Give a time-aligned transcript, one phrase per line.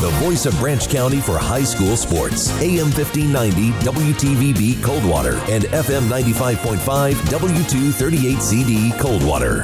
[0.00, 2.50] the voice of Branch County for high school sports.
[2.60, 9.62] AM 1590 WTVB Coldwater and FM 95.5 W238CD Coldwater.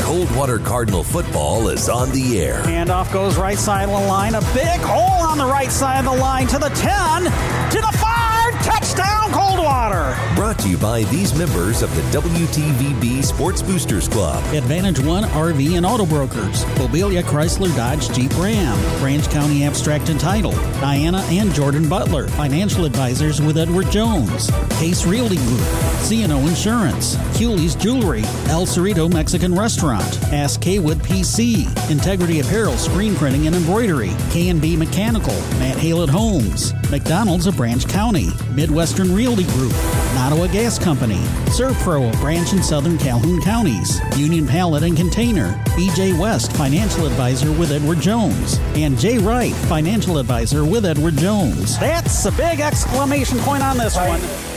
[0.00, 2.62] Coldwater Cardinal football is on the air.
[2.62, 4.36] Handoff goes right side of the line.
[4.36, 7.98] A big hole on the right side of the line to the 10, to the
[7.98, 8.25] 5.
[8.66, 10.16] Touchdown, Coldwater.
[10.34, 14.42] Brought to you by these members of the WTVB Sports Boosters Club.
[14.52, 16.64] Advantage One RV and Auto Brokers.
[16.74, 18.76] Mobilia Chrysler Dodge Jeep Ram.
[18.98, 20.50] Branch County Abstract and Title.
[20.80, 22.26] Diana and Jordan Butler.
[22.26, 24.50] Financial advisors with Edward Jones.
[24.80, 25.60] Case Realty Group.
[26.02, 27.14] CNO Insurance.
[27.38, 28.24] Hewley's Jewelry.
[28.48, 30.16] El Cerrito Mexican Restaurant.
[30.26, 31.66] Hass Kaywood PC.
[31.88, 34.10] Integrity Apparel Screen Printing and Embroidery.
[34.32, 35.34] K&B Mechanical.
[35.60, 36.72] Matt Halett Homes.
[36.90, 38.28] McDonald's of Branch County.
[38.56, 39.72] Midwestern Realty Group,
[40.14, 41.20] Nottawa Gas Company,
[41.54, 47.52] Servpro of Branch and Southern Calhoun Counties, Union Pallet and Container, BJ West, Financial Advisor
[47.52, 51.78] with Edward Jones, and Jay Wright, Financial Advisor with Edward Jones.
[51.78, 54.55] That's a big exclamation point on this one.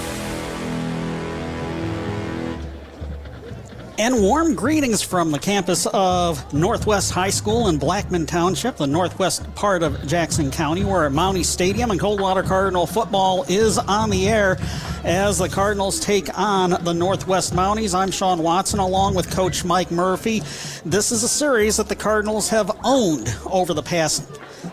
[4.00, 9.54] And warm greetings from the campus of Northwest High School in Blackman Township, the northwest
[9.56, 10.86] part of Jackson County.
[10.86, 14.58] We're at Mountie Stadium, and Coldwater Cardinal football is on the air
[15.04, 17.94] as the Cardinals take on the Northwest Mounties.
[17.94, 20.44] I'm Sean Watson along with Coach Mike Murphy.
[20.86, 24.24] This is a series that the Cardinals have owned over the past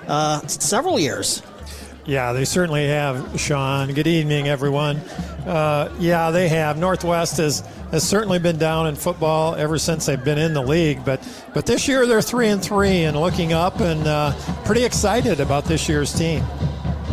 [0.06, 1.42] uh, several years.
[2.04, 3.92] Yeah, they certainly have, Sean.
[3.92, 4.98] Good evening, everyone.
[5.44, 6.78] Uh, yeah, they have.
[6.78, 11.04] Northwest has, has certainly been down in football ever since they've been in the league,
[11.04, 14.32] but but this year they're three and three and looking up and uh,
[14.64, 16.44] pretty excited about this year's team.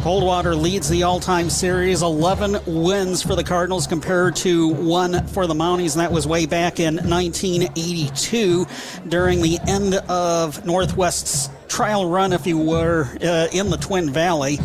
[0.01, 5.53] Coldwater leads the all-time series, 11 wins for the Cardinals compared to one for the
[5.53, 8.65] Mounties, and that was way back in 1982
[9.07, 14.59] during the end of Northwest's trial run, if you were, uh, in the Twin Valley.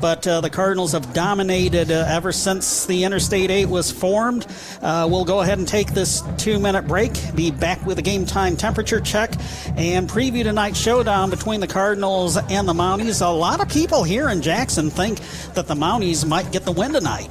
[0.00, 4.46] But uh, the Cardinals have dominated uh, ever since the Interstate 8 was formed.
[4.82, 8.26] Uh, we'll go ahead and take this two minute break, be back with a game
[8.26, 9.32] time temperature check,
[9.76, 13.24] and preview tonight's showdown between the Cardinals and the Mounties.
[13.24, 15.20] A lot of people here in Jackson think
[15.54, 17.30] that the Mounties might get the win tonight.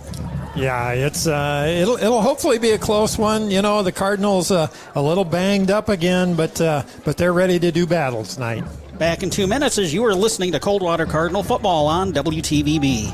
[0.55, 3.51] Yeah, it's uh, it'll it'll hopefully be a close one.
[3.51, 7.59] You know, the Cardinals uh, a little banged up again, but uh, but they're ready
[7.59, 8.63] to do battle tonight.
[8.97, 13.11] Back in two minutes as you are listening to Coldwater Cardinal football on WTVB.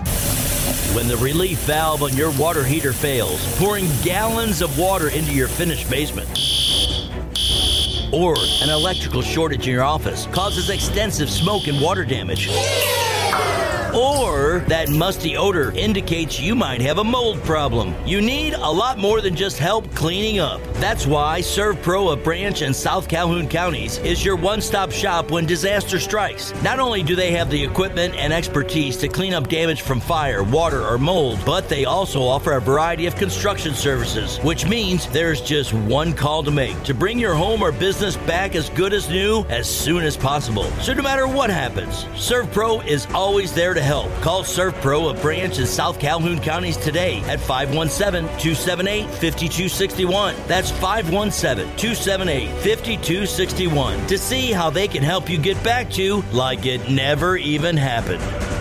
[0.95, 5.47] When the relief valve on your water heater fails, pouring gallons of water into your
[5.47, 6.29] finished basement.
[8.13, 12.47] Or an electrical shortage in your office causes extensive smoke and water damage
[13.95, 17.93] or that musty odor indicates you might have a mold problem.
[18.05, 20.61] You need a lot more than just help cleaning up.
[20.75, 25.45] That's why ServPro of Branch and South Calhoun counties is your one stop shop when
[25.45, 26.53] disaster strikes.
[26.63, 30.43] Not only do they have the equipment and expertise to clean up damage from fire,
[30.43, 35.41] water, or mold, but they also offer a variety of construction services, which means there's
[35.41, 39.09] just one call to make to bring your home or business back as good as
[39.09, 40.63] new as soon as possible.
[40.81, 44.11] So no matter what happens, ServPro is always there to help.
[44.21, 50.35] Call ServPro of Branch in South Calhoun counties today at 517 278 5261.
[50.47, 56.65] That's 517 278 5261 to see how they can help you get back to like
[56.65, 58.60] it never even happened.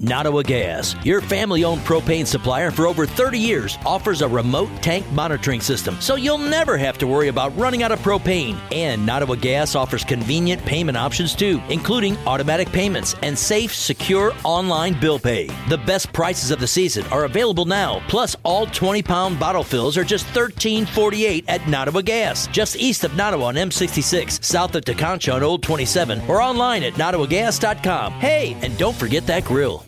[0.00, 5.10] Nottawa Gas, your family owned propane supplier for over 30 years, offers a remote tank
[5.10, 8.56] monitoring system so you'll never have to worry about running out of propane.
[8.70, 14.98] And Nottawa Gas offers convenient payment options too, including automatic payments and safe, secure online
[15.00, 15.48] bill pay.
[15.68, 19.96] The best prices of the season are available now, plus all 20 pound bottle fills
[19.96, 25.34] are just $13.48 at Nottawa Gas, just east of Nottawa on M66, south of Tekonsha
[25.34, 28.12] on Old 27, or online at nottawagas.com.
[28.12, 29.87] Hey, and don't forget that grill.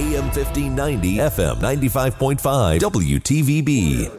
[0.00, 4.10] AM 1590, FM 95.5, WTVB.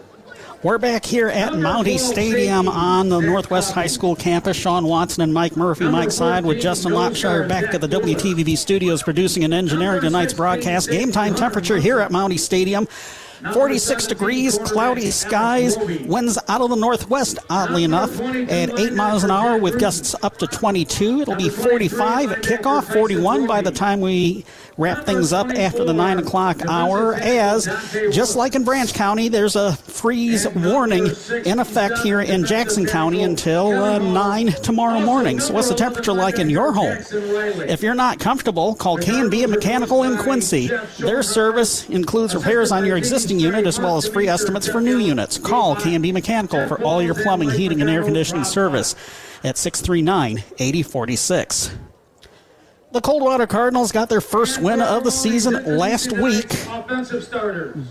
[0.61, 4.55] We're back here at Mountie Stadium on the Northwest High School campus.
[4.55, 9.01] Sean Watson and Mike Murphy, Mike Side, with Justin Lopshire back at the WTVB studios
[9.01, 10.87] producing and engineering tonight's broadcast.
[10.91, 12.87] Game time temperature here at Mountie Stadium.
[13.53, 15.75] 46 degrees, cloudy skies,
[16.05, 20.37] winds out of the northwest, oddly enough, at 8 miles an hour with gusts up
[20.37, 21.21] to 22.
[21.21, 24.45] It'll be 45 at kickoff, 41 by the time we
[24.77, 27.13] wrap things up after the 9 o'clock hour.
[27.15, 27.65] As,
[28.11, 31.07] just like in Branch County, there's a freeze warning
[31.45, 35.39] in effect here in Jackson County until uh, 9 tomorrow morning.
[35.39, 36.97] So, what's the temperature like in your home?
[37.11, 40.69] If you're not comfortable, call K&B Mechanical in Quincy.
[40.99, 44.97] Their service includes repairs on your existing unit as well as free estimates for new
[44.97, 45.37] units.
[45.37, 48.95] Call K&B Mechanical for all your plumbing, heating, and air conditioning service
[49.43, 51.71] at 639 8046.
[52.91, 56.49] The Coldwater Cardinals got their first win of the season last week,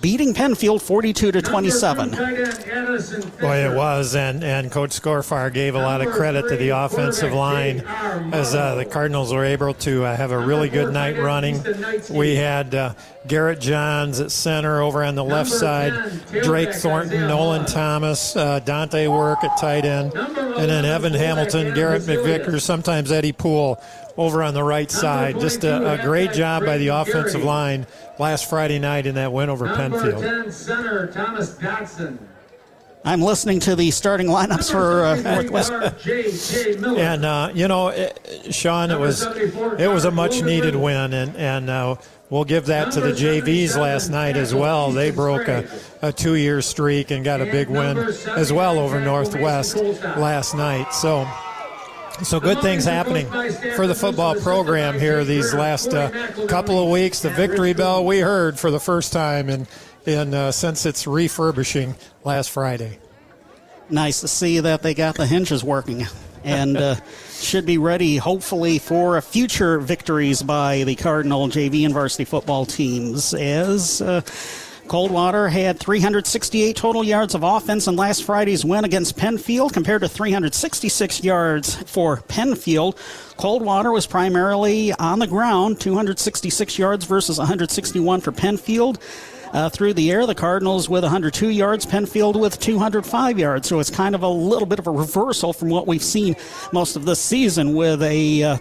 [0.02, 2.10] beating Penfield 42 to 27.
[2.10, 7.32] Boy, it was, and and Coach Scorfar gave a lot of credit to the offensive
[7.32, 7.80] line
[8.34, 11.62] as uh, the Cardinals were able to uh, have a really good night running.
[12.10, 12.92] We had uh,
[13.26, 16.12] Garrett Johns at center over on the left side,
[16.42, 22.02] Drake Thornton, Nolan Thomas, uh, Dante Work at tight end, and then Evan Hamilton, Garrett
[22.02, 23.82] McVickers, sometimes Eddie Poole
[24.20, 25.40] over on the right side.
[25.40, 27.86] Just a, a, great job by the offensive line
[28.18, 30.22] last Friday night in that win over Penfield.
[30.22, 32.18] 10 center, Thomas Dotson.
[33.02, 35.72] I'm listening to the starting lineups for uh, Northwest.
[36.84, 41.34] and uh, you know, it, Sean, it was it was a much needed win, and
[41.34, 41.96] and uh,
[42.28, 44.90] we'll give that to the JVs last night as well.
[44.90, 45.66] They broke a,
[46.02, 50.92] a two year streak and got a big win as well over Northwest last night.
[50.92, 51.26] So.
[52.22, 53.26] So good things happening
[53.74, 56.10] for the football program here these last uh,
[56.48, 57.20] couple of weeks.
[57.20, 59.66] The victory bell we heard for the first time in,
[60.04, 62.98] in uh, since its refurbishing last Friday.
[63.88, 66.06] Nice to see that they got the hinges working
[66.44, 66.96] and uh,
[67.32, 73.32] should be ready, hopefully, for future victories by the Cardinal JV and varsity football teams
[73.32, 74.20] as uh,
[74.90, 80.08] Coldwater had 368 total yards of offense in last Friday's win against Penfield compared to
[80.08, 82.98] 366 yards for Penfield.
[83.36, 88.98] Coldwater was primarily on the ground, 266 yards versus 161 for Penfield.
[89.52, 93.68] Uh, through the air, the Cardinals with 102 yards, Penfield with 205 yards.
[93.68, 96.34] So it's kind of a little bit of a reversal from what we've seen
[96.72, 98.42] most of this season with a.
[98.42, 98.58] Uh,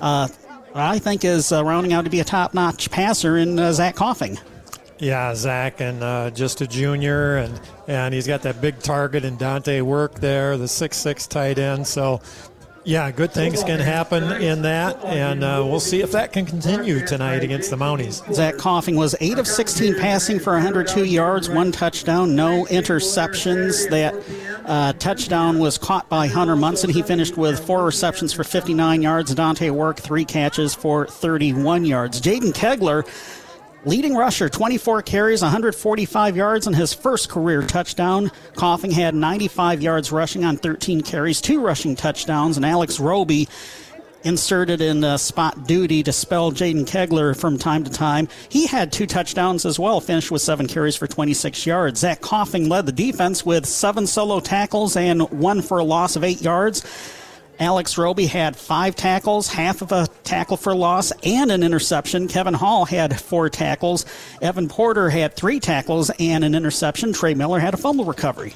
[0.00, 0.28] uh,
[0.72, 4.38] I think is uh, rounding out to be a top-notch passer in uh, Zach Coffing.
[4.98, 9.38] Yeah, Zach, and uh, just a junior, and and he's got that big target and
[9.38, 11.86] Dante Work there, the six six tight end.
[11.86, 12.20] So,
[12.84, 17.04] yeah, good things can happen in that, and uh, we'll see if that can continue
[17.04, 18.32] tonight against the Mounties.
[18.32, 23.90] Zach Coffing was eight of 16 passing for 102 yards, one touchdown, no interceptions.
[23.90, 24.14] That
[24.64, 26.88] uh, touchdown was caught by Hunter Munson.
[26.88, 29.34] He finished with four receptions for 59 yards.
[29.34, 32.20] Dante Work three catches for 31 yards.
[32.20, 33.04] Jaden Kegler
[33.86, 38.32] Leading rusher, 24 carries, 145 yards, and his first career touchdown.
[38.56, 43.46] Coffing had 95 yards rushing on 13 carries, two rushing touchdowns, and Alex Roby
[44.22, 48.26] inserted in uh, spot duty to spell Jaden Kegler from time to time.
[48.48, 52.00] He had two touchdowns as well, finished with seven carries for 26 yards.
[52.00, 56.24] Zach Coffing led the defense with seven solo tackles and one for a loss of
[56.24, 56.82] eight yards.
[57.58, 62.28] Alex Roby had five tackles, half of a tackle for loss, and an interception.
[62.28, 64.04] Kevin Hall had four tackles.
[64.42, 67.12] Evan Porter had three tackles and an interception.
[67.12, 68.54] Trey Miller had a fumble recovery.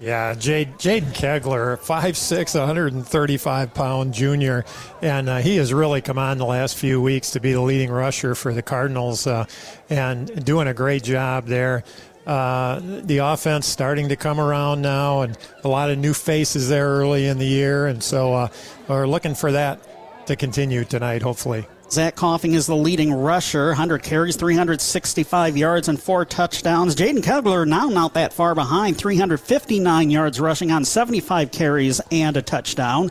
[0.00, 4.64] Yeah, Jade, Jaden Kegler, 5'6", 135 pound junior,
[5.02, 7.90] and uh, he has really come on the last few weeks to be the leading
[7.90, 9.46] rusher for the Cardinals, uh,
[9.90, 11.82] and doing a great job there.
[12.28, 16.86] Uh, the offense starting to come around now, and a lot of new faces there
[16.86, 18.48] early in the year, and so uh,
[18.86, 19.80] we're looking for that
[20.26, 21.66] to continue tonight, hopefully.
[21.90, 26.94] Zach Coffing is the leading rusher, 100 carries, 365 yards, and four touchdowns.
[26.94, 32.42] Jaden Kegler now not that far behind, 359 yards rushing on 75 carries and a
[32.42, 33.10] touchdown.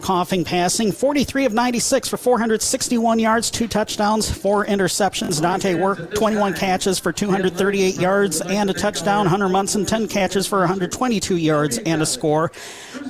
[0.00, 5.42] Coffing passing 43 of 96 for 461 yards, two touchdowns, four interceptions.
[5.42, 9.26] Dante Work 21 catches for 238 yards and a touchdown.
[9.26, 12.52] Hunter Munson 10 catches for 122 yards and a score.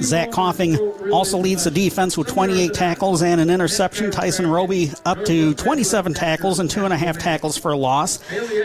[0.01, 0.77] Zach Coffing
[1.13, 4.11] also leads the defense with 28 tackles and an interception.
[4.11, 8.19] Tyson Roby up to 27 tackles and two and a half tackles for a loss.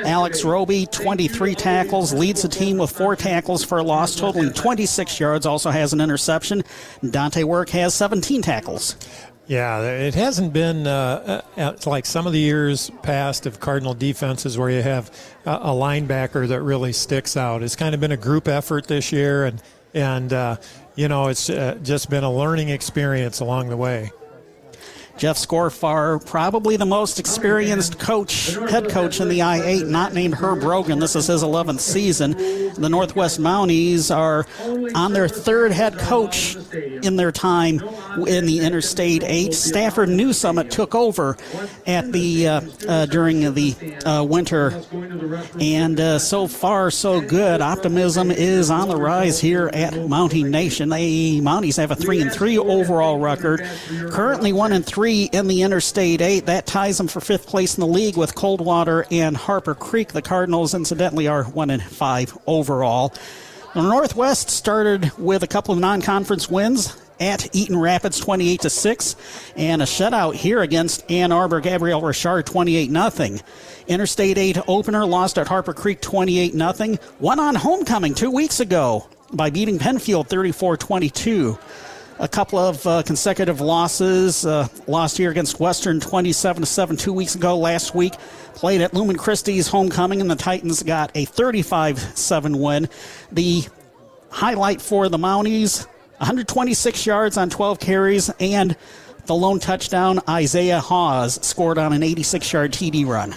[0.05, 5.19] Alex Roby 23 tackles leads the team with four tackles for a loss, totaling 26
[5.19, 5.45] yards.
[5.45, 6.63] Also has an interception.
[7.09, 8.95] Dante Work has seven 17 tackles.
[9.47, 14.55] Yeah, it hasn't been uh, uh like some of the years past of Cardinal defenses
[14.55, 15.09] where you have
[15.47, 17.63] a linebacker that really sticks out.
[17.63, 19.61] It's kind of been a group effort this year, and
[19.95, 20.57] and uh,
[20.95, 24.11] you know it's uh, just been a learning experience along the way.
[25.17, 30.61] Jeff Scorfar, probably the most experienced coach, head coach in the I-8, not named Herb
[30.61, 30.99] Brogan.
[30.99, 32.31] This is his 11th season.
[32.73, 34.47] The Northwest Mounties are
[34.95, 37.79] on their third head coach in their time
[38.27, 39.53] in the Interstate 8.
[39.53, 41.37] Stafford New Summit took over
[41.85, 44.81] at the uh, uh, during the uh, winter,
[45.59, 47.61] and uh, so far so good.
[47.61, 50.89] Optimism is on the rise here at Mountie Nation.
[50.89, 53.61] The Mounties have a three and three overall record,
[54.09, 56.45] currently one and three in the Interstate 8.
[56.45, 60.13] That ties them for fifth place in the league with Coldwater and Harper Creek.
[60.13, 63.13] The Cardinals, incidentally, are one and five overall.
[63.73, 69.15] The Northwest started with a couple of non-conference wins at Eaton Rapids 28 to 6
[69.57, 73.39] and a shutout here against Ann Arbor Gabriel Richard 28 0.
[73.87, 76.97] Interstate 8 opener lost at Harper Creek 28 0.
[77.19, 81.59] Won on homecoming 2 weeks ago by beating Penfield 34 22
[82.19, 84.45] a couple of uh, consecutive losses.
[84.45, 87.57] Uh, lost here against Western 27 7 two weeks ago.
[87.57, 88.13] Last week,
[88.53, 92.89] played at Lumen Christi's homecoming, and the Titans got a 35 7 win.
[93.31, 93.63] The
[94.29, 95.85] highlight for the Mounties
[96.17, 98.77] 126 yards on 12 carries, and
[99.25, 103.33] the lone touchdown, Isaiah Hawes scored on an 86 yard TD run.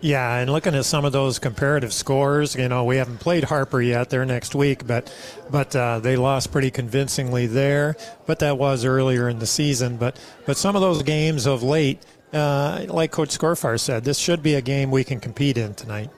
[0.00, 3.82] Yeah, and looking at some of those comparative scores, you know, we haven't played Harper
[3.82, 4.10] yet.
[4.10, 5.12] They're next week, but
[5.50, 7.96] but uh, they lost pretty convincingly there.
[8.24, 9.96] But that was earlier in the season.
[9.96, 12.00] But but some of those games of late,
[12.32, 16.10] uh, like Coach Scorfar said, this should be a game we can compete in tonight.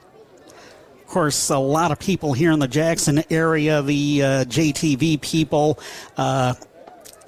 [0.99, 5.79] Of course, a lot of people here in the Jackson area, the uh, JTV people,
[6.17, 6.53] uh,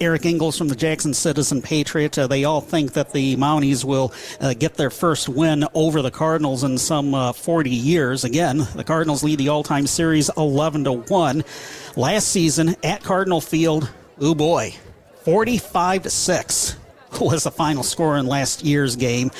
[0.03, 2.19] Eric Ingles from the Jackson Citizen Patriot.
[2.19, 6.11] Uh, they all think that the Mounties will uh, get their first win over the
[6.11, 8.25] Cardinals in some uh, 40 years.
[8.25, 11.43] Again, the Cardinals lead the all-time series 11 to 1.
[11.95, 14.75] Last season at Cardinal Field, oh boy,
[15.23, 16.75] 45 to 6
[17.21, 19.31] was the final score in last year's game.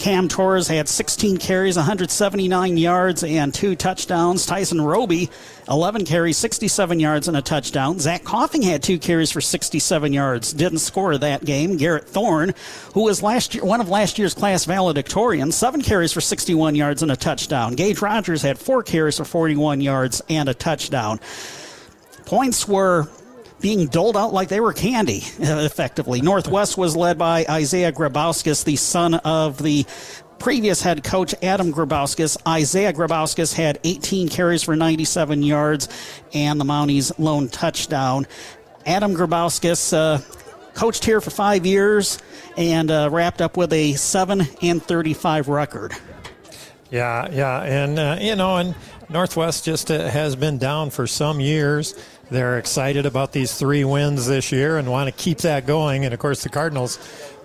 [0.00, 4.46] Cam Torres had 16 carries, 179 yards, and two touchdowns.
[4.46, 5.28] Tyson Roby,
[5.68, 7.98] 11 carries, 67 yards, and a touchdown.
[7.98, 10.54] Zach Coffing had two carries for 67 yards.
[10.54, 11.76] Didn't score that game.
[11.76, 12.54] Garrett Thorne,
[12.94, 17.02] who was last year, one of last year's class valedictorians, seven carries for 61 yards
[17.02, 17.74] and a touchdown.
[17.74, 21.20] Gage Rogers had four carries for 41 yards and a touchdown.
[22.24, 23.06] Points were
[23.60, 26.20] being doled out like they were candy, effectively.
[26.20, 29.84] Northwest was led by Isaiah Grabowskis, the son of the
[30.38, 32.36] previous head coach Adam Grabowskis.
[32.48, 35.88] Isaiah Grabowskis had 18 carries for 97 yards
[36.32, 38.26] and the Mounties' lone touchdown.
[38.86, 40.20] Adam Grabowskis uh,
[40.74, 42.18] coached here for five years
[42.56, 45.92] and uh, wrapped up with a 7 and 35 record.
[46.90, 48.74] Yeah, yeah, and uh, you know, and
[49.08, 51.94] Northwest just uh, has been down for some years.
[52.30, 56.04] They're excited about these three wins this year and want to keep that going.
[56.04, 56.98] And of course, the Cardinals,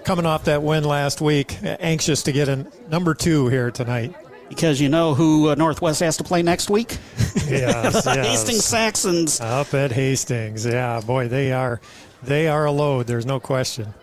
[0.03, 4.13] coming off that win last week, anxious to get a number two here tonight.
[4.47, 6.97] Because you know who uh, Northwest has to play next week?
[7.47, 8.15] Yes, yes.
[8.25, 9.39] Hastings Saxons.
[9.39, 10.65] Up at Hastings.
[10.65, 11.79] Yeah, boy, they are
[12.23, 13.05] they are a load.
[13.05, 13.93] There's no question.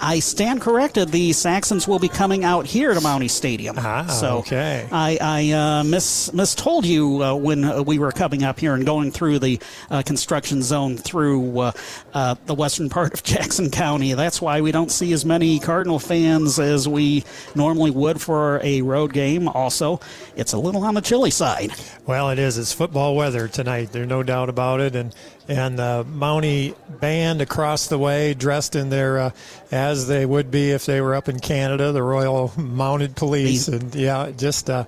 [0.00, 1.10] I stand corrected.
[1.10, 3.76] The Saxons will be coming out here to Mountie Stadium.
[3.78, 4.88] Ah, so okay.
[4.90, 8.86] I, I uh, mis mistold you uh, when uh, we were coming up here and
[8.86, 11.72] going through the uh, construction zone through uh,
[12.14, 14.14] uh, the western part of Jackson County.
[14.14, 18.80] That's why we don't see as many Cardinal fans as we normally would for a
[18.82, 19.48] road game.
[19.48, 20.00] Also,
[20.34, 21.72] it's a little on the chilly side.
[22.06, 22.56] Well, it is.
[22.56, 23.92] It's football weather tonight.
[23.92, 24.96] There's no doubt about it.
[24.96, 25.14] And
[25.50, 29.30] and the Mountie band across the way, dressed in their uh,
[29.72, 33.92] as they would be if they were up in Canada, the Royal Mounted Police, and
[33.94, 34.84] yeah, just uh,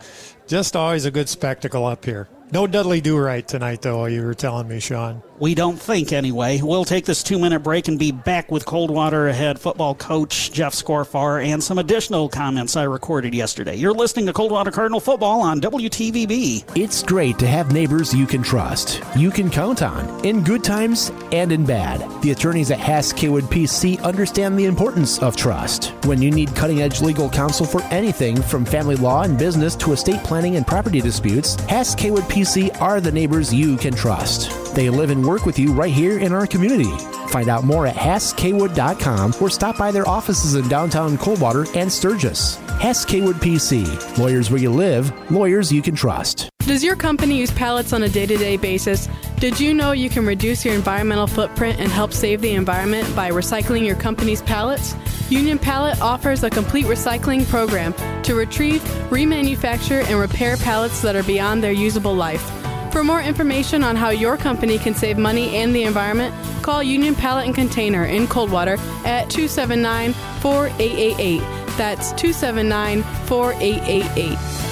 [0.46, 2.28] just always a good spectacle up here.
[2.52, 4.04] No Dudley Do Right tonight, though.
[4.04, 5.22] You were telling me, Sean.
[5.38, 6.60] We don't think, anyway.
[6.62, 10.74] We'll take this two minute break and be back with Coldwater head football coach Jeff
[10.74, 13.74] Scorfar and some additional comments I recorded yesterday.
[13.74, 16.76] You're listening to Coldwater Cardinal football on WTVB.
[16.76, 21.10] It's great to have neighbors you can trust, you can count on, in good times
[21.32, 22.22] and in bad.
[22.22, 25.86] The attorneys at Hass Kaywood PC understand the importance of trust.
[26.04, 29.92] When you need cutting edge legal counsel for anything from family law and business to
[29.92, 32.41] estate planning and property disputes, Hass Kaywood PC
[32.80, 34.74] are the neighbors you can trust.
[34.74, 36.90] They live and work with you right here in our community.
[37.28, 42.56] Find out more at HassKaywood.com or stop by their offices in downtown Coldwater and Sturgis.
[42.80, 44.18] Hess Kaywood PC.
[44.18, 46.48] Lawyers where you live, lawyers you can trust.
[46.60, 49.08] Does your company use pallets on a day to day basis?
[49.42, 53.32] Did you know you can reduce your environmental footprint and help save the environment by
[53.32, 54.94] recycling your company's pallets?
[55.30, 58.80] Union Pallet offers a complete recycling program to retrieve,
[59.10, 62.52] remanufacture, and repair pallets that are beyond their usable life.
[62.92, 66.32] For more information on how your company can save money and the environment,
[66.62, 71.40] call Union Pallet and Container in Coldwater at 279 4888.
[71.76, 74.71] That's 279 4888.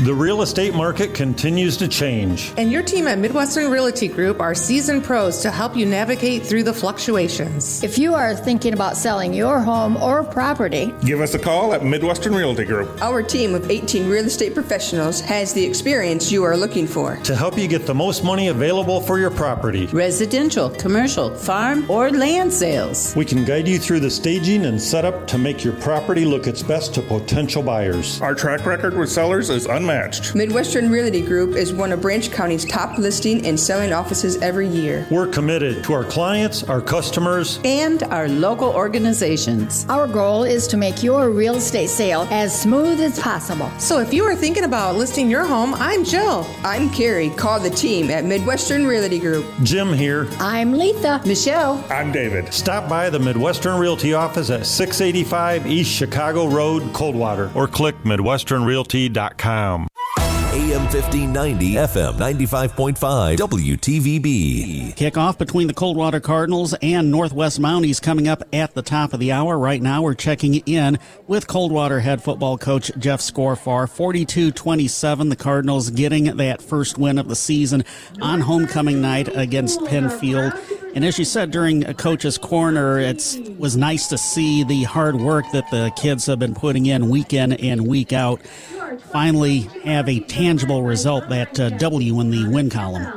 [0.00, 2.52] The real estate market continues to change.
[2.56, 6.62] And your team at Midwestern Realty Group are seasoned pros to help you navigate through
[6.62, 7.82] the fluctuations.
[7.82, 11.84] If you are thinking about selling your home or property, give us a call at
[11.84, 13.02] Midwestern Realty Group.
[13.02, 17.34] Our team of 18 real estate professionals has the experience you are looking for to
[17.34, 19.86] help you get the most money available for your property.
[19.86, 23.16] Residential, commercial, farm, or land sales.
[23.16, 26.62] We can guide you through the staging and setup to make your property look its
[26.62, 28.22] best to potential buyers.
[28.22, 30.34] Our track record with sellers is unmatched unmatched.
[30.34, 35.06] Midwestern Realty Group is one of Branch County's top listing and selling offices every year.
[35.10, 39.86] We're committed to our clients, our customers, and our local organizations.
[39.88, 43.70] Our goal is to make your real estate sale as smooth as possible.
[43.78, 46.46] So if you are thinking about listing your home, I'm Jill.
[46.64, 47.30] I'm Carrie.
[47.30, 49.46] Call the team at Midwestern Realty Group.
[49.62, 50.28] Jim here.
[50.38, 51.22] I'm Letha.
[51.26, 51.84] Michelle.
[51.90, 52.52] I'm David.
[52.52, 59.77] Stop by the Midwestern Realty office at 685 East Chicago Road, Coldwater, or click MidwesternRealty.com.
[60.58, 64.94] Eight AM 1590, FM 95.5, WTVB.
[64.94, 69.32] Kickoff between the Coldwater Cardinals and Northwest Mounties coming up at the top of the
[69.32, 69.58] hour.
[69.58, 73.88] Right now, we're checking in with Coldwater head football coach Jeff Scorfar.
[73.88, 77.84] 42 27, the Cardinals getting that first win of the season
[78.22, 80.52] on homecoming night against Penfield.
[80.94, 85.16] And as you said during a coach's corner, it was nice to see the hard
[85.16, 88.40] work that the kids have been putting in week in and week out
[89.12, 93.12] finally have a tangible result, that uh, W in the win column.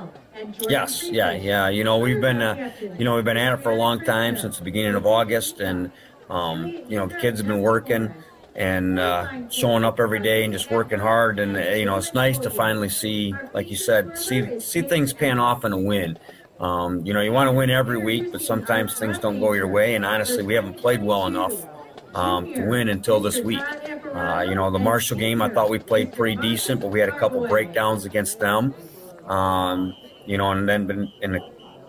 [0.68, 1.70] Yes, yeah, yeah.
[1.70, 2.58] You know, we've been, uh,
[2.98, 5.60] you know, we've been at it for a long time since the beginning of August,
[5.60, 5.92] and
[6.30, 8.16] um, you know, the kids have been working
[8.56, 11.40] and uh, showing up every day and just working hard.
[11.40, 15.14] And uh, you know, it's nice to finally see, like you said, see see things
[15.14, 16.18] pan off in a win.
[16.60, 19.68] Um, you know, you want to win every week, but sometimes things don't go your
[19.68, 19.96] way.
[19.96, 21.68] And honestly, we haven't played well enough
[22.14, 23.64] um, to win until this week.
[24.14, 27.10] Uh, you know, the Marshall game, I thought we played pretty decent, but we had
[27.10, 28.74] a couple breakdowns against them.
[29.26, 31.42] Um, you know, and then in the,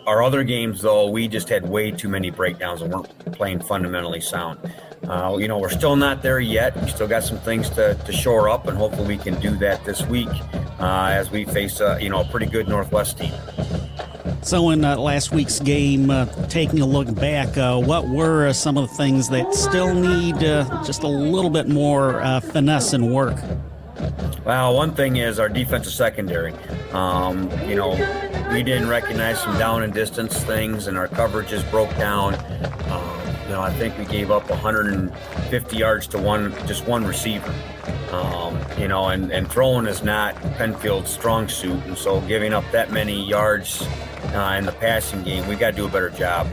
[0.06, 4.20] our other games, though, we just had way too many breakdowns and weren't playing fundamentally
[4.20, 4.58] sound.
[5.04, 6.80] Uh, you know, we're still not there yet.
[6.80, 9.84] We still got some things to, to shore up, and hopefully we can do that
[9.84, 10.28] this week
[10.78, 13.32] uh, as we face, you know, a pretty good Northwest team.
[14.42, 18.76] So, in uh, last week's game, uh, taking a look back, uh, what were some
[18.76, 23.14] of the things that still need uh, just a little bit more uh, finesse and
[23.14, 23.36] work?
[24.44, 26.52] Well, one thing is our defensive secondary.
[26.90, 27.90] Um, you know,
[28.52, 32.34] we didn't recognize some down and distance things, and our coverages broke down.
[32.90, 37.52] Um, you know, I think we gave up 150 yards to one, just one receiver.
[38.10, 42.64] Um, you know, and, and throwing is not Penfield's strong suit, and so giving up
[42.72, 43.86] that many yards
[44.34, 46.46] uh, in the passing game, we got to do a better job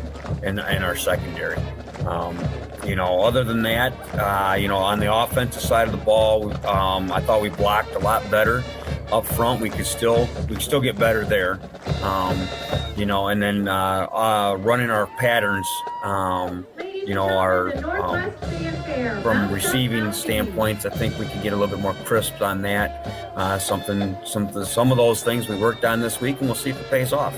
[0.43, 1.57] in, in our secondary.
[2.05, 2.37] Um,
[2.85, 6.53] you know, other than that, uh, you know, on the offensive side of the ball,
[6.65, 8.63] um, I thought we blocked a lot better
[9.11, 9.61] up front.
[9.61, 11.59] We could still we could still get better there.
[12.01, 12.47] Um,
[12.95, 15.67] you know, and then uh, uh, running our patterns.
[16.03, 16.65] Um,
[17.09, 18.31] you know, our um,
[19.23, 23.31] from receiving standpoints, I think we could get a little bit more crisp on that.
[23.35, 26.69] Uh, something, some some of those things we worked on this week, and we'll see
[26.69, 27.33] if it pays off.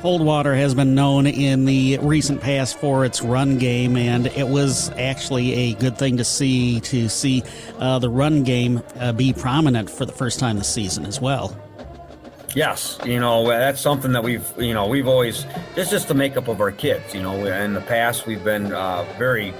[0.00, 4.90] Coldwater has been known in the recent past for its run game, and it was
[4.92, 7.42] actually a good thing to see to see
[7.78, 11.56] uh, the run game uh, be prominent for the first time this season as well.
[12.54, 15.44] Yes, you know that's something that we've you know we've always
[15.76, 17.14] it's just the makeup of our kids.
[17.14, 19.52] You know, in the past we've been uh, very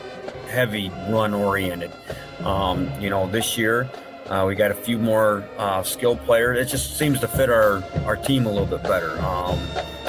[0.49, 1.92] heavy run oriented.
[2.40, 3.90] Um, you know, this year
[4.29, 6.59] uh, we got a few more uh, skilled players.
[6.59, 9.19] It just seems to fit our, our team a little bit better.
[9.21, 9.59] Um,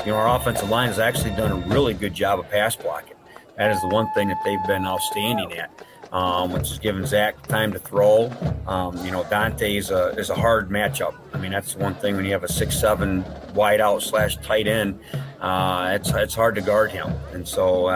[0.06, 3.15] you know, our offensive line has actually done a really good job of pass blocking.
[3.58, 5.71] That is the one thing that they've been outstanding at,
[6.12, 8.32] um, which is giving Zach time to throw.
[8.67, 11.15] Um, you know, Dante is a, is a hard matchup.
[11.34, 14.67] I mean, that's the one thing when you have a six-seven wide out slash tight
[14.67, 14.99] end.
[15.39, 17.88] Uh, it's it's hard to guard him, and so.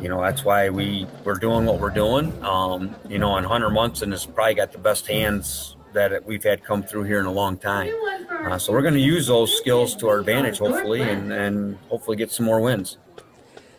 [0.00, 2.32] You know that's why we we're doing what we're doing.
[2.44, 6.62] Um, you know, and Hunter Munson has probably got the best hands that we've had
[6.64, 7.92] come through here in a long time.
[8.30, 12.16] Uh, so we're going to use those skills to our advantage, hopefully, and, and hopefully
[12.16, 12.98] get some more wins.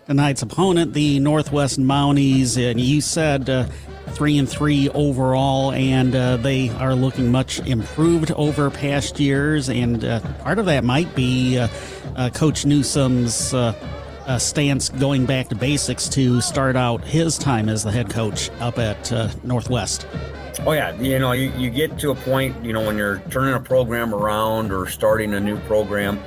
[0.08, 3.66] Tonight's opponent, the Northwest Mounties, and you said uh,
[4.08, 9.70] three and three overall, and uh, they are looking much improved over past years.
[9.70, 11.68] And uh, part of that might be uh,
[12.16, 13.54] uh, Coach Newsom's
[14.30, 18.52] uh, stance going back to basics to start out his time as the head coach
[18.60, 20.08] up at uh, Northwest.
[20.66, 23.56] Oh yeah, you know, you, you get to a point, you know, when you're turning
[23.56, 26.20] a program around or starting a new program,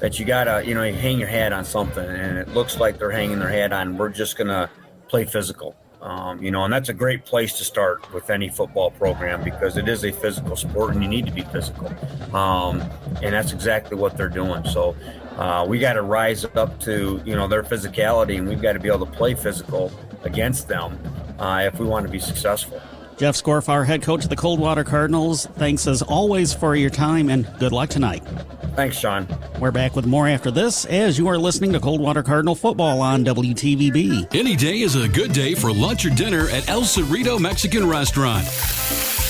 [0.00, 2.98] that you gotta, you know, you hang your hat on something, and it looks like
[2.98, 3.96] they're hanging their hat on.
[3.96, 4.68] We're just gonna
[5.06, 8.90] play physical, um, you know, and that's a great place to start with any football
[8.90, 11.88] program because it is a physical sport, and you need to be physical,
[12.34, 12.80] um,
[13.22, 14.64] and that's exactly what they're doing.
[14.64, 14.96] So.
[15.38, 18.80] Uh, we got to rise up to you know their physicality, and we've got to
[18.80, 19.92] be able to play physical
[20.24, 20.98] against them
[21.38, 22.80] uh, if we want to be successful.
[23.16, 27.52] Jeff Scorfar, head coach of the Coldwater Cardinals, thanks as always for your time and
[27.58, 28.22] good luck tonight.
[28.76, 29.26] Thanks, Sean.
[29.58, 33.24] We're back with more after this as you are listening to Coldwater Cardinal football on
[33.24, 34.32] WTVB.
[34.36, 38.46] Any day is a good day for lunch or dinner at El Cerrito Mexican Restaurant.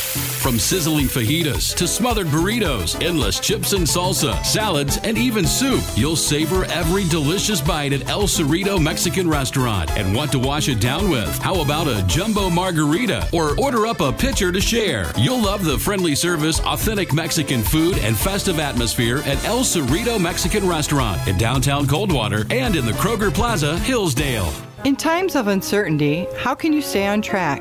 [0.09, 6.16] From sizzling fajitas to smothered burritos, endless chips and salsa, salads, and even soup, you'll
[6.16, 11.11] savor every delicious bite at El Cerrito Mexican Restaurant and want to wash it down
[11.11, 11.37] with.
[11.40, 15.12] How about a jumbo margarita or order up a pitcher to share?
[15.18, 20.66] You'll love the friendly service, authentic Mexican food, and festive atmosphere at El Cerrito Mexican
[20.66, 24.53] Restaurant in downtown Coldwater and in the Kroger Plaza, Hillsdale.
[24.85, 27.61] In times of uncertainty, how can you stay on track?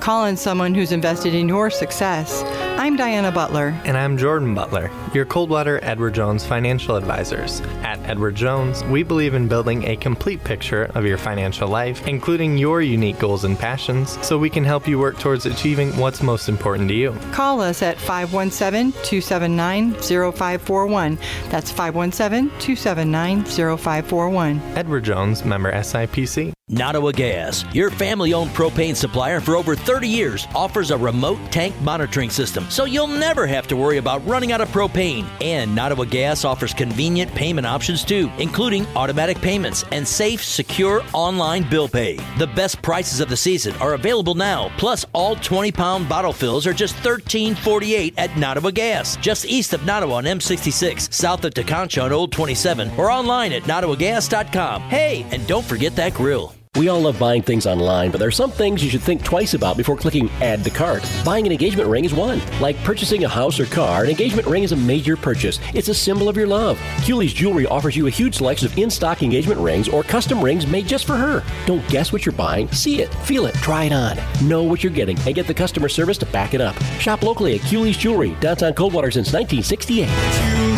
[0.00, 2.42] Call in someone who's invested in your success.
[2.78, 3.68] I'm Diana Butler.
[3.84, 7.60] And I'm Jordan Butler, your Coldwater Edward Jones financial advisors.
[7.82, 12.58] At Edward Jones, we believe in building a complete picture of your financial life, including
[12.58, 16.48] your unique goals and passions, so we can help you work towards achieving what's most
[16.48, 17.16] important to you.
[17.32, 21.18] Call us at 517 279 0541.
[21.50, 24.60] That's 517 279 0541.
[24.76, 26.53] Edward Jones, member SIPC.
[26.74, 31.78] Nottawa Gas, your family owned propane supplier for over 30 years, offers a remote tank
[31.82, 35.26] monitoring system so you'll never have to worry about running out of propane.
[35.42, 41.68] And Nottawa Gas offers convenient payment options too, including automatic payments and safe, secure online
[41.68, 42.16] bill pay.
[42.38, 46.66] The best prices of the season are available now, plus all 20 pound bottle fills
[46.66, 52.02] are just $13.48 at Nottawa Gas, just east of Nottawa on M66, south of Tekonsha
[52.02, 54.80] on Old 27, or online at nottawagas.com.
[54.82, 56.54] Hey, and don't forget that grill.
[56.76, 59.54] We all love buying things online, but there are some things you should think twice
[59.54, 61.08] about before clicking add to cart.
[61.24, 62.42] Buying an engagement ring is one.
[62.60, 65.60] Like purchasing a house or car, an engagement ring is a major purchase.
[65.72, 66.76] It's a symbol of your love.
[67.06, 70.88] Culey's Jewelry offers you a huge selection of in-stock engagement rings or custom rings made
[70.88, 71.44] just for her.
[71.64, 72.68] Don't guess what you're buying.
[72.72, 74.18] See it, feel it, try it on.
[74.42, 76.74] Know what you're getting and get the customer service to back it up.
[76.98, 80.73] Shop locally at Culey's Jewelry, downtown Coldwater since 1968.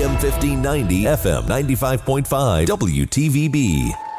[0.00, 4.09] AM 1590, FM 95.5, WTVB.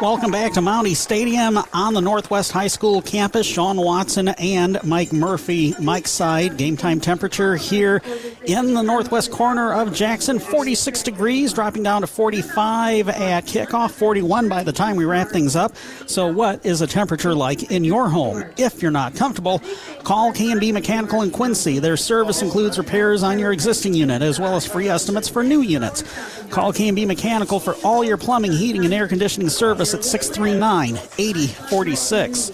[0.00, 3.46] Welcome back to Mountie Stadium on the Northwest High School campus.
[3.46, 6.56] Sean Watson and Mike Murphy, Mike's side.
[6.56, 8.00] Game time temperature here
[8.46, 14.48] in the northwest corner of Jackson, 46 degrees, dropping down to 45 at kickoff, 41
[14.48, 15.76] by the time we wrap things up.
[16.06, 18.42] So, what is a temperature like in your home?
[18.56, 19.60] If you're not comfortable,
[20.02, 21.78] call K&B Mechanical in Quincy.
[21.78, 25.60] Their service includes repairs on your existing unit as well as free estimates for new
[25.60, 26.04] units.
[26.48, 32.52] Call K&B Mechanical for all your plumbing, heating, and air conditioning service at 639 8046.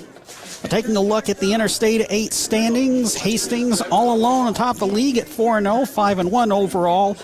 [0.68, 4.86] Taking a look at the Interstate 8 standings, Hastings all alone on top of the
[4.86, 7.16] league at 4 0, 5 1 overall.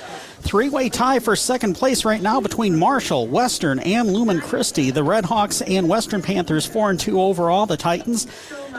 [0.43, 4.91] Three way tie for second place right now between Marshall, Western, and Lumen Christi.
[4.91, 7.65] The Redhawks and Western Panthers 4 and 2 overall.
[7.65, 8.27] The Titans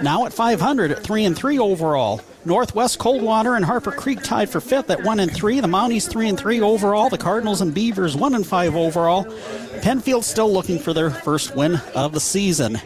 [0.01, 2.21] now at 500 at 3 and 3 overall.
[2.45, 5.61] Northwest Coldwater and Harper Creek tied for fifth at 1 and 3.
[5.61, 7.09] The Mounties 3 and 3 overall.
[7.09, 9.25] The Cardinals and Beavers 1 and 5 overall.
[9.81, 12.79] Penfield still looking for their first win of the season.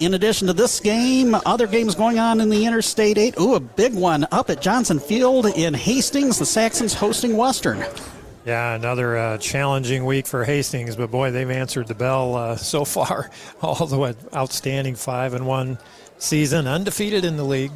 [0.00, 3.38] In addition to this game, other games going on in the Interstate 8.
[3.38, 6.36] Ooh, a big one up at Johnson Field in Hastings.
[6.38, 7.84] The Saxons hosting Western.
[8.44, 12.84] Yeah, another uh, challenging week for Hastings, but boy, they've answered the bell uh, so
[12.84, 13.30] far.
[13.62, 15.78] All the way, outstanding five and one
[16.18, 17.72] season, undefeated in the league.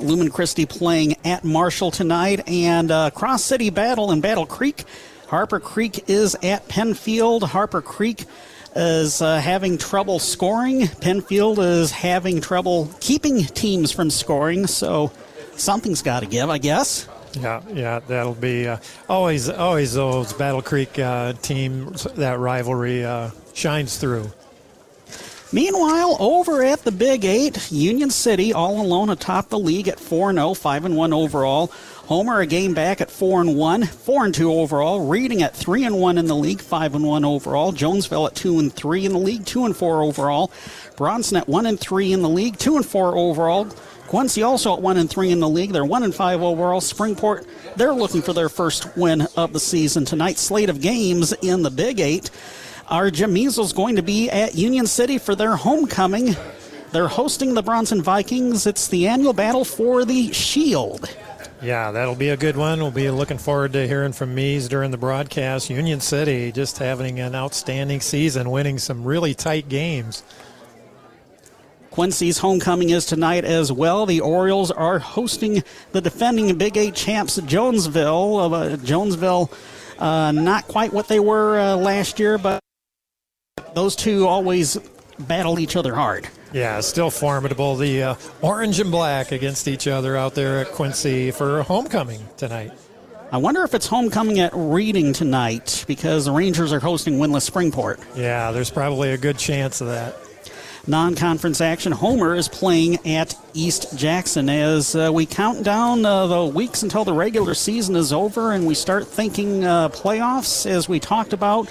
[0.00, 4.84] Lumen Christi playing at Marshall tonight, and uh, Cross City Battle in Battle Creek.
[5.28, 7.44] Harper Creek is at Penfield.
[7.44, 8.24] Harper Creek
[8.74, 10.88] is uh, having trouble scoring.
[11.00, 15.12] Penfield is having trouble keeping teams from scoring, so
[15.56, 17.08] something's got to give, I guess.
[17.34, 21.94] Yeah, yeah, that'll be uh, always, always those Battle Creek uh, team.
[22.14, 24.30] That rivalry uh, shines through.
[25.52, 30.32] Meanwhile, over at the Big Eight, Union City all alone atop the league at 4
[30.32, 31.70] 0, 5 1 overall.
[32.06, 35.06] Homer a game back at 4 and 1, 4 and 2 overall.
[35.06, 37.72] Reading at 3 and 1 in the league, 5 and 1 overall.
[37.72, 40.52] Jonesville at 2 and 3 in the league, 2 and 4 overall.
[40.96, 43.64] Bronson at 1 and 3 in the league, 2 and 4 overall.
[44.06, 45.72] Quincy also at 1 and 3 in the league.
[45.72, 46.82] They're 1 and 5 overall.
[46.82, 50.36] Springport, they're looking for their first win of the season tonight.
[50.36, 52.30] Slate of games in the Big 8.
[52.88, 56.36] Our Jim Measles going to be at Union City for their homecoming.
[56.92, 58.66] They're hosting the Bronson Vikings.
[58.66, 61.08] It's the annual battle for the Shield.
[61.62, 62.80] Yeah, that'll be a good one.
[62.80, 65.70] We'll be looking forward to hearing from Mees during the broadcast.
[65.70, 70.22] Union City just having an outstanding season, winning some really tight games.
[71.90, 74.04] Quincy's homecoming is tonight as well.
[74.04, 75.62] The Orioles are hosting
[75.92, 78.52] the defending Big Eight champs Jonesville.
[78.52, 79.50] Uh, Jonesville,
[80.00, 82.60] uh, not quite what they were uh, last year, but
[83.74, 84.76] those two always
[85.20, 86.28] battle each other hard.
[86.54, 87.74] Yeah, still formidable.
[87.74, 92.70] The uh, orange and black against each other out there at Quincy for homecoming tonight.
[93.32, 98.00] I wonder if it's homecoming at Reading tonight because the Rangers are hosting winless Springport.
[98.16, 100.16] Yeah, there's probably a good chance of that
[100.86, 101.90] non conference action.
[101.90, 107.04] Homer is playing at East Jackson as uh, we count down uh, the weeks until
[107.04, 111.68] the regular season is over and we start thinking uh, playoffs as we talked about.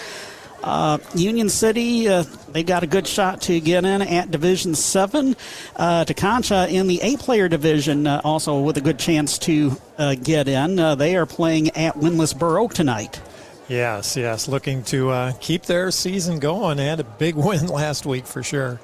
[0.64, 2.24] Uh, Union City, uh,
[2.54, 5.36] they got a good shot to get in at Division 7.
[5.76, 10.16] Uh, Concha in the eight player division, uh, also with a good chance to uh,
[10.16, 10.80] get in.
[10.80, 13.20] Uh, they are playing at Winless Burr Oak tonight.
[13.68, 16.78] Yes, yes, looking to uh, keep their season going.
[16.78, 18.80] They had a big win last week for sure.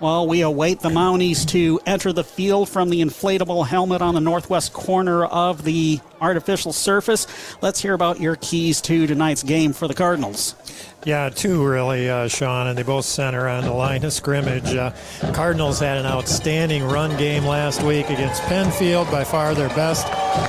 [0.00, 4.20] Well, we await the Mounties to enter the field from the inflatable helmet on the
[4.20, 7.26] northwest corner of the artificial surface.
[7.62, 10.56] Let's hear about your keys to tonight's game for the Cardinals.
[11.04, 14.74] Yeah, two really, uh, Sean, and they both center on the line of scrimmage.
[14.74, 14.90] Uh,
[15.34, 20.06] Cardinals had an outstanding run game last week against Penfield, by far their best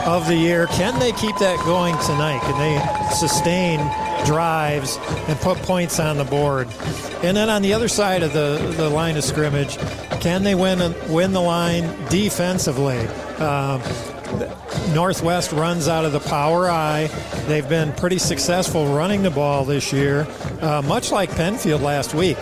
[0.08, 0.68] of the year.
[0.68, 2.40] Can they keep that going tonight?
[2.44, 3.80] Can they sustain
[4.26, 6.70] drives and put points on the board?
[7.22, 9.78] And then on the other side of the, the line of scrimmage,
[10.22, 13.06] can they win win the line defensively?
[13.40, 13.80] Uh,
[14.94, 17.08] Northwest runs out of the power I.
[17.48, 20.28] They've been pretty successful running the ball this year,
[20.62, 22.38] uh, much like Penfield last week.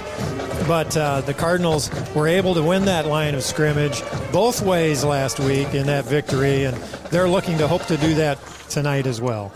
[0.67, 5.39] But uh, the Cardinals were able to win that line of scrimmage both ways last
[5.39, 6.77] week in that victory, and
[7.11, 9.51] they're looking to hope to do that tonight as well.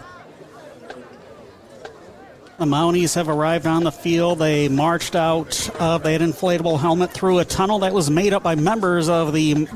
[2.57, 4.39] The Mounties have arrived on the field.
[4.39, 8.55] They marched out of that inflatable helmet through a tunnel that was made up by
[8.55, 9.67] members of the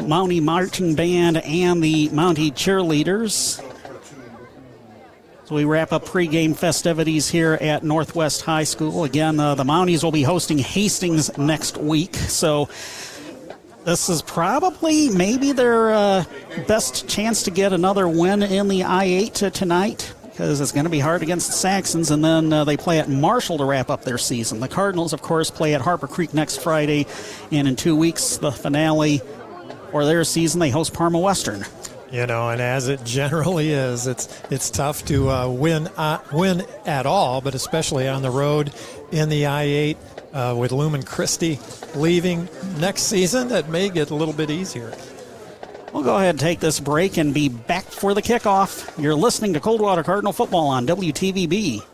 [0.00, 3.62] Mountie Marching Band and the Mountie Cheerleaders.
[5.44, 9.04] So we wrap up pregame festivities here at Northwest High School.
[9.04, 12.14] Again, uh, the Mounties will be hosting Hastings next week.
[12.14, 12.68] So
[13.84, 16.24] this is probably maybe their uh,
[16.66, 20.98] best chance to get another win in the I-8 tonight because it's going to be
[20.98, 24.18] hard against the Saxons, and then uh, they play at Marshall to wrap up their
[24.18, 24.58] season.
[24.58, 27.06] The Cardinals, of course, play at Harper Creek next Friday,
[27.52, 29.20] and in two weeks, the finale
[29.94, 31.64] for their season, they host Parma Western.
[32.10, 36.64] You know, and as it generally is, it's it's tough to uh, win uh, win
[36.84, 38.74] at all, but especially on the road
[39.12, 39.96] in the I-8
[40.32, 41.60] uh, with Lumen Christi
[41.94, 43.46] leaving next season.
[43.46, 44.92] That may get a little bit easier.
[45.92, 49.00] We'll go ahead and take this break and be back for the kickoff.
[49.00, 51.84] You're listening to Coldwater Cardinal Football on WTVB.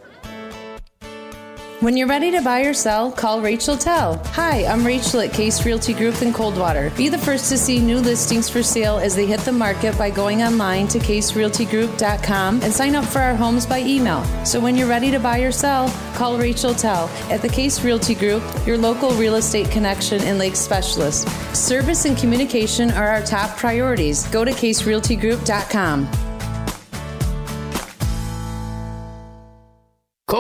[1.81, 4.23] When you're ready to buy or sell, call Rachel Tell.
[4.35, 6.91] Hi, I'm Rachel at Case Realty Group in Coldwater.
[6.95, 10.11] Be the first to see new listings for sale as they hit the market by
[10.11, 14.23] going online to caserealtygroup.com and sign up for our homes by email.
[14.45, 18.15] So when you're ready to buy or sell, call Rachel Tell at the Case Realty
[18.15, 21.29] Group, your local real estate connection and lake specialist.
[21.57, 24.27] Service and communication are our top priorities.
[24.27, 26.30] Go to caserealtygroup.com.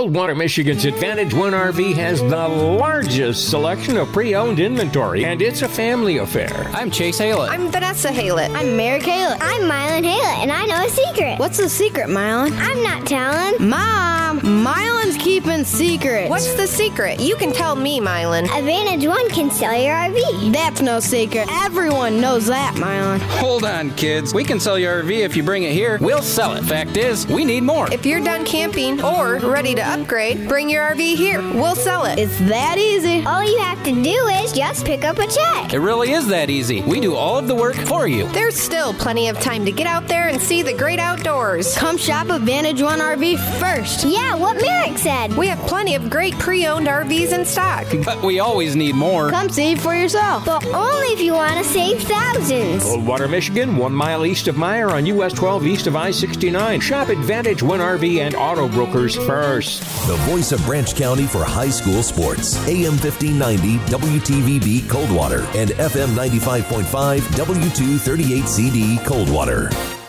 [0.00, 5.60] Coldwater, Michigan's Advantage One RV has the largest selection of pre owned inventory, and it's
[5.60, 6.70] a family affair.
[6.72, 7.50] I'm Chase Haylett.
[7.50, 8.48] I'm Vanessa Haylett.
[8.54, 9.36] I'm Merrick Haylett.
[9.42, 11.38] I'm Mylan Haylett, and I know a secret.
[11.38, 12.50] What's the secret, Mylan?
[12.58, 13.68] I'm not telling.
[13.68, 16.30] Mom, Mylan's keeping secrets.
[16.30, 17.20] What's the secret?
[17.20, 18.44] You can tell me, Mylan.
[18.44, 20.50] Advantage One can sell your RV.
[20.50, 21.46] That's no secret.
[21.50, 23.18] Everyone knows that, Mylan.
[23.38, 24.32] Hold on, kids.
[24.32, 25.98] We can sell your RV if you bring it here.
[26.00, 26.64] We'll sell it.
[26.64, 27.92] Fact is, we need more.
[27.92, 31.40] If you're done camping or ready to to upgrade, bring your RV here.
[31.40, 32.18] We'll sell it.
[32.18, 33.24] It's that easy.
[33.26, 35.74] All you have to do is just pick up a check.
[35.74, 36.82] It really is that easy.
[36.82, 38.28] We do all of the work for you.
[38.28, 41.76] There's still plenty of time to get out there and see the great outdoors.
[41.76, 44.04] Come shop Advantage One RV first.
[44.04, 45.36] Yeah, what Merrick said.
[45.36, 47.86] We have plenty of great pre owned RVs in stock.
[48.04, 49.30] But we always need more.
[49.30, 50.44] Come see for yourself.
[50.44, 52.84] But only if you want to save thousands.
[52.84, 56.80] Old Water, Michigan, one mile east of Meijer on US 12 east of I 69.
[56.80, 59.79] Shop Advantage One RV and Auto Brokers first.
[60.06, 62.56] The voice of Branch County for high school sports.
[62.66, 69.99] AM 1590 WTVB Coldwater and FM 95.5 W238CD Coldwater.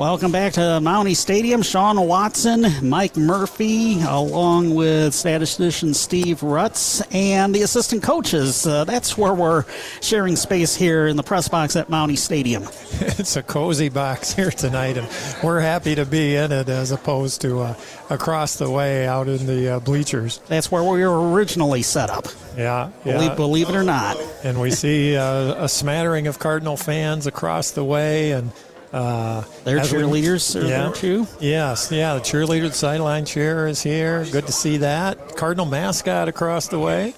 [0.00, 1.60] Welcome back to Mountie Stadium.
[1.60, 8.66] Sean Watson, Mike Murphy, along with statistician Steve Rutz, and the assistant coaches.
[8.66, 9.66] Uh, that's where we're
[10.00, 12.62] sharing space here in the press box at Mountie Stadium.
[12.92, 15.06] it's a cozy box here tonight, and
[15.44, 17.74] we're happy to be in it as opposed to uh,
[18.08, 20.38] across the way out in the uh, bleachers.
[20.46, 22.24] That's where we were originally set up.
[22.56, 23.34] Yeah, believe, yeah.
[23.34, 24.16] believe it or not.
[24.44, 28.50] And we see uh, a smattering of Cardinal fans across the way, and
[28.92, 30.82] uh, Their as we- cheerleaders are yeah.
[30.84, 31.26] there too.
[31.40, 34.24] Yes, yeah, the cheerleader the sideline cheer is here.
[34.30, 35.36] Good to see that.
[35.36, 37.14] Cardinal mascot across the way.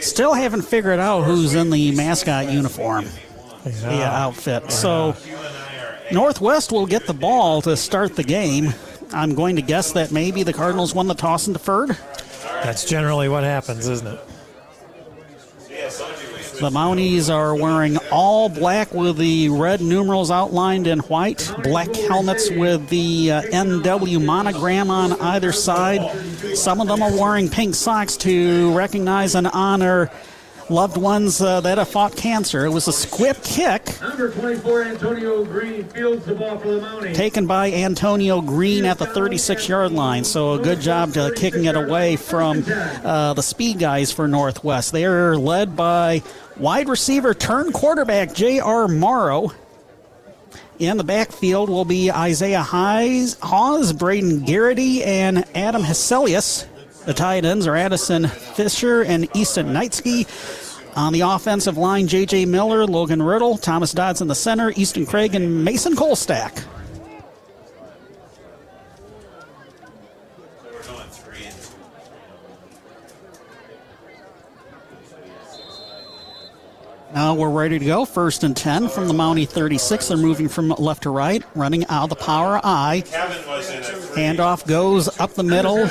[0.00, 3.06] Still haven't figured out who's in the mascot uniform,
[3.64, 4.72] the outfit.
[4.72, 5.14] So
[6.10, 8.72] Northwest will get the ball to start the game.
[9.12, 11.96] I'm going to guess that maybe the Cardinals won the toss and deferred.
[12.62, 14.20] That's generally what happens, isn't it?
[16.60, 22.48] The Mounties are wearing all black with the red numerals outlined in white, black helmets
[22.48, 26.00] with the uh, NW monogram on either side.
[26.54, 30.10] Some of them are wearing pink socks to recognize and honor
[30.70, 32.64] loved ones uh, that have fought cancer.
[32.64, 37.14] It was a squib kick Number 24, Antonio Green fields the ball for the Mounties.
[37.14, 40.24] taken by Antonio Green at the 36 yard line.
[40.24, 44.92] So a good job to kicking it away from uh, the speed guys for Northwest.
[44.92, 46.22] They are led by
[46.56, 48.88] wide receiver turn quarterback J.R.
[48.88, 49.52] Morrow.
[50.78, 56.66] In the backfield will be Isaiah Hawes, Hawes Braden Garrity, and Adam Heselius.
[57.04, 60.26] The tight ends are Addison Fisher and Easton Knightsky.
[60.96, 62.46] On the offensive line, J.J.
[62.46, 66.64] Miller, Logan Riddle, Thomas Dodds in the center, Easton Craig, and Mason Colstack.
[77.14, 78.04] Now we're ready to go.
[78.04, 80.08] First and 10 from the Mountie 36.
[80.08, 83.04] They're moving from left to right, running out of the power I.
[84.16, 85.84] Handoff goes up the middle.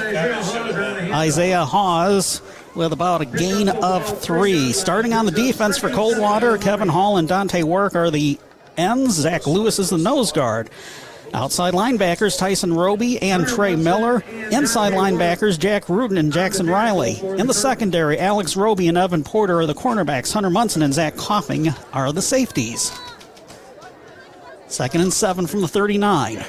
[1.13, 2.41] Isaiah Hawes
[2.75, 4.73] with about a gain of three.
[4.73, 8.37] Starting on the defense for Coldwater, Kevin Hall and Dante Work are the
[8.75, 9.13] ends.
[9.13, 10.69] Zach Lewis is the nose guard.
[11.33, 14.23] Outside linebackers Tyson Roby and Trey Miller.
[14.51, 17.19] Inside linebackers Jack Rudin and Jackson Riley.
[17.37, 20.31] In the secondary, Alex Roby and Evan Porter are the cornerbacks.
[20.31, 22.91] Hunter Munson and Zach Coffing are the safeties.
[24.67, 26.43] Second and seven from the 39.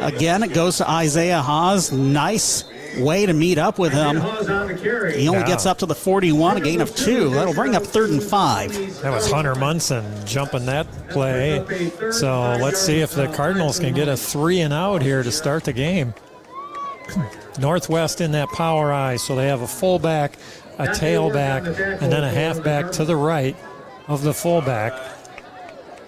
[0.00, 1.90] Again, it goes to Isaiah Hawes.
[1.92, 2.64] Nice
[2.98, 4.16] way to meet up with him.
[4.16, 5.46] He only Yeah.
[5.46, 7.30] gets up to the 41, a gain of two.
[7.30, 8.72] That'll bring up third and five.
[9.02, 11.62] That was Hunter Munson jumping that play.
[12.12, 15.64] So let's see if the Cardinals can get a three and out here to start
[15.64, 16.14] the game.
[17.58, 20.32] Northwest in that power I, so they have a fullback,
[20.78, 21.66] a tailback,
[22.00, 23.56] and then a halfback to the right
[24.08, 24.92] of the fullback,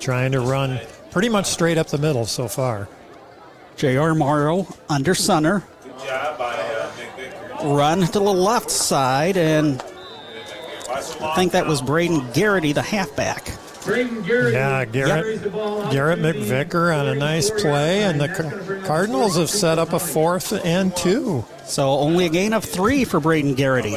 [0.00, 2.88] trying to run pretty much straight up the middle so far.
[3.78, 4.12] J.R.
[4.14, 5.62] Morrow under center.
[7.64, 9.80] Run to the left side, and
[10.90, 13.52] I think that was Braden Garrity, the halfback.
[13.86, 15.52] Yeah, Garrett
[15.92, 20.94] Garrett McVicker on a nice play, and the Cardinals have set up a fourth and
[20.96, 21.44] two.
[21.64, 23.96] So only a gain of three for Braden Garrity.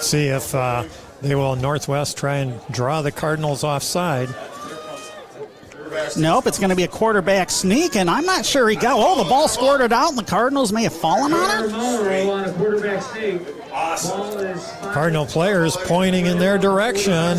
[0.00, 0.84] See if uh,
[1.20, 4.28] they will Northwest try and draw the Cardinals offside.
[6.16, 8.94] Nope, it's going to be a quarterback sneak, and I'm not sure he got.
[8.96, 11.72] Oh, the ball squirted out, and the Cardinals may have fallen on it.
[11.72, 13.42] on a quarterback sneak.
[13.70, 17.38] Ball is Cardinal players pointing in their direction.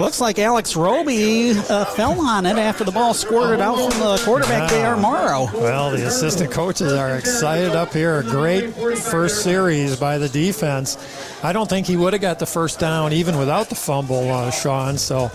[0.00, 4.20] Looks like Alex Roby uh, fell on it after the ball squirted out from the
[4.24, 4.96] quarterback, J.R.
[4.96, 5.48] Morrow.
[5.54, 8.18] Well, the assistant coaches are excited up here.
[8.18, 10.96] A great first series by the defense.
[11.44, 14.50] I don't think he would have got the first down even without the fumble, uh,
[14.50, 14.98] Sean.
[14.98, 15.30] So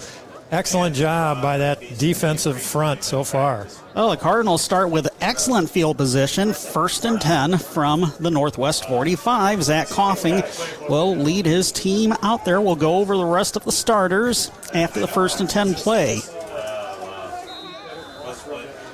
[0.53, 3.67] excellent job by that defensive front so far.
[3.95, 9.63] Well, the Cardinals start with excellent field position, first and 10 from the Northwest 45.
[9.63, 10.43] Zach Coffing
[10.87, 12.61] will lead his team out there.
[12.61, 16.19] We'll go over the rest of the starters after the first and 10 play.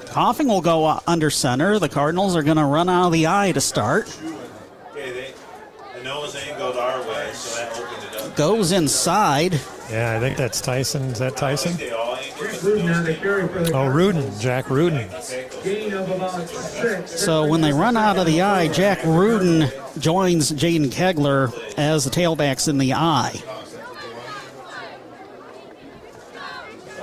[0.07, 1.77] Coffing will go uh, under center.
[1.77, 4.07] The Cardinals are going to run out of the I to start.
[4.91, 5.33] Okay, they,
[5.95, 8.35] the nose angled our way, so that opened it up.
[8.35, 9.59] Goes inside.
[9.91, 11.03] Yeah, I think that's Tyson.
[11.03, 11.75] Is that Tyson?
[13.73, 15.09] Oh, Rudin, Jack Rudin.
[17.07, 22.11] So when they run out of the I, Jack Rudin joins Jaden Kegler as the
[22.11, 23.31] tailbacks in the I.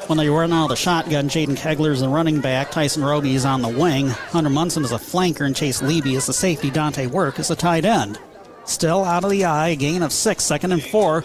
[0.07, 2.70] When they run out of the shotgun, Jaden Kegler is the running back.
[2.70, 4.07] Tyson Roby is on the wing.
[4.07, 6.70] Hunter Munson is a flanker, and Chase Leby is the safety.
[6.70, 8.20] Dante Work is the tight end.
[8.64, 11.24] Still out of the I, gain of six, second and four.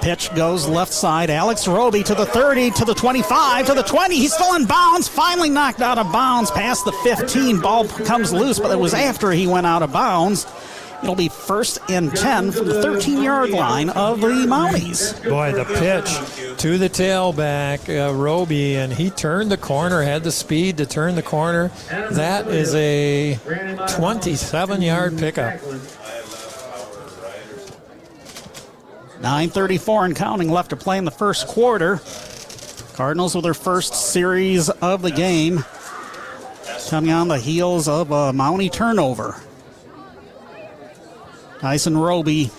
[0.00, 1.30] Pitch goes left side.
[1.30, 4.16] Alex Roby to the 30, to the 25, to the 20.
[4.16, 5.08] He's still in bounds.
[5.08, 7.60] Finally knocked out of bounds past the 15.
[7.60, 10.46] Ball comes loose, but it was after he went out of bounds.
[11.02, 15.22] It'll be first and 10 from the 13 yard line of the Mounties.
[15.28, 20.32] Boy, the pitch to the tailback, uh, Roby, and he turned the corner, had the
[20.32, 21.70] speed to turn the corner.
[21.88, 23.38] That is a
[23.96, 25.60] 27 yard pickup.
[29.20, 32.00] 9.34 and counting left to play in the first quarter.
[32.94, 35.64] Cardinals with their first series of the game.
[36.88, 39.40] Coming on the heels of a Mountie turnover.
[41.60, 42.50] Tyson Roby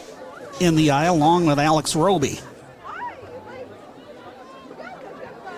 [0.60, 2.40] in the I along with Alex Roby.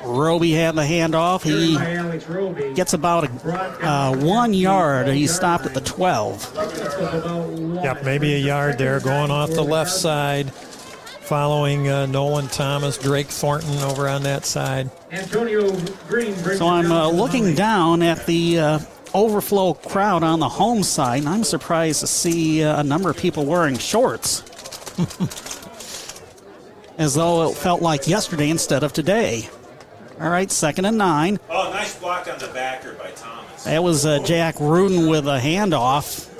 [0.05, 1.43] Roby had the handoff.
[1.43, 5.07] He gets about a, uh, one yard.
[5.07, 7.81] He stopped at the 12.
[7.83, 10.51] Yep, maybe a yard there going off the left side,
[11.23, 14.89] following uh, Nolan Thomas, Drake Thornton over on that side.
[15.11, 15.71] Antonio
[16.07, 18.79] Green So I'm uh, looking down at the uh,
[19.13, 23.17] overflow crowd on the home side, and I'm surprised to see uh, a number of
[23.17, 24.41] people wearing shorts.
[26.97, 29.49] As though it felt like yesterday instead of today.
[30.19, 31.39] All right, second and nine.
[31.49, 33.63] Oh, nice block on the backer by Thomas.
[33.63, 36.32] That was uh, Jack Rudin with a handoff Really good job.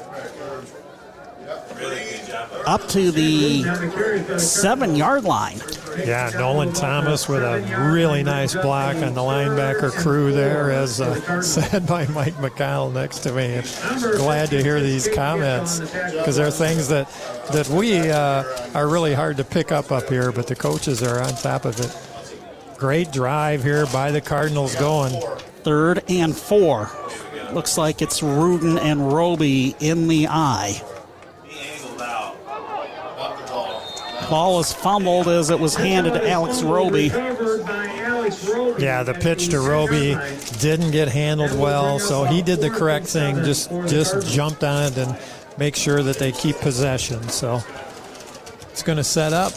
[2.66, 5.59] Up to the seven yard line.
[5.97, 11.41] Yeah, Nolan Thomas with a really nice block on the linebacker crew there, as uh,
[11.41, 13.61] said by Mike McConnell next to me.
[14.18, 17.09] Glad to hear these comments because they're things that
[17.51, 18.43] that we uh,
[18.74, 21.80] are really hard to pick up up here, but the coaches are on top of
[21.80, 21.95] it.
[22.78, 25.14] Great drive here by the Cardinals going.
[25.64, 26.89] Third and four.
[27.53, 30.82] Looks like it's Rudin and Roby in the I.
[34.34, 37.03] Ball was fumbled as it was handed to Alex Roby.
[38.79, 40.17] Yeah, the pitch to Roby
[40.57, 43.43] didn't get handled well, so he did the correct thing.
[43.43, 45.15] Just just jumped on it and
[45.59, 47.21] make sure that they keep possession.
[47.29, 47.61] So
[48.71, 49.53] it's going to set up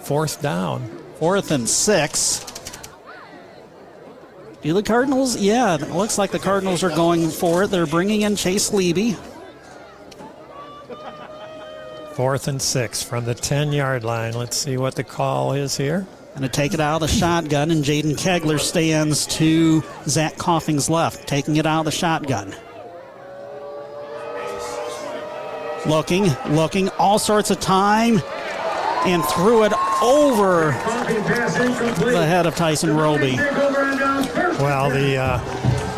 [0.00, 0.82] fourth down.
[1.20, 2.44] Fourth and six.
[4.62, 5.36] Do the Cardinals?
[5.36, 7.68] Yeah, it looks like the Cardinals are going for it.
[7.68, 9.16] They're bringing in Chase Leby.
[12.14, 14.34] Fourth and six from the 10 yard line.
[14.34, 16.06] Let's see what the call is here.
[16.30, 20.88] Going to take it out of the shotgun, and Jaden Kegler stands to Zach Coffing's
[20.88, 22.54] left, taking it out of the shotgun.
[25.86, 28.22] Looking, looking, all sorts of time,
[29.04, 33.34] and threw it over the head of Tyson Roby.
[34.58, 35.38] Well, the uh,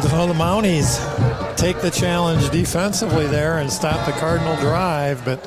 [0.00, 5.46] the, well, the Mounties take the challenge defensively there and stop the Cardinal drive, but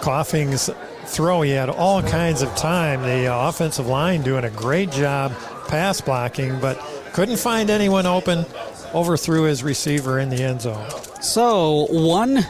[0.00, 0.70] Coffing's
[1.04, 3.02] throw, he had all kinds of time.
[3.02, 5.32] The uh, offensive line doing a great job
[5.68, 6.78] pass blocking, but
[7.12, 8.44] couldn't find anyone open.
[8.92, 10.84] Overthrew his receiver in the end zone.
[11.20, 12.44] So one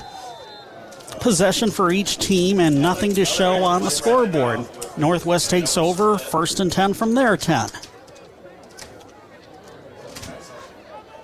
[1.21, 4.67] possession for each team and nothing to show on the scoreboard.
[4.97, 7.69] Northwest takes over, first and 10 from their 10.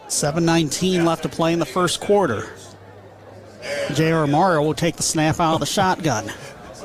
[0.08, 2.48] 7.19 left to play in the first quarter.
[3.94, 4.26] J.R.
[4.26, 6.30] Morrow will take the snap out of the shotgun.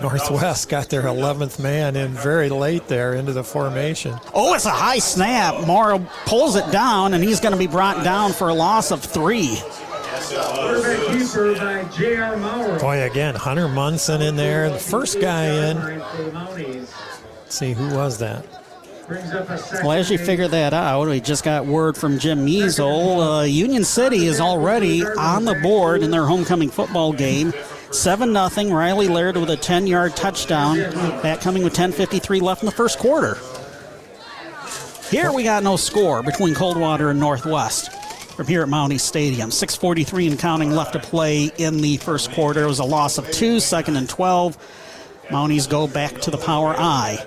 [0.02, 4.16] Northwest got their 11th man in very late there into the formation.
[4.34, 5.68] Oh, it's a high snap.
[5.68, 9.04] Morrow pulls it down, and he's going to be brought down for a loss of
[9.04, 9.58] three.
[10.34, 12.38] Quarterback keeper by J.R.
[12.38, 12.80] Morrow.
[12.80, 15.78] Boy, again, Hunter Munson in there, the first guy in.
[15.78, 16.94] For the Mounties.
[17.44, 18.46] Let's see, who was that?
[19.12, 23.22] Well, as you figure that out, we just got word from Jim Measle.
[23.22, 27.53] Uh, Union City is already on the board in their homecoming football game.
[27.91, 28.74] 7 0.
[28.74, 30.78] Riley Laird with a 10 yard touchdown.
[30.78, 33.38] That coming with 10.53 left in the first quarter.
[35.09, 37.91] Here we got no score between Coldwater and Northwest
[38.32, 39.49] from here at Mountie Stadium.
[39.49, 42.64] 6.43 and counting left to play in the first quarter.
[42.64, 44.57] It was a loss of two, second and 12.
[45.28, 47.18] Mounties go back to the power I.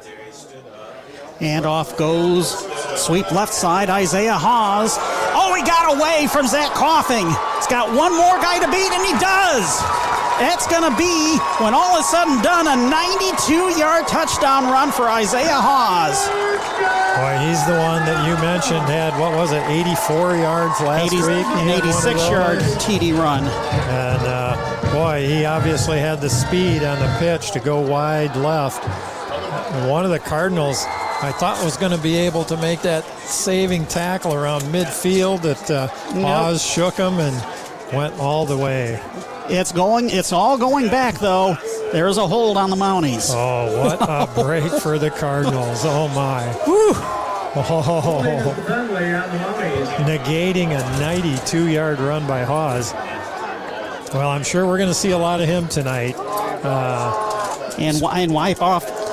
[1.44, 2.56] And off goes
[2.96, 4.96] sweep left side, Isaiah Hawes.
[5.36, 7.28] Oh, he got away from Zach Coffing.
[7.28, 9.68] He's got one more guy to beat, and he does.
[10.40, 14.90] That's going to be, when all is said and done, a 92 yard touchdown run
[14.90, 16.16] for Isaiah Hawes.
[17.20, 21.16] Boy, he's the one that you mentioned had, what was it, 84 yards last 80
[21.28, 21.28] week?
[21.28, 22.58] An had one of 86 yard.
[22.80, 23.44] TD run.
[23.44, 28.82] And uh, boy, he obviously had the speed on the pitch to go wide left.
[29.86, 30.84] One of the Cardinals,
[31.24, 35.40] I thought was going to be able to make that saving tackle around midfield.
[35.40, 37.34] That uh, Hawes shook him and
[37.94, 39.00] went all the way.
[39.48, 40.10] It's going.
[40.10, 41.56] It's all going back though.
[41.92, 43.30] There's a hold on the Mounties.
[43.32, 45.80] Oh, what a break for the Cardinals!
[45.84, 46.44] Oh my!
[46.66, 47.54] Oh,
[50.04, 52.92] negating a 92-yard run by Hawes.
[54.12, 56.16] Well, I'm sure we're going to see a lot of him tonight.
[56.18, 59.03] Uh, and and wipe off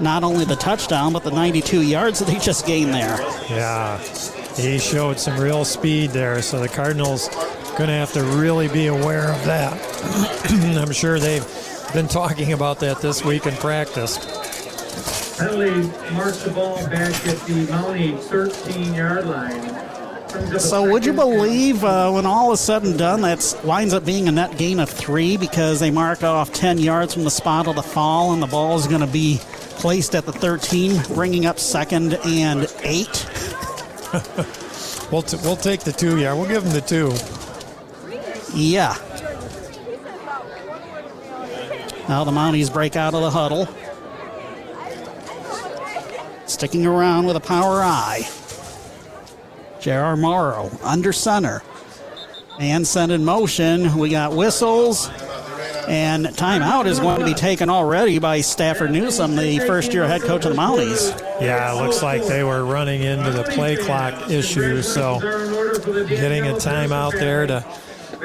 [0.00, 3.18] not only the touchdown but the 92 yards that he just gained there.
[3.48, 3.98] Yeah,
[4.56, 6.42] he showed some real speed there.
[6.42, 7.28] So the Cardinals
[7.76, 9.72] going to have to really be aware of that.
[10.78, 11.46] I'm sure they've
[11.92, 14.18] been talking about that this week in practice.
[15.38, 20.60] Penalty marks the ball back at the Mountie 13-yard line.
[20.60, 24.28] So would you believe uh, when all is said and done that winds up being
[24.28, 27.74] a net gain of three because they mark off 10 yards from the spot of
[27.74, 29.40] the fall and the ball is going to be
[29.80, 33.26] placed at the 13, bringing up second and eight?
[35.10, 36.34] we'll, t- we'll take the two, yeah.
[36.34, 37.12] We'll give them the two.
[38.54, 38.94] Yeah.
[42.10, 43.68] Now the Mounties break out of the huddle.
[46.46, 48.28] Sticking around with a power I.
[49.80, 50.14] J.R.
[50.16, 51.62] Morrow under center.
[52.58, 53.96] And sent in motion.
[53.96, 55.08] We got whistles.
[55.88, 60.22] And timeout is going to be taken already by Stafford Newsom, the first year head
[60.22, 61.18] coach of the Mounties.
[61.40, 64.82] Yeah, it looks like they were running into the play clock issue.
[64.82, 65.20] So
[66.08, 67.64] getting a timeout there to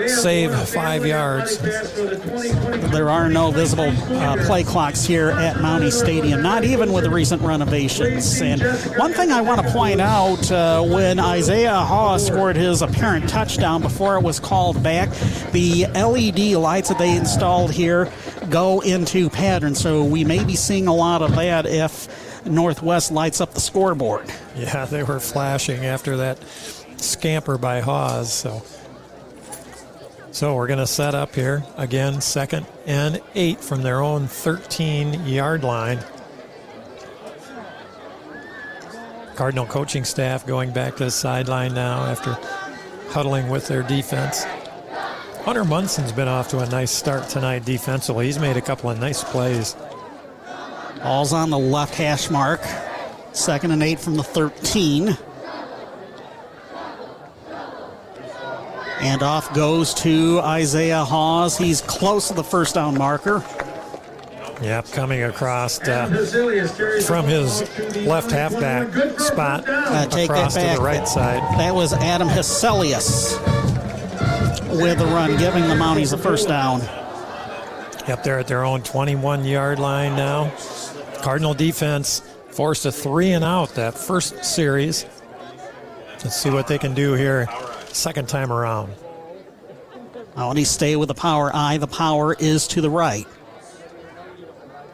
[0.08, 1.58] save five yards.
[1.58, 7.10] There are no visible uh, play clocks here at Mountie Stadium, not even with the
[7.10, 8.42] recent renovations.
[8.42, 8.62] And
[8.98, 13.82] one thing I want to point out uh, when Isaiah Hawes scored his apparent touchdown
[13.82, 15.10] before it was called back,
[15.52, 18.12] the LED lights that they installed here
[18.50, 19.76] go into pattern.
[19.76, 24.32] So we may be seeing a lot of that if Northwest lights up the scoreboard.
[24.56, 26.40] Yeah, they were flashing after that
[26.98, 28.34] scamper by Hawes.
[28.34, 28.62] So.
[30.36, 35.26] So we're going to set up here again, second and eight from their own 13
[35.26, 36.00] yard line.
[39.36, 42.34] Cardinal coaching staff going back to the sideline now after
[43.12, 44.44] huddling with their defense.
[45.46, 48.26] Hunter Munson's been off to a nice start tonight defensively.
[48.26, 49.78] He's made a couple of nice plays.
[51.02, 52.60] Ball's on the left hash mark.
[53.32, 55.18] Second and eight from the 13.
[59.02, 61.58] And off goes to Isaiah Hawes.
[61.58, 63.44] He's close to the first down marker.
[64.62, 66.08] Yep, coming across uh,
[67.06, 67.62] from his
[68.06, 70.76] left halfback spot uh, take across that back.
[70.76, 71.42] to the right side.
[71.60, 73.38] That was Adam Heselius
[74.80, 76.80] with the run, giving the Mounties the first down.
[78.08, 80.54] Yep, they're at their own 21 yard line now.
[81.22, 85.06] Cardinal defense forced a three and out that first series.
[86.24, 87.48] Let's see what they can do here
[87.96, 88.94] second time around.
[90.36, 91.78] Mounties stay with the power I.
[91.78, 93.26] The power is to the right.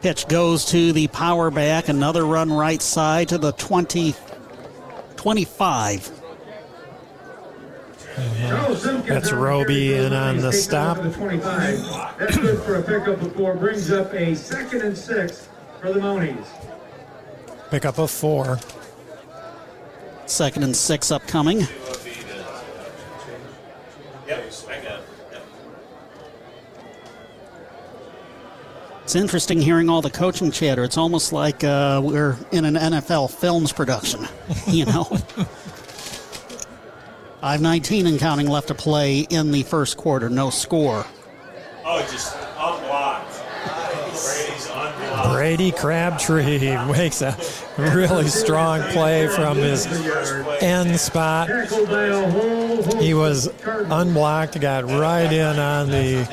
[0.00, 1.88] Pitch goes to the power back.
[1.88, 4.14] Another run right side to the 20,
[5.16, 6.10] 25.
[8.14, 9.08] Mm-hmm.
[9.08, 11.02] That's Roby in on the stop.
[11.02, 12.18] The 25.
[12.18, 13.54] That's good for a pickup of four.
[13.56, 15.48] Brings up a second and six
[15.80, 16.46] for the Mounties.
[17.70, 18.58] Pick up a four.
[20.26, 21.66] Second and six upcoming.
[29.02, 30.84] It's interesting hearing all the coaching chatter.
[30.84, 34.26] It's almost like uh, we're in an NFL films production,
[34.68, 35.06] you know.
[37.42, 40.30] I have 19 and counting left to play in the first quarter.
[40.30, 41.04] No score.
[41.84, 42.40] Oh, just unblocked.
[42.40, 42.51] Brady's unblocked.
[45.24, 46.58] Brady Crabtree
[46.92, 47.36] makes a
[47.78, 49.86] really strong play from his
[50.62, 51.48] end spot.
[53.00, 56.24] He was unblocked, got right in on the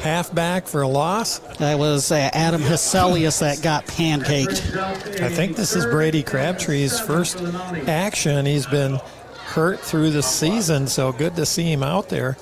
[0.00, 1.38] halfback for a loss.
[1.58, 4.76] That was uh, Adam Heselius that got pancaked.
[5.20, 7.40] I think this is Brady Crabtree's first
[7.86, 8.46] action.
[8.46, 9.00] He's been
[9.36, 12.36] hurt through the season, so good to see him out there.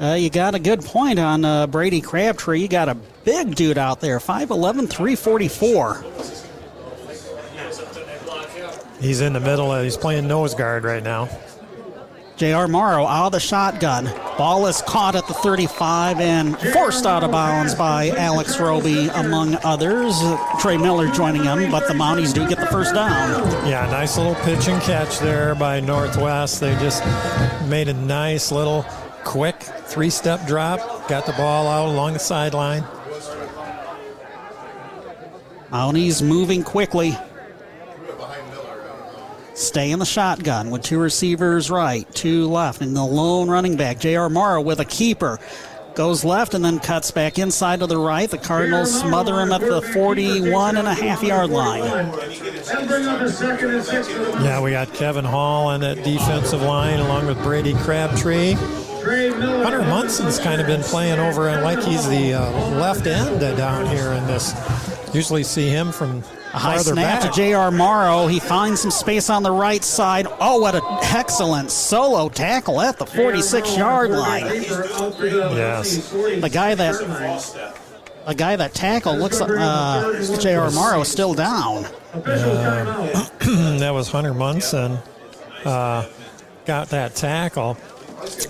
[0.00, 2.60] Uh, you got a good point on uh, Brady Crabtree.
[2.60, 2.96] You got a
[3.28, 6.02] big dude out there, 5'11, 344.
[9.02, 9.78] He's in the middle.
[9.78, 11.28] He's playing nose guard right now.
[12.38, 12.66] J.R.
[12.68, 14.06] Morrow out of the shotgun.
[14.38, 19.56] Ball is caught at the 35 and forced out of bounds by Alex Roby, among
[19.56, 20.18] others.
[20.58, 23.46] Trey Miller joining him, but the Mounties do get the first down.
[23.68, 26.60] Yeah, nice little pitch and catch there by Northwest.
[26.60, 27.04] They just
[27.66, 28.86] made a nice little
[29.24, 32.84] quick three step drop, got the ball out along the sideline.
[35.70, 37.16] Mounties moving quickly.
[39.54, 43.98] Stay in the shotgun with two receivers right, two left, and the lone running back,
[43.98, 44.30] J.R.
[44.30, 45.38] Morrow with a keeper.
[45.94, 48.30] goes left and then cuts back inside to the right.
[48.30, 51.82] The Cardinals smother him at the 41 and a half yard line.
[54.42, 58.52] Yeah, we got Kevin Hall on that defensive line along with Brady Crabtree.
[58.52, 63.86] Hunter Munson's kind of been playing over and like he's the uh, left end down
[63.86, 64.54] here in this.
[65.14, 66.22] Usually see him from
[66.54, 67.30] A high snap back.
[67.30, 67.70] to J.R.
[67.70, 68.26] Morrow.
[68.26, 70.26] He finds some space on the right side.
[70.40, 74.44] Oh, what an excellent solo tackle at the 46 yard line.
[74.62, 76.10] Yes.
[76.10, 76.94] The guy that
[78.26, 80.70] A guy that tackled looks like uh, J.R.
[80.72, 81.86] Morrow is still down.
[82.24, 84.98] that was Hunter Munson.
[85.64, 86.06] Uh,
[86.66, 87.76] got that tackle.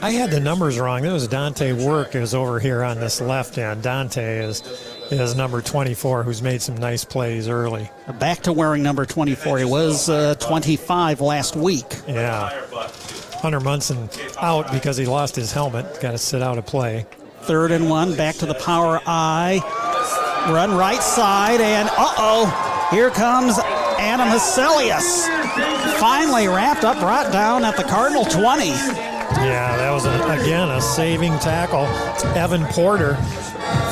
[0.00, 1.04] I had the numbers wrong.
[1.04, 3.82] It was Dante Work is over here on this left end.
[3.82, 4.62] Dante is
[5.10, 7.90] is number 24, who's made some nice plays early.
[8.18, 9.58] Back to wearing number 24.
[9.58, 11.96] He was uh, 25 last week.
[12.06, 12.48] Yeah.
[13.40, 14.08] Hunter Munson
[14.40, 16.00] out because he lost his helmet.
[16.00, 17.06] Got to sit out a play.
[17.42, 18.16] Third and one.
[18.16, 19.62] Back to the power I.
[20.50, 23.58] Run right side, and uh oh, here comes
[23.98, 25.26] Adam Heselius.
[25.98, 28.68] Finally wrapped up, brought down at the Cardinal 20.
[28.68, 31.86] Yeah, that was a, again a saving tackle.
[32.36, 33.14] Evan Porter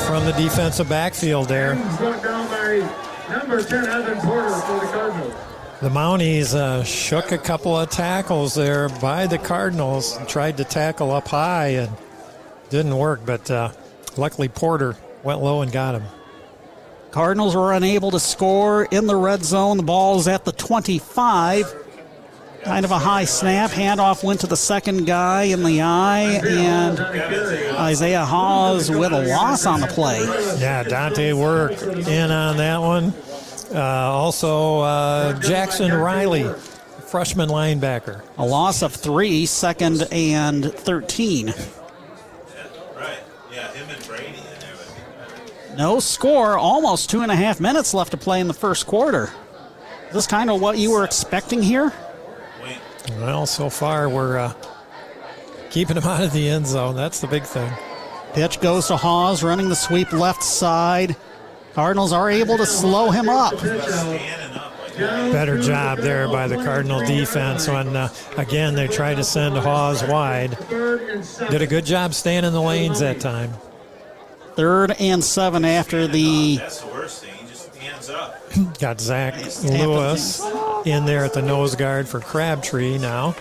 [0.07, 1.75] from the defensive backfield there.
[1.97, 2.77] Brought down by
[3.29, 5.33] number 10, Evan Porter for the Cardinals.
[5.81, 10.17] The Mounties uh, shook a couple of tackles there by the Cardinals.
[10.27, 11.91] Tried to tackle up high and
[12.69, 13.71] didn't work, but uh,
[14.15, 16.03] luckily Porter went low and got him.
[17.11, 19.75] Cardinals were unable to score in the red zone.
[19.75, 21.86] The ball's at the 25.
[22.63, 23.71] Kind of a high snap.
[23.71, 29.65] Handoff went to the second guy in the I, and Isaiah Hawes with a loss
[29.65, 30.19] on the play.
[30.59, 33.13] Yeah, Dante Work in on that one.
[33.73, 36.43] Uh, also, uh, Jackson Riley,
[37.07, 38.21] freshman linebacker.
[38.37, 41.47] A loss of three, second and 13.
[42.95, 43.19] Right.
[43.51, 44.73] Yeah, him and Brady in there.
[44.77, 48.53] would be No score, almost two and a half minutes left to play in the
[48.53, 49.31] first quarter.
[50.07, 51.93] Is this kind of what you were expecting here?
[53.11, 54.53] Well, so far we're uh,
[55.69, 56.95] keeping him out of the end zone.
[56.95, 57.71] That's the big thing.
[58.33, 61.15] Pitch goes to Hawes, running the sweep left side.
[61.73, 63.53] Cardinals are able to slow him up.
[64.97, 70.03] Better job there by the Cardinal defense when, uh, again, they tried to send Hawes
[70.03, 70.57] wide.
[70.69, 73.53] Did a good job staying in the lanes that time.
[74.55, 77.35] Third and seven after the That's the worst thing.
[77.35, 78.36] He just hands up.
[78.79, 80.43] Got Zach Lewis
[80.85, 83.35] in there at the nose guard for Crabtree now.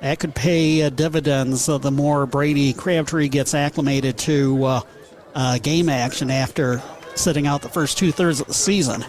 [0.00, 4.80] That could pay uh, dividends uh, the more Brady Crabtree gets acclimated to uh,
[5.34, 6.82] uh, game action after
[7.14, 9.04] sitting out the first two thirds of the season.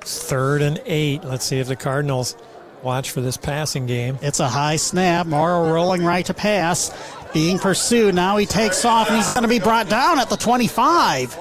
[0.00, 1.22] Third and eight.
[1.24, 2.34] Let's see if the Cardinals
[2.82, 4.18] watch for this passing game.
[4.22, 5.26] It's a high snap.
[5.26, 6.90] Morrow rolling right to pass.
[7.32, 8.14] Being pursued.
[8.14, 11.38] Now he takes off and he's going to be brought down at the 25.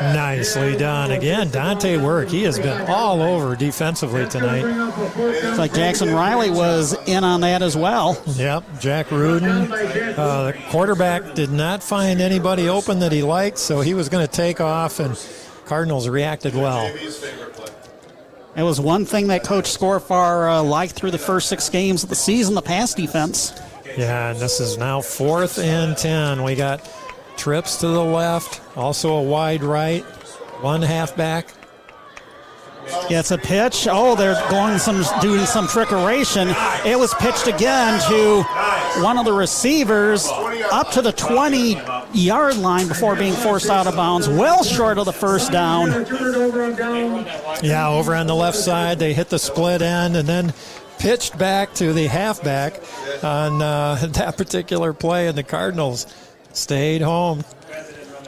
[0.00, 1.10] Nicely done.
[1.10, 2.28] Again, Dante Work.
[2.28, 4.62] He has been all over defensively tonight.
[4.62, 8.20] Looks like Jackson Riley was in on that as well.
[8.26, 9.70] Yep, Jack Rudin.
[9.70, 14.26] Uh, the quarterback did not find anybody open that he liked, so he was going
[14.26, 15.18] to take off, and
[15.66, 16.86] Cardinals reacted well.
[18.56, 22.08] It was one thing that Coach Scorfar uh, liked through the first six games of
[22.08, 23.52] the season, the pass defense.
[23.96, 26.42] Yeah, and this is now fourth and 10.
[26.42, 26.88] We got
[27.36, 30.02] trips to the left, also a wide right,
[30.60, 31.48] one halfback.
[33.08, 33.86] Gets a pitch.
[33.88, 36.52] Oh, they're going some doing some trickeration.
[36.84, 38.42] It was pitched again to
[39.02, 40.28] one of the receivers
[40.72, 41.80] up to the 20
[42.12, 45.88] yard line before being forced out of bounds, well short of the first down.
[47.62, 50.52] Yeah, over on the left side, they hit the split end and then
[51.00, 52.80] pitched back to the halfback
[53.24, 56.06] on uh, that particular play, and the Cardinals
[56.52, 57.42] stayed home.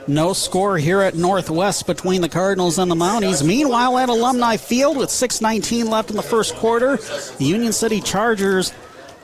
[0.08, 3.46] No score here at Northwest between the Cardinals and the Mounties.
[3.46, 8.72] Meanwhile, at Alumni Field with 6.19 left in the first quarter, the Union City Chargers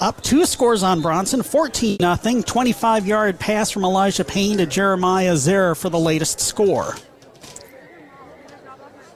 [0.00, 2.42] up two scores on Bronson, 14 0.
[2.42, 6.94] 25 yard pass from Elijah Payne to Jeremiah Zare for the latest score.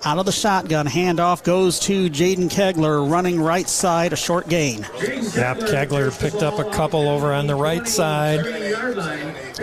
[0.04, 4.80] Out of the shotgun, handoff goes to Jaden Kegler, running right side, a short gain.
[4.80, 8.40] Yep, Kegler picked up a couple over on the right side.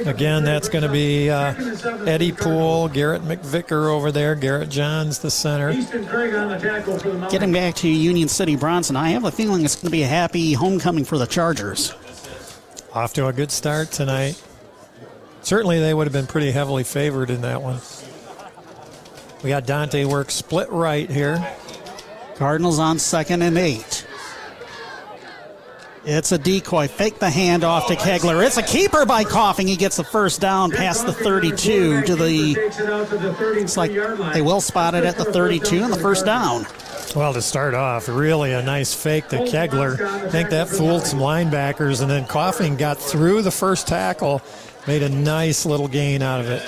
[0.07, 1.53] Again, that's going to be uh,
[2.05, 5.73] Eddie Poole, Garrett McVicker over there, Garrett Johns, the center.
[7.29, 10.07] Getting back to Union City Bronson, I have a feeling it's going to be a
[10.07, 11.93] happy homecoming for the Chargers.
[12.93, 14.41] Off to a good start tonight.
[15.41, 17.79] Certainly, they would have been pretty heavily favored in that one.
[19.43, 21.55] We got Dante Work split right here.
[22.35, 24.05] Cardinals on second and eight.
[26.05, 26.87] It's a decoy.
[26.87, 28.45] Fake the handoff to Kegler.
[28.45, 29.67] It's a keeper by Coffing.
[29.67, 32.55] He gets the first down past the 32 to the.
[33.61, 33.91] It's like
[34.33, 36.65] they will spot it at the 32 and the first down.
[37.15, 39.99] Well, to start off, really a nice fake to Kegler.
[39.99, 44.41] I think that fooled some linebackers, and then Coffing got through the first tackle,
[44.87, 46.63] made a nice little gain out of it.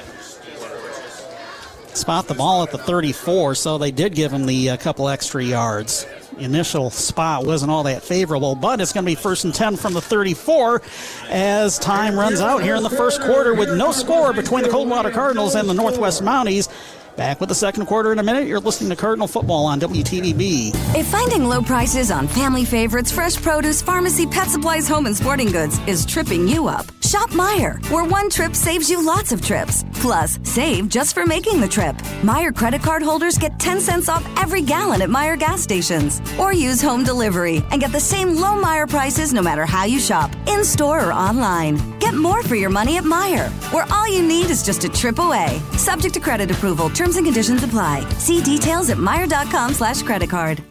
[1.93, 5.43] Spot the ball at the 34, so they did give him the uh, couple extra
[5.43, 6.07] yards.
[6.39, 9.93] Initial spot wasn't all that favorable, but it's going to be first and 10 from
[9.93, 10.81] the 34
[11.29, 15.11] as time runs out here in the first quarter with no score between the Coldwater
[15.11, 16.69] Cardinals and the Northwest Mounties.
[17.21, 18.47] Back with the second quarter in a minute.
[18.47, 20.71] You're listening to Cardinal Football on WTVB.
[20.97, 25.51] If finding low prices on family favorites, fresh produce, pharmacy, pet supplies, home, and sporting
[25.51, 29.85] goods is tripping you up, shop Meijer, where one trip saves you lots of trips.
[29.93, 31.95] Plus, save just for making the trip.
[32.23, 36.23] Meijer credit card holders get 10 cents off every gallon at Meijer gas stations.
[36.39, 39.99] Or use home delivery and get the same low Meijer prices no matter how you
[39.99, 41.77] shop, in store or online.
[42.01, 45.19] Get more for your money at Meijer, where all you need is just a trip
[45.19, 45.61] away.
[45.77, 46.89] Subject to credit approval.
[46.89, 48.09] Terms and conditions apply.
[48.17, 50.70] See details at Meijer.com slash credit card.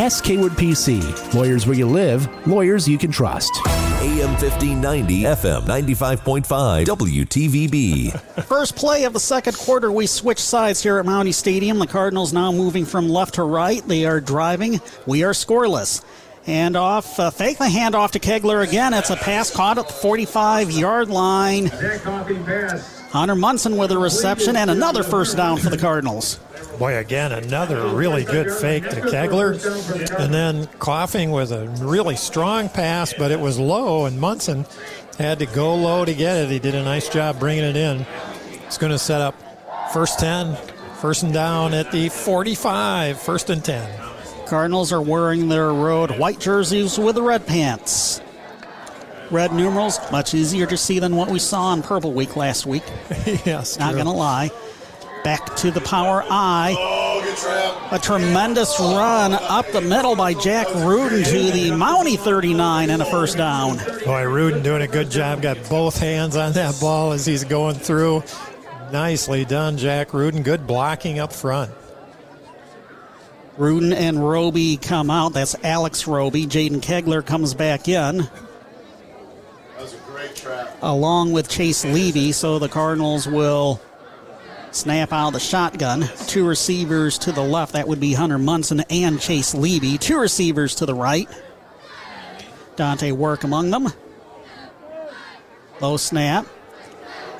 [0.00, 1.34] Hass Kaywood PC.
[1.34, 3.60] Lawyers where you live, lawyers you can trust.
[4.00, 8.18] AM 1590, FM 95.5, WTVB.
[8.46, 11.78] First play of the second quarter, we switch sides here at Mountie Stadium.
[11.78, 13.86] The Cardinals now moving from left to right.
[13.86, 14.80] They are driving.
[15.04, 16.02] We are scoreless.
[16.46, 18.94] And off, uh, fake the handoff to Kegler again.
[18.94, 21.66] It's a pass caught at the 45 yard line.
[23.10, 26.38] Hunter Munson with a reception and another first down for the Cardinals.
[26.78, 29.54] Boy, again, another really good fake to Kegler.
[30.16, 34.64] And then Coffing with a really strong pass, but it was low, and Munson
[35.18, 36.50] had to go low to get it.
[36.50, 38.06] He did a nice job bringing it in.
[38.66, 39.34] It's going to set up
[39.92, 40.56] first 10,
[41.00, 44.00] first and down at the 45, first and 10.
[44.46, 48.20] Cardinals are wearing their road white jerseys with the red pants.
[49.30, 52.82] Red numerals, much easier to see than what we saw on Purple Week last week.
[53.44, 53.78] yes.
[53.78, 54.50] Not going to lie.
[55.22, 57.18] Back to the power I.
[57.92, 63.04] A tremendous run up the middle by Jack Rudin to the Mountie 39 and a
[63.04, 63.76] first down.
[64.04, 65.42] Boy, Rudin doing a good job.
[65.42, 68.24] Got both hands on that ball as he's going through.
[68.92, 70.42] Nicely done, Jack Rudin.
[70.42, 71.70] Good blocking up front.
[73.58, 75.34] Rudin and Roby come out.
[75.34, 76.46] That's Alex Roby.
[76.46, 78.28] Jaden Kegler comes back in.
[80.82, 83.80] Along with Chase Levy, so the Cardinals will
[84.72, 86.08] snap out of the shotgun.
[86.26, 89.98] Two receivers to the left, that would be Hunter Munson and Chase Levy.
[89.98, 91.28] Two receivers to the right.
[92.76, 93.92] Dante Work among them.
[95.80, 96.46] Low snap.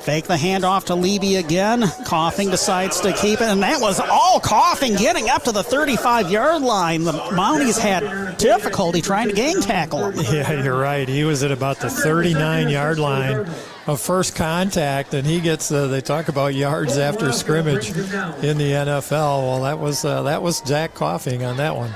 [0.00, 1.84] Fake the handoff to Levy again.
[2.06, 6.30] Coffing decides to keep it, and that was all Coffing getting up to the 35
[6.30, 7.04] yard line.
[7.04, 10.24] The Mounties had difficulty trying to gang tackle him.
[10.30, 11.06] Yeah, you're right.
[11.08, 13.50] He was at about the 39 yard line
[13.86, 15.70] of first contact, and he gets.
[15.70, 19.10] Uh, they talk about yards after scrimmage in the NFL.
[19.42, 21.94] Well, that was uh, that was Jack Coffing on that one.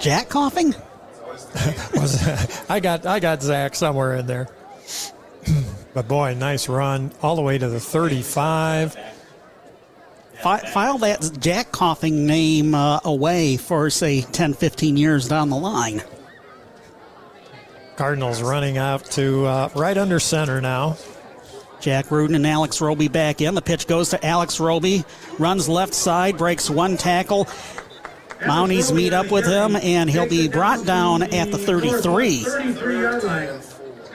[0.00, 0.74] Jack Coffing?
[1.94, 2.22] was
[2.70, 4.48] I got I got Zach somewhere in there.
[5.94, 8.96] But boy, nice run all the way to the 35.
[10.42, 16.02] File that Jack Coffing name uh, away for, say, 10, 15 years down the line.
[17.96, 20.96] Cardinals running out to uh, right under center now.
[21.80, 23.54] Jack Rudin and Alex Roby back in.
[23.54, 25.04] The pitch goes to Alex Roby.
[25.38, 27.46] Runs left side, breaks one tackle.
[28.40, 32.44] Mounties meet up with him, and he'll be brought down at the 33.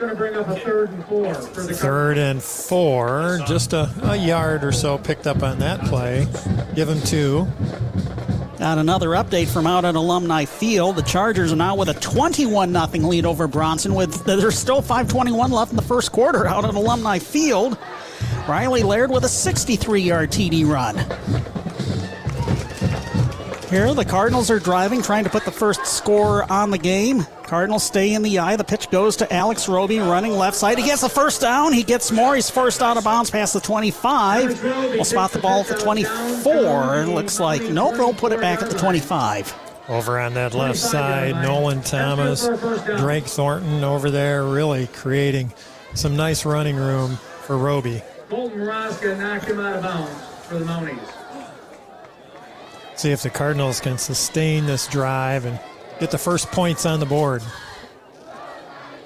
[0.00, 1.34] going to bring up a third and four.
[1.74, 6.26] third and four, just a, a, yard or so picked up on that play.
[6.74, 7.46] Give him two.
[8.58, 10.96] Got another update from out at Alumni Field.
[10.96, 13.94] The Chargers are now with a 21 0 lead over Bronson.
[13.94, 17.78] With there's still 5:21 left in the first quarter out at Alumni Field.
[18.48, 20.96] Riley Laird with a 63-yard TD run.
[23.70, 27.24] Here, the Cardinals are driving, trying to put the first score on the game.
[27.50, 28.54] Cardinals stay in the I.
[28.54, 30.78] The pitch goes to Alex Roby running left side.
[30.78, 31.72] He gets the first down.
[31.72, 32.36] He gets more.
[32.36, 34.62] He's first out of bounds past the 25.
[34.62, 37.02] We'll spot the ball at the 24.
[37.02, 39.52] It looks like, nope, they'll put it back at the 25.
[39.88, 42.46] Over on that left side, Nolan Thomas,
[42.98, 45.52] Drake Thornton over there, really creating
[45.94, 48.00] some nice running room for Roby.
[48.28, 51.00] Colton Maraska knocked him out of bounds for the Mounties.
[52.94, 55.58] See if the Cardinals can sustain this drive and
[56.00, 57.42] get the first points on the board.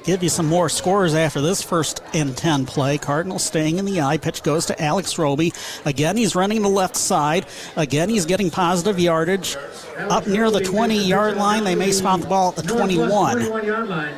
[0.05, 2.99] Give you some more scores after this first and 10 play.
[2.99, 4.19] Cardinals staying in the I.
[4.19, 5.53] Pitch goes to Alex Roby.
[5.87, 7.47] Again, he's running the left side.
[7.75, 9.57] Again, he's getting positive yardage.
[9.97, 13.37] Up near the 20 yard line, they may spot the ball at the 21.
[13.37, 14.15] 21 yard line.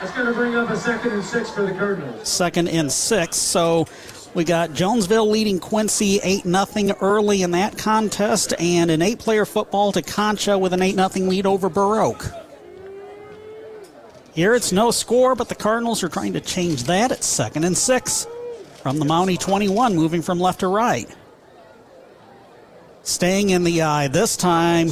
[0.00, 2.26] That's going to bring up a second and six for the Cardinals.
[2.26, 3.36] Second and six.
[3.36, 3.86] So
[4.34, 9.44] we got Jonesville leading Quincy 8 0 early in that contest, and an eight player
[9.44, 12.24] football Tekonsha with an 8 0 lead over Burr Oak.
[14.32, 17.10] Here it's no score, but the Cardinals are trying to change that.
[17.10, 18.26] It's second and six
[18.82, 21.08] from the Mountie 21, moving from left to right.
[23.02, 24.88] Staying in the I this time.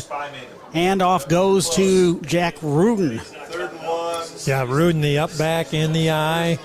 [0.74, 3.20] Handoff goes to Jack Rudin.
[4.44, 6.58] Yeah, Rudin, the up back in the I.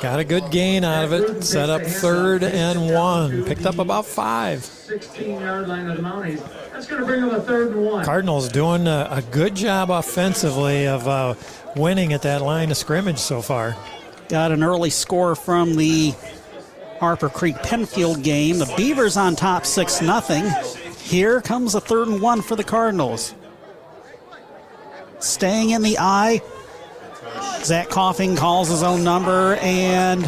[0.00, 1.42] Got a good gain out of it.
[1.42, 3.44] Set up third and one.
[3.44, 4.64] Picked up about five.
[4.64, 6.40] 16 yard line of the Mounties.
[6.72, 8.04] That's going to bring them a third and one.
[8.04, 11.34] Cardinals doing a, a good job offensively of uh,
[11.74, 13.76] winning at that line of scrimmage so far.
[14.28, 16.14] Got an early score from the
[17.00, 18.58] Harper Creek Pennfield game.
[18.58, 20.44] The Beavers on top 6 nothing.
[21.02, 23.34] Here comes a third and one for the Cardinals.
[25.18, 26.40] Staying in the I.
[27.64, 30.22] Zach Coffing calls his own number, and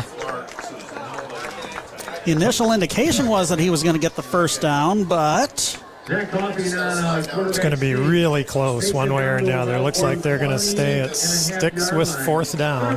[2.25, 7.59] the initial indication was that he was going to get the first down, but it's
[7.59, 9.79] going to be really close one way or another.
[9.79, 12.97] Looks like they're going to stay at sticks with fourth down.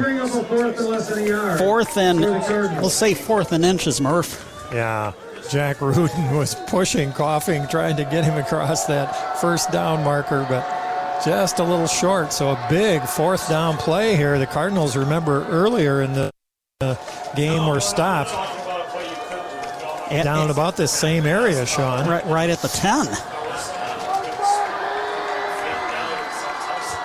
[1.58, 4.68] Fourth and, we'll say fourth and inches, Murph.
[4.74, 5.14] Yeah.
[5.49, 10.64] Jack Rudin was pushing, Coffing, trying to get him across that first down marker, but
[11.26, 12.34] just a little short.
[12.34, 14.38] So a big fourth down play here.
[14.39, 16.32] The Cardinals, remember earlier in the
[16.82, 16.95] uh,
[17.36, 18.32] game, were stopped
[20.09, 22.07] down about this same area, Sean.
[22.07, 23.07] Right, right at the 10.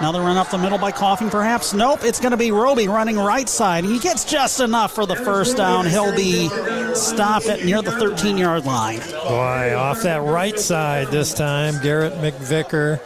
[0.00, 1.74] Another run up the middle by Coffing, perhaps.
[1.74, 3.82] Nope, it's going to be Roby running right side.
[3.82, 5.86] He gets just enough for the first down.
[5.86, 6.48] He'll be
[6.94, 9.00] stopped at near the 13 yard line.
[9.00, 11.82] Boy, off that right side this time.
[11.82, 13.00] Garrett McVicker,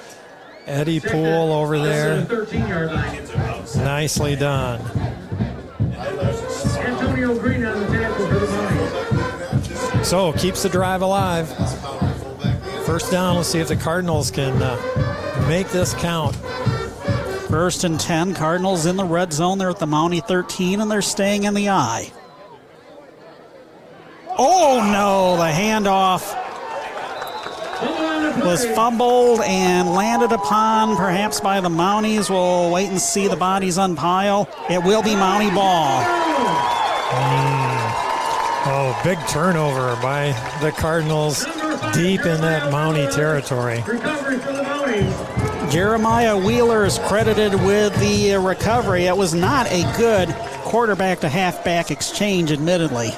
[0.67, 2.27] Eddie Poole over there.
[3.77, 4.81] Nicely done.
[6.79, 10.05] Antonio Green on the tackle for the Mounties.
[10.05, 11.49] So keeps the drive alive.
[12.87, 13.37] First down.
[13.37, 16.37] Let's see if the Cardinals can uh, make this count.
[17.49, 18.35] First and 10.
[18.35, 19.59] Cardinals in the red zone.
[19.59, 22.13] They're at the Mountie 13, and they're staying in the I.
[24.39, 26.42] Oh no, the handoff
[28.41, 32.31] was fumbled and landed upon perhaps by the Mounties.
[32.31, 34.49] We'll wait and see the bodies unpile.
[34.71, 36.03] It will be Mountie ball.
[37.13, 37.63] Mm.
[38.65, 41.45] Oh, big turnover by the Cardinals
[41.93, 43.83] deep in that Mountie territory.
[43.87, 45.71] Recovery for the Mounties.
[45.73, 49.07] Jeremiah Wheeler is credited with the recovery.
[49.07, 50.29] It was not a good
[50.65, 53.11] quarterback to halfback exchange, admittedly.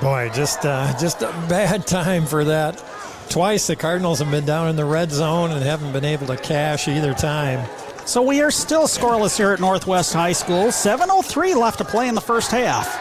[0.00, 2.82] Boy, just uh, just a bad time for that.
[3.30, 6.36] Twice the Cardinals have been down in the red zone and haven't been able to
[6.36, 7.64] cash either time.
[8.04, 10.66] So we are still scoreless here at Northwest High School.
[10.66, 13.00] 7.03 left to play in the first half.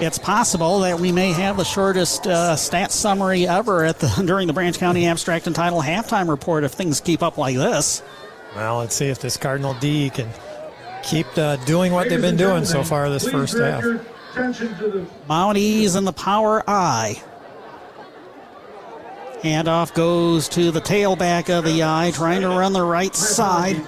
[0.00, 4.46] It's possible that we may have the shortest uh, stat summary ever at the during
[4.46, 8.02] the Branch County Abstract and Title halftime report if things keep up like this.
[8.54, 10.30] Well, let's see if this Cardinal D can
[11.02, 13.84] keep uh, doing what they've been doing so far this first half.
[15.28, 17.22] Mounties in the power I.
[19.42, 23.80] Handoff goes to the tailback of the I, trying to run the right side.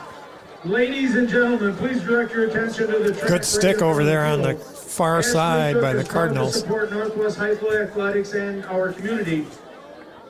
[0.65, 4.55] Ladies and gentlemen, please direct your attention to the Good stick over there on the
[4.55, 6.61] far side by the Cardinals.
[6.61, 9.47] Support Northwest High School athletics and our community.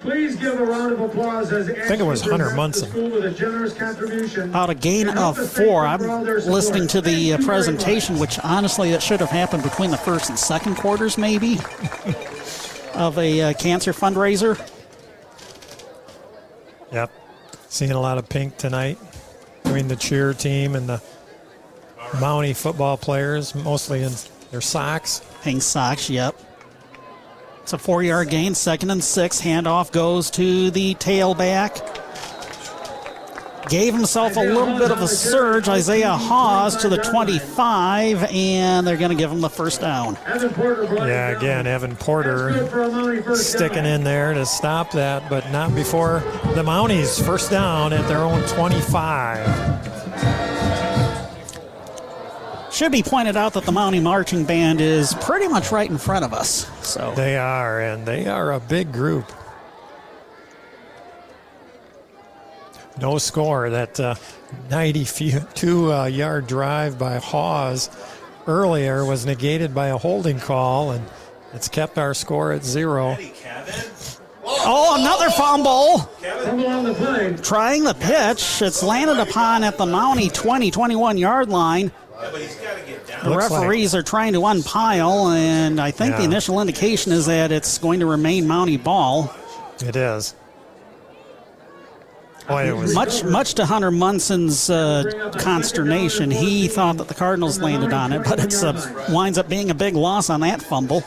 [0.00, 3.10] Please give a round of applause as I think it was Hunter Munson.
[3.10, 4.50] with a generous contribution.
[4.50, 5.84] About a gain of four.
[5.84, 10.28] I'm listening to the uh, presentation, which honestly that should have happened between the first
[10.28, 11.54] and second quarters, maybe,
[12.94, 14.56] of a uh, cancer fundraiser.
[16.92, 17.10] Yep.
[17.68, 18.98] Seeing a lot of pink tonight
[19.62, 21.02] between the cheer team and the
[22.12, 24.12] Mountie football players, mostly in
[24.50, 25.20] their socks.
[25.42, 26.34] Pink socks, yep.
[27.62, 29.40] It's a four yard gain, second and six.
[29.40, 32.07] Handoff goes to the tailback.
[33.68, 35.68] Gave himself a little bit of a surge.
[35.68, 40.16] Isaiah Hawes to the 25, and they're going to give him the first down.
[40.26, 46.20] Yeah, again, Evan Porter sticking in there to stop that, but not before
[46.54, 49.92] the Mounties first down at their own 25.
[52.72, 56.24] Should be pointed out that the Mountie Marching Band is pretty much right in front
[56.24, 56.66] of us.
[56.86, 59.30] So They are, and they are a big group.
[63.00, 63.70] No score.
[63.70, 64.14] That uh,
[64.70, 67.90] 92 uh, yard drive by Hawes
[68.46, 71.04] earlier was negated by a holding call, and
[71.54, 73.16] it's kept our score at zero.
[74.44, 76.10] Oh, another fumble.
[77.42, 78.62] Trying the pitch.
[78.62, 81.92] It's landed upon at the Mountie 20, 21 yard line.
[83.22, 87.26] The Looks like- referees are trying to unpile, and I think the initial indication is
[87.26, 89.32] that it's going to remain Mountie ball.
[89.84, 90.34] It is.
[92.48, 97.60] Boy, it was Much, much to Hunter Munson's uh, consternation, he thought that the Cardinals
[97.60, 101.04] landed on it, but it's uh, winds up being a big loss on that fumble.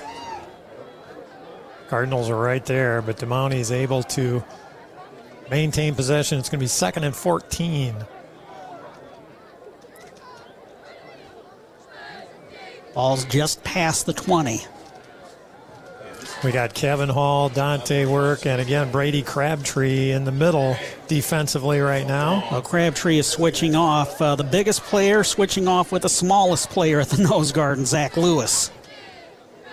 [1.90, 4.44] Cardinals are right there, but DeMounty is able to
[5.50, 6.38] maintain possession.
[6.38, 7.96] It's going to be second and 14.
[12.94, 14.62] Ball's just past the 20.
[16.44, 20.76] We got Kevin Hall, Dante Work, and again Brady Crabtree in the middle
[21.08, 22.48] defensively right now.
[22.50, 24.20] Well, Crabtree is switching off.
[24.20, 27.86] Uh, the biggest player switching off with the smallest player at the nose guard, and
[27.86, 28.72] Zach Lewis.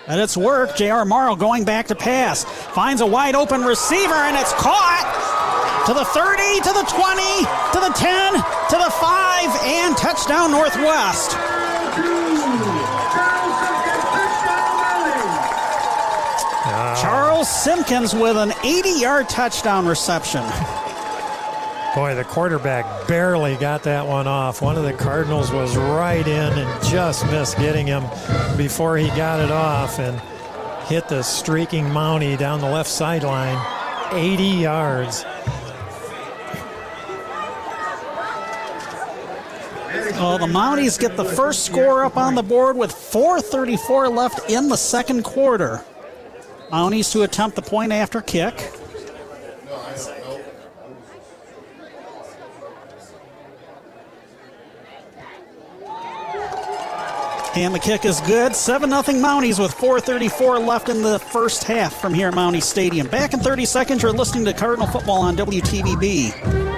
[0.06, 0.76] And it's work.
[0.76, 1.06] J.R.
[1.06, 2.44] Morrow going back to pass.
[2.44, 7.22] Finds a wide open receiver, and it's caught to the 30, to the 20,
[7.72, 11.47] to the 10, to the 5, and touchdown Northwest.
[17.38, 20.42] Charles Simpkins with an 80 yard touchdown reception.
[21.94, 24.60] Boy, the quarterback barely got that one off.
[24.60, 28.02] One of the Cardinals was right in and just missed getting him
[28.56, 30.20] before he got it off and
[30.88, 33.64] hit the streaking Mountie down the left sideline.
[34.10, 35.24] 80 yards.
[40.14, 44.68] Well, the Mounties get the first score up on the board with 4.34 left in
[44.68, 45.84] the second quarter.
[46.70, 48.72] Mounties to attempt the point after kick.
[57.54, 58.54] And the kick is good.
[58.54, 63.08] 7 0 Mounties with 4.34 left in the first half from here at Mountie Stadium.
[63.08, 66.77] Back in 30 seconds, you're listening to Cardinal Football on WTVB.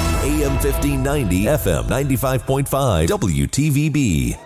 [0.23, 4.37] AM 1590, FM 95.5, WTVB.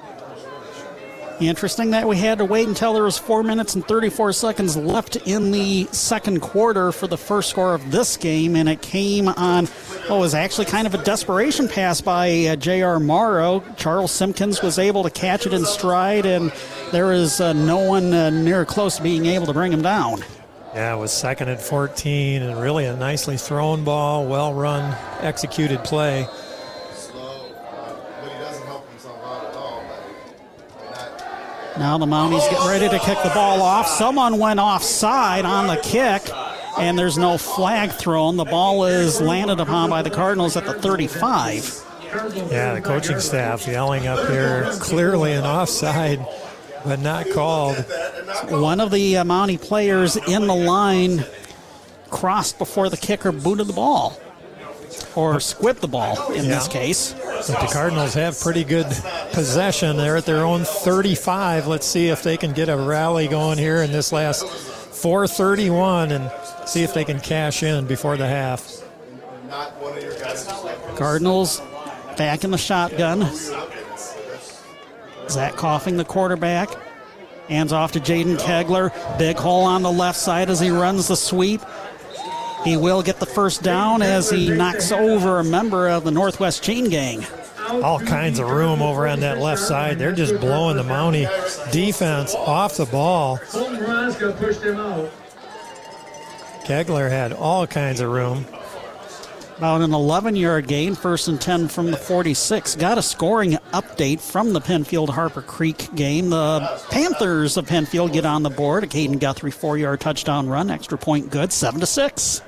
[1.42, 5.18] Interesting that we had to wait until there was four minutes and 34 seconds left
[5.28, 9.66] in the second quarter for the first score of this game, and it came on
[10.08, 13.02] what was actually kind of a desperation pass by uh, J.R.
[13.02, 13.62] Morrow.
[13.76, 16.54] Charles Simpkins was able to catch it in stride, and
[16.94, 20.24] there is uh, no one uh, near close to being able to bring him down.
[20.76, 25.82] Yeah, it was second and 14, and really a nicely thrown ball, well run, executed
[25.86, 26.28] play.
[31.78, 33.88] Now the Mounties get ready to kick the ball off.
[33.88, 36.30] Someone went offside on the kick,
[36.78, 38.36] and there's no flag thrown.
[38.36, 41.84] The ball is landed upon by the Cardinals at the 35.
[42.52, 46.20] Yeah, the coaching staff yelling up here, clearly an offside,
[46.86, 47.78] but not called.
[48.50, 51.26] One of the Mountie players in the line
[52.10, 54.18] crossed before the kicker booted the ball,
[55.16, 57.14] or squibbed the ball in this case.
[57.14, 58.88] But the Cardinals have pretty good
[59.34, 59.98] possession.
[59.98, 61.68] They're at their own 35.
[61.68, 66.32] Let's see if they can get a rally going here in this last 431 and
[66.66, 68.82] see if they can cash in before the half.
[70.96, 71.62] Cardinals
[72.18, 73.30] back in the shotgun.
[75.30, 76.70] Zach Coffing, the quarterback.
[77.48, 78.92] Hands off to Jaden Kegler.
[79.18, 81.62] Big hole on the left side as he runs the sweep.
[82.64, 86.64] He will get the first down as he knocks over a member of the Northwest
[86.64, 87.24] Chain Gang.
[87.70, 90.00] All kinds of room over on that left side.
[90.00, 91.28] They're just blowing the Mountie
[91.72, 93.38] defense off the ball.
[96.66, 98.46] Kegler had all kinds of room.
[99.58, 102.76] About an 11 yard gain, first and 10 from the 46.
[102.76, 106.30] Got a scoring update from the Pennfield Harper Creek game.
[106.30, 108.84] The Panthers of Pennfield get on the board.
[108.84, 112.42] A Caden Guthrie four yard touchdown run, extra point good, 7 to 6.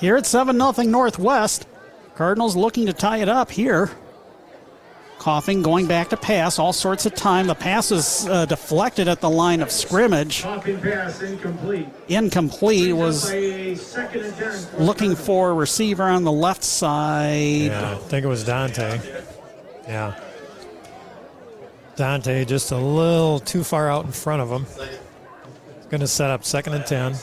[0.00, 1.66] Here at 7 0 Northwest,
[2.14, 3.90] Cardinals looking to tie it up here.
[5.22, 7.46] Coffing, going back to pass, all sorts of time.
[7.46, 10.42] The pass is uh, deflected at the line of scrimmage.
[10.42, 11.86] Coffing pass incomplete.
[12.08, 14.84] Incomplete was By a second and ten.
[14.84, 17.66] looking for a receiver on the left side.
[17.66, 18.98] Yeah, I think it was Dante.
[19.86, 20.18] Yeah.
[21.94, 24.66] Dante just a little too far out in front of him.
[25.88, 27.14] Going to set up second and 10.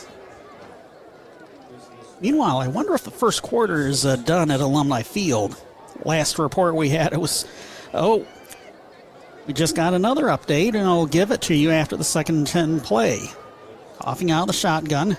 [2.22, 5.60] Meanwhile, I wonder if the first quarter is uh, done at Alumni Field.
[6.02, 7.44] Last report we had, it was,
[7.94, 8.26] oh,
[9.46, 12.80] we just got another update, and I'll give it to you after the second 10
[12.80, 13.20] play.
[13.98, 15.16] Coffing out the shotgun.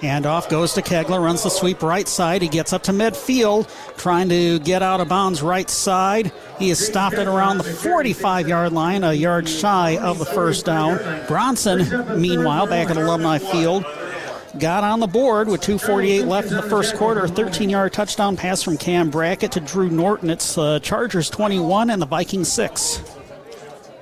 [0.00, 2.40] Handoff goes to Kegler, runs the sweep right side.
[2.40, 3.68] He gets up to midfield,
[3.98, 6.32] trying to get out of bounds right side.
[6.58, 10.64] He is stopped at around the 45 yard line, a yard shy of the first
[10.64, 10.98] down.
[11.26, 13.84] Bronson, meanwhile, back at Alumni Field,
[14.58, 17.24] got on the board with 2.48 left in the first quarter.
[17.24, 20.30] A 13 yard touchdown pass from Cam Brackett to Drew Norton.
[20.30, 23.02] It's uh, Chargers 21 and the Vikings 6.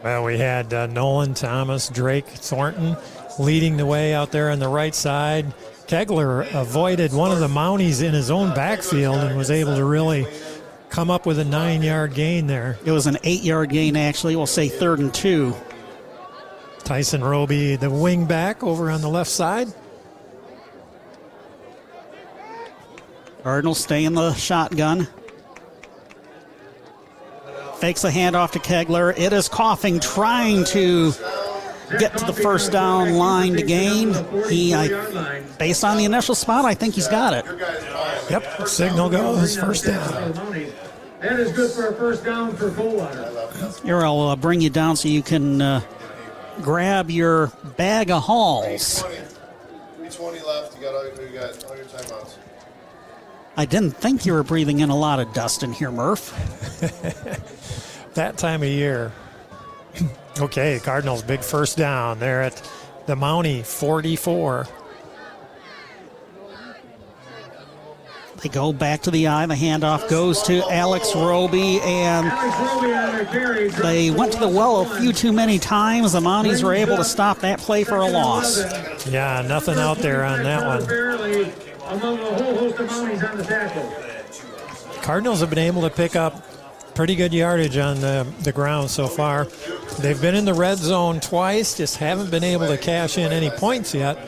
[0.03, 2.97] Well, we had uh, Nolan, Thomas, Drake, Thornton
[3.39, 5.53] leading the way out there on the right side.
[5.87, 10.27] Kegler avoided one of the Mounties in his own backfield and was able to really
[10.91, 12.79] come up with a nine yard gain there.
[12.85, 14.37] It was an eight yard gain, actually.
[14.37, 15.55] We'll say third and two.
[16.85, 19.69] Tyson Roby, the wing back over on the left side.
[23.43, 25.09] Cardinals stay in the shotgun.
[27.77, 29.17] Fakes a handoff to Kegler.
[29.17, 31.13] It is Coffing, trying to
[31.99, 34.15] get to the first down line to gain.
[34.49, 37.45] He, I, based on the initial spot, I think he's got it.
[38.31, 40.33] Yep, signal goes first down.
[41.21, 43.33] That is good for a first down for Coldwater.
[43.85, 45.81] Here, I'll uh, bring you down so you can uh,
[46.61, 49.03] grab your bag of Halls.
[49.03, 50.77] 320 left.
[50.77, 52.38] You got all, you got all your timeouts.
[53.59, 56.31] I didn't think you were breathing in a lot of dust in here, Murph.
[58.15, 59.13] that time of year.
[60.41, 62.21] okay, Cardinals big first down.
[62.21, 62.71] They're at
[63.07, 64.69] the Mountie 44.
[68.41, 69.47] They go back to the I.
[69.47, 72.31] The handoff goes to Alex Roby, and
[73.83, 76.13] they went to the well a few too many times.
[76.13, 78.61] The Mounties were able to stop that play for a loss.
[79.11, 81.68] Yeah, nothing out there on that one.
[81.89, 85.03] Barely among a whole host of Mounties on the tackle.
[85.03, 86.45] Cardinals have been able to pick up
[86.95, 89.47] pretty good yardage on the, the ground so far.
[90.01, 93.51] They've been in the red zone twice, just haven't been able to cash in any
[93.51, 94.19] points yet.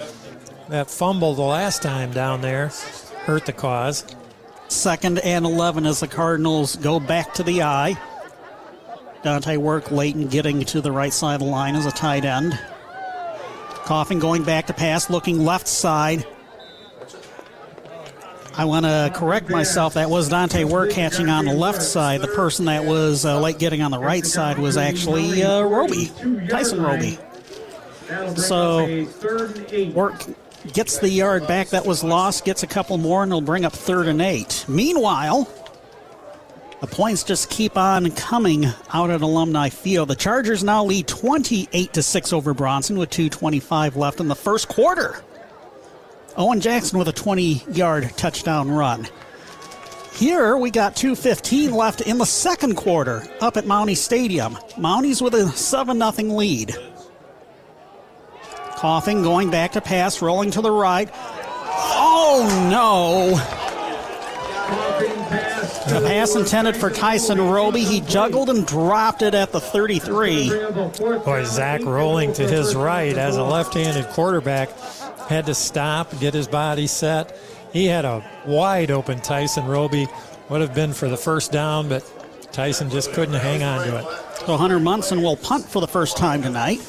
[0.69, 2.69] That fumble the last time down there
[3.25, 4.05] hurt the cause.
[4.69, 7.99] Second and 11 as the Cardinals go back to the I.
[9.23, 12.25] Dante Work late in getting to the right side of the line as a tight
[12.25, 12.59] end.
[13.85, 16.25] Coffing going back to pass, looking left side.
[18.55, 19.95] I want to correct myself.
[19.95, 22.21] That was Dante Work catching on the left side.
[22.21, 26.11] The person that was uh, late getting on the right side was actually uh, Roby,
[26.49, 27.19] Tyson Roby.
[28.37, 29.07] So
[29.95, 30.25] Work
[30.73, 33.73] gets the yard back that was lost, gets a couple more, and it'll bring up
[33.73, 34.65] third and eight.
[34.69, 35.49] Meanwhile,
[36.81, 40.09] the points just keep on coming out at Alumni Field.
[40.09, 44.69] The Chargers now lead 28 to 6 over Bronson with 225 left in the first
[44.69, 45.23] quarter.
[46.41, 49.07] Owen Jackson with a 20 yard touchdown run.
[50.15, 54.55] Here we got 2.15 left in the second quarter up at Mountie Stadium.
[54.79, 56.75] Mounties with a 7 0 lead.
[58.75, 61.11] Coffing, going back to pass, rolling to the right.
[61.13, 63.37] Oh no!
[65.93, 67.83] The pass intended for Tyson Roby.
[67.83, 70.49] He juggled and dropped it at the 33.
[71.23, 74.71] Boy, Zach rolling to his right as a left handed quarterback
[75.31, 77.39] had to stop, get his body set.
[77.73, 80.09] He had a wide open Tyson Roby.
[80.49, 82.03] Would have been for the first down, but
[82.51, 84.05] Tyson just couldn't hang on to it.
[84.45, 86.81] So Hunter Munson will punt for the first time tonight.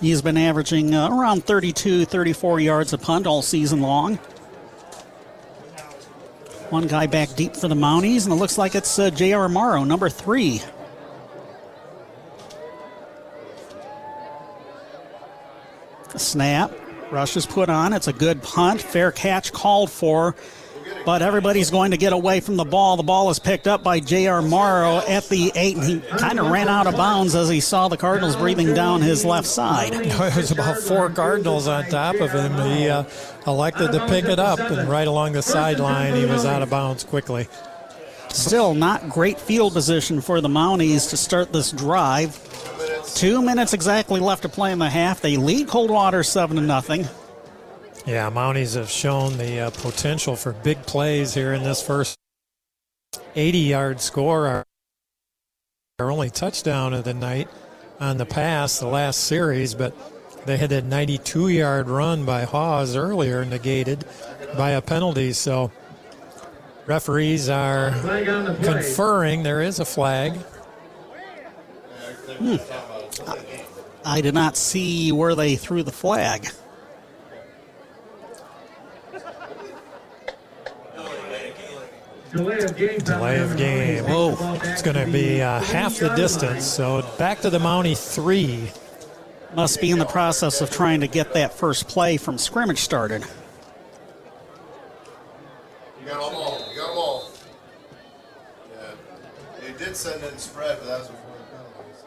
[0.00, 4.16] He's been averaging uh, around 32, 34 yards a punt all season long.
[6.70, 9.50] One guy back deep for the Mounties, and it looks like it's uh, J.R.
[9.50, 10.62] Morrow, number three.
[16.16, 16.72] Snap.
[17.10, 17.92] Rush is put on.
[17.92, 18.80] It's a good punt.
[18.80, 20.34] Fair catch called for.
[21.04, 22.96] But everybody's going to get away from the ball.
[22.96, 24.40] The ball is picked up by J.R.
[24.40, 27.88] Morrow at the eight, and he kind of ran out of bounds as he saw
[27.88, 29.94] the Cardinals breathing down his left side.
[30.36, 32.52] Was about four Cardinals on top of him.
[32.76, 33.04] He uh,
[33.46, 37.04] elected to pick it up, and right along the sideline, he was out of bounds
[37.04, 37.48] quickly.
[38.32, 42.38] Still not great field position for the Mounties to start this drive.
[43.14, 45.20] Two minutes exactly left to play in the half.
[45.20, 47.06] They lead Coldwater 7 to nothing.
[48.06, 52.16] Yeah, Mounties have shown the uh, potential for big plays here in this first.
[53.36, 54.64] 80 yard score, our,
[55.98, 57.48] our only touchdown of the night
[58.00, 59.94] on the pass, the last series, but
[60.46, 64.04] they had that 92 yard run by Hawes earlier, negated
[64.56, 65.32] by a penalty.
[65.32, 65.70] So
[66.86, 70.34] referees are the conferring there is a flag.
[72.38, 72.56] Hmm.
[74.04, 76.48] I did not see where they threw the flag.
[82.32, 82.98] Delay of game.
[83.00, 84.04] Delay of game.
[84.08, 86.64] Oh, It's going to be uh, half the distance.
[86.64, 88.70] So back to the Mountie three.
[89.54, 93.22] Must be in the process of trying to get that first play from scrimmage started.
[96.02, 96.58] You got them all.
[96.70, 97.30] You got them all.
[98.74, 98.94] Yeah.
[99.60, 101.90] They did send in spread, but that was before the penalty.
[102.00, 102.06] So.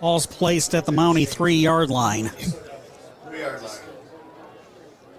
[0.00, 2.28] Ball's placed at the Mountie three yard line.
[2.28, 3.70] Three yard line.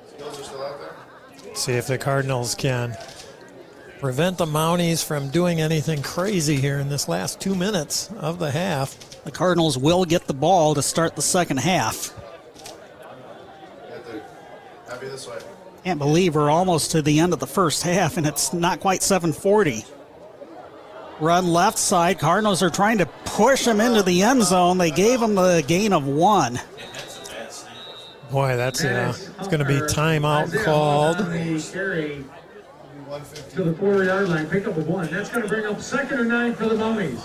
[0.09, 1.55] Skills are still out there?
[1.55, 2.97] See if the Cardinals can
[3.99, 8.51] prevent the Mounties from doing anything crazy here in this last two minutes of the
[8.51, 9.23] half.
[9.23, 12.13] The Cardinals will get the ball to start the second half.
[13.87, 14.21] You have to
[14.89, 15.39] happy this way.
[15.83, 19.01] Can't believe we're almost to the end of the first half and it's not quite
[19.01, 19.85] 740.
[21.19, 22.19] Run left side.
[22.19, 24.77] Cardinals are trying to push him into the end zone.
[24.77, 26.59] They gave him the gain of one.
[28.31, 31.17] Boy, that's uh, it's going to be timeout called.
[31.17, 31.23] To
[33.63, 35.07] the four yard line, pick up a one.
[35.07, 37.19] That's going to bring up second and nine for the Mounties.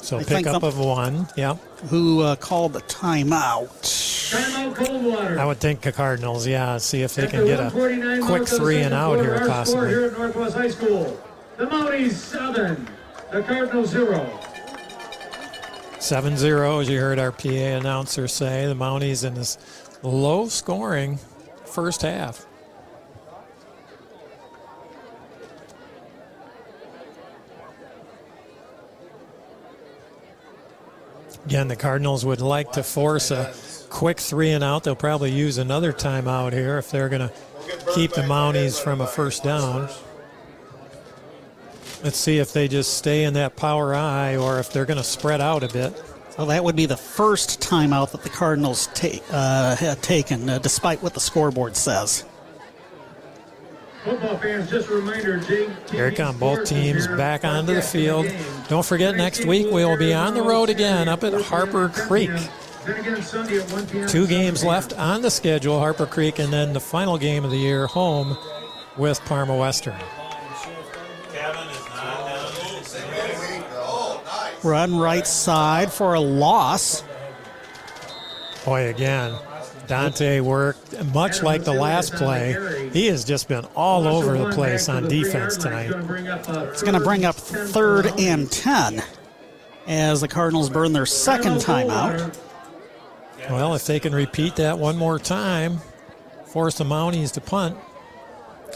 [0.00, 1.26] So I pick up some- of one.
[1.36, 1.54] Yeah,
[1.88, 4.13] Who uh, called the timeout?
[4.34, 6.46] I would think the Cardinals.
[6.46, 9.38] Yeah, see if they can get a quick mark of the three and out here
[9.46, 9.88] possibly.
[9.88, 11.20] here at Northwest High School.
[11.56, 12.88] The Mounties seven,
[13.30, 14.40] the Cardinals zero.
[15.98, 18.66] 7-0, as you heard our PA announcer say.
[18.66, 19.56] The Mounties in this
[20.02, 21.18] low-scoring
[21.64, 22.44] first half.
[31.46, 33.54] Again, the Cardinals would like to force a
[33.94, 34.82] quick three and out.
[34.82, 37.32] They'll probably use another timeout here if they're going to
[37.94, 39.88] keep the Mounties from a first down.
[42.02, 45.04] Let's see if they just stay in that power I or if they're going to
[45.04, 46.02] spread out a bit.
[46.30, 50.58] So that would be the first timeout that the Cardinals ta- uh, had taken, uh,
[50.58, 52.24] despite what the scoreboard says.
[54.02, 55.70] Football fans, just a reminder, Jake.
[55.88, 58.26] Here come both teams back onto the field.
[58.68, 62.30] Don't forget, next week we will be on the road again up at Harper Creek.
[62.86, 64.08] Then again Sunday at 1 p.m.
[64.08, 67.56] Two games left on the schedule Harper Creek, and then the final game of the
[67.56, 68.36] year home
[68.98, 69.96] with Parma Western.
[74.62, 77.04] Run right side for a loss.
[78.64, 79.38] Boy, again,
[79.86, 82.90] Dante worked much like the last play.
[82.92, 85.90] He has just been all over the place on defense tonight.
[86.70, 89.02] It's going to bring up third and 10
[89.86, 92.34] as the Cardinals burn their second timeout.
[93.50, 95.80] Well, if they can repeat that one more time,
[96.46, 97.76] force the Mounties to punt.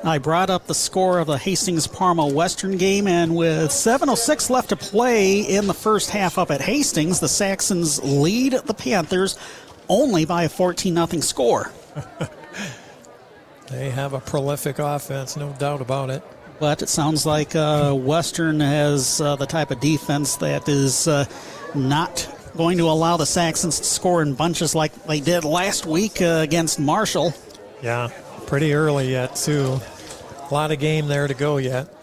[0.04, 4.68] I brought up the score of the Hastings Parma Western game, and with 7.06 left
[4.68, 9.36] to play in the first half up at Hastings, the Saxons lead the Panthers
[9.88, 11.72] only by a 14 0 score.
[13.70, 16.22] They have a prolific offense, no doubt about it.
[16.58, 21.26] But it sounds like uh, Western has uh, the type of defense that is uh,
[21.74, 26.20] not going to allow the Saxons to score in bunches like they did last week
[26.20, 27.32] uh, against Marshall.
[27.82, 28.10] Yeah,
[28.46, 29.80] pretty early yet, too.
[30.50, 31.94] A lot of game there to go yet.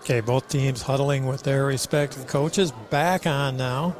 [0.00, 2.72] Okay, both teams huddling with their respective coaches.
[2.88, 3.94] Back on now.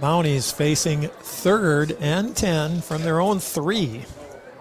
[0.00, 4.04] Mounties facing third and 10 from their own three.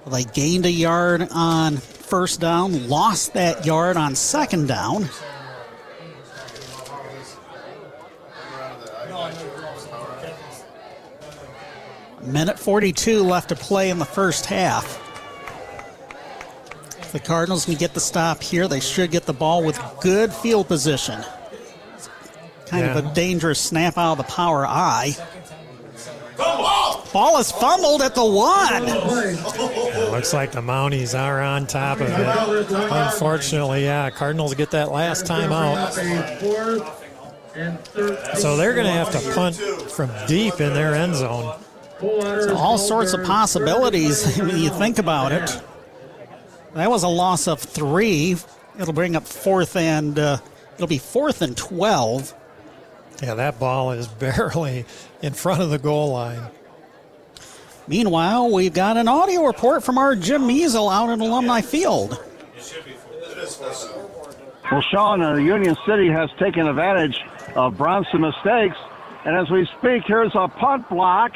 [0.05, 5.09] They gained a yard on first down, lost that yard on second down.
[12.25, 14.99] Minute 42 left to play in the first half.
[16.99, 20.33] If the Cardinals can get the stop here, they should get the ball with good
[20.33, 21.23] field position.
[22.65, 25.15] Kind of a dangerous snap out of the power I.
[27.13, 28.83] Ball is fumbled at the one.
[29.93, 32.71] Yeah, looks like the Mounties are on top of it.
[32.71, 35.93] Unfortunately, yeah, Cardinals get that last time out.
[38.37, 41.62] So they're going to have to punt from deep in their end zone.
[42.03, 45.61] So all sorts of possibilities when you think about it.
[46.73, 48.35] That was a loss of three.
[48.77, 50.37] It'll bring up fourth and uh,
[50.75, 52.33] it'll be fourth and twelve.
[53.21, 54.85] Yeah, that ball is barely
[55.21, 56.41] in front of the goal line.
[57.87, 62.21] Meanwhile, we've got an audio report from our Jim Measle out at Alumni Field.
[64.71, 67.21] Well, Sean, uh, Union City has taken advantage
[67.55, 68.77] of Bronson mistakes.
[69.25, 71.33] And as we speak, here's a punt block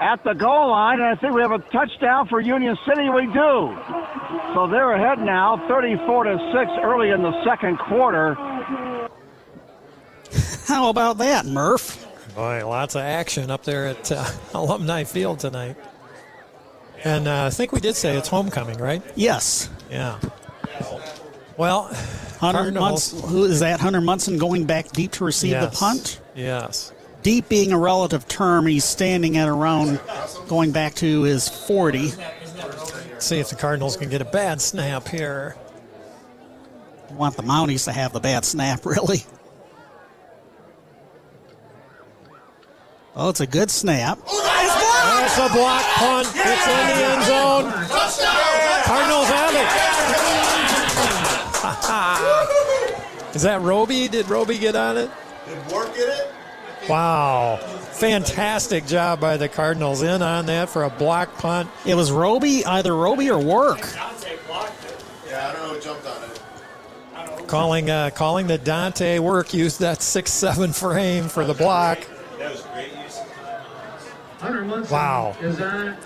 [0.00, 1.00] at the goal line.
[1.00, 3.08] And I think we have a touchdown for Union City.
[3.10, 3.76] We do.
[4.54, 8.34] So they're ahead now, 34 to 6 early in the second quarter.
[10.66, 12.04] How about that, Murph?
[12.34, 15.76] Boy, lots of action up there at uh, Alumni Field tonight.
[17.04, 19.02] And uh, I think we did say it's homecoming, right?
[19.14, 19.70] Yes.
[19.90, 20.18] Yeah.
[21.56, 21.84] Well,
[22.38, 23.80] Hunter Cardinals- Munson, who is that?
[23.80, 26.20] Hunter Munson going back deep to receive the punt.
[26.36, 26.92] Yes.
[27.22, 30.00] Deep being a relative term, he's standing at around
[30.46, 32.12] going back to his 40.
[33.18, 35.56] See if the Cardinals can get a bad snap here.
[37.12, 39.24] Want the Mounties to have the bad snap, really.
[43.16, 44.18] Oh, it's a good snap.
[44.26, 46.28] That's a block punt.
[46.28, 47.72] It's in the end zone.
[48.84, 49.68] Cardinals have it.
[53.34, 54.08] Is that Roby?
[54.08, 55.10] Did Roby get on it?
[55.46, 56.32] Did Ward get it?
[56.88, 57.56] Wow.
[57.92, 61.68] Fantastic job by the Cardinals in on that for a block punt.
[61.84, 63.80] It was Roby, either Roby or Work.
[65.28, 67.48] Yeah, I don't know who jumped on it.
[67.48, 71.98] Calling uh, calling the Dante Work used that six seven frame for the block.
[72.38, 73.18] That was great use.
[74.38, 75.34] Hunter Munson Wow.
[75.40, 75.96] is on.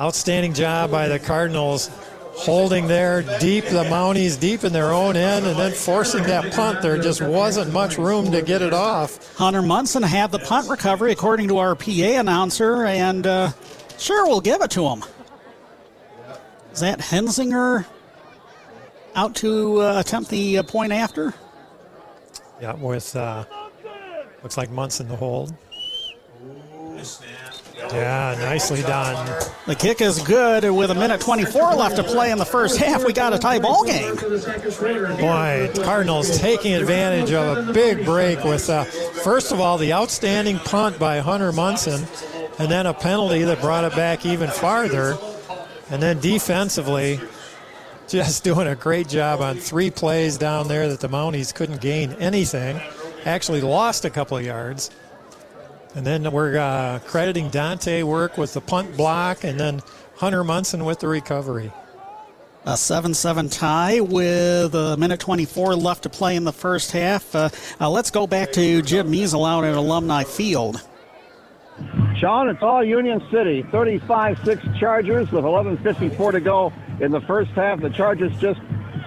[0.00, 1.90] Outstanding job by the Cardinals
[2.34, 6.82] holding there deep, the Mounties deep in their own end, and then forcing that punt.
[6.82, 9.36] There just wasn't much room to get it off.
[9.36, 13.50] Hunter Munson had the punt recovery, according to our PA announcer, and uh,
[13.98, 15.04] sure, we'll give it to him.
[16.72, 17.84] Is that Hensinger
[19.14, 21.34] out to uh, attempt the uh, point after?
[22.60, 23.44] Yeah, with uh,
[24.42, 25.52] looks like Munson the hold.
[27.92, 29.26] Yeah, nicely done.
[29.66, 33.04] The kick is good with a minute 24 left to play in the first half.
[33.04, 34.16] We got a tie ball game.
[34.16, 40.58] Boy, Cardinals taking advantage of a big break with, uh, first of all, the outstanding
[40.58, 42.06] punt by Hunter Munson,
[42.58, 45.16] and then a penalty that brought it back even farther.
[45.90, 47.20] And then defensively,
[48.08, 52.12] just doing a great job on three plays down there that the Mounties couldn't gain
[52.14, 52.80] anything.
[53.24, 54.90] Actually, lost a couple of yards.
[55.94, 59.80] And then we're uh, crediting Dante Work with the punt block, and then
[60.16, 61.72] Hunter Munson with the recovery.
[62.66, 67.34] A 7 7 tie with a minute 24 left to play in the first half.
[67.34, 67.48] Uh,
[67.80, 70.82] uh, let's go back to Jim Measle out at Alumni Field.
[72.18, 73.62] Sean, it's all Union City.
[73.62, 77.80] 35-6 Chargers with 11.54 to go in the first half.
[77.80, 78.60] The Chargers just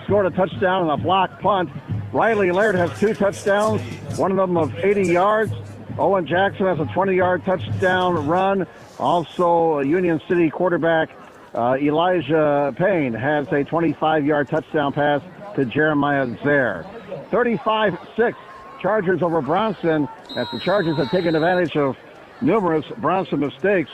[0.06, 1.70] scored a touchdown on a block punt.
[2.12, 3.82] Riley Laird has two touchdowns,
[4.18, 5.54] one of them of 80 yards.
[5.98, 8.66] Owen Jackson has a 20-yard touchdown run.
[9.00, 11.10] Also, Union City quarterback
[11.54, 15.22] uh, Elijah Payne has a 25-yard touchdown pass
[15.56, 16.86] to Jeremiah Zaire.
[17.32, 18.36] 35-6
[18.82, 21.96] Chargers over Bronson as the Chargers have taken advantage of
[22.42, 23.92] numerous Bronson mistakes.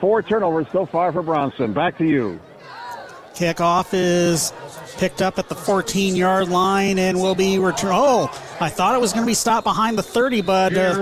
[0.00, 1.72] Four turnovers so far for Bronson.
[1.72, 2.40] Back to you.
[3.42, 4.52] Kickoff is
[4.98, 7.94] picked up at the 14 yard line and will be returned.
[7.96, 10.94] Oh, I thought it was going to be stopped behind the 30, but uh,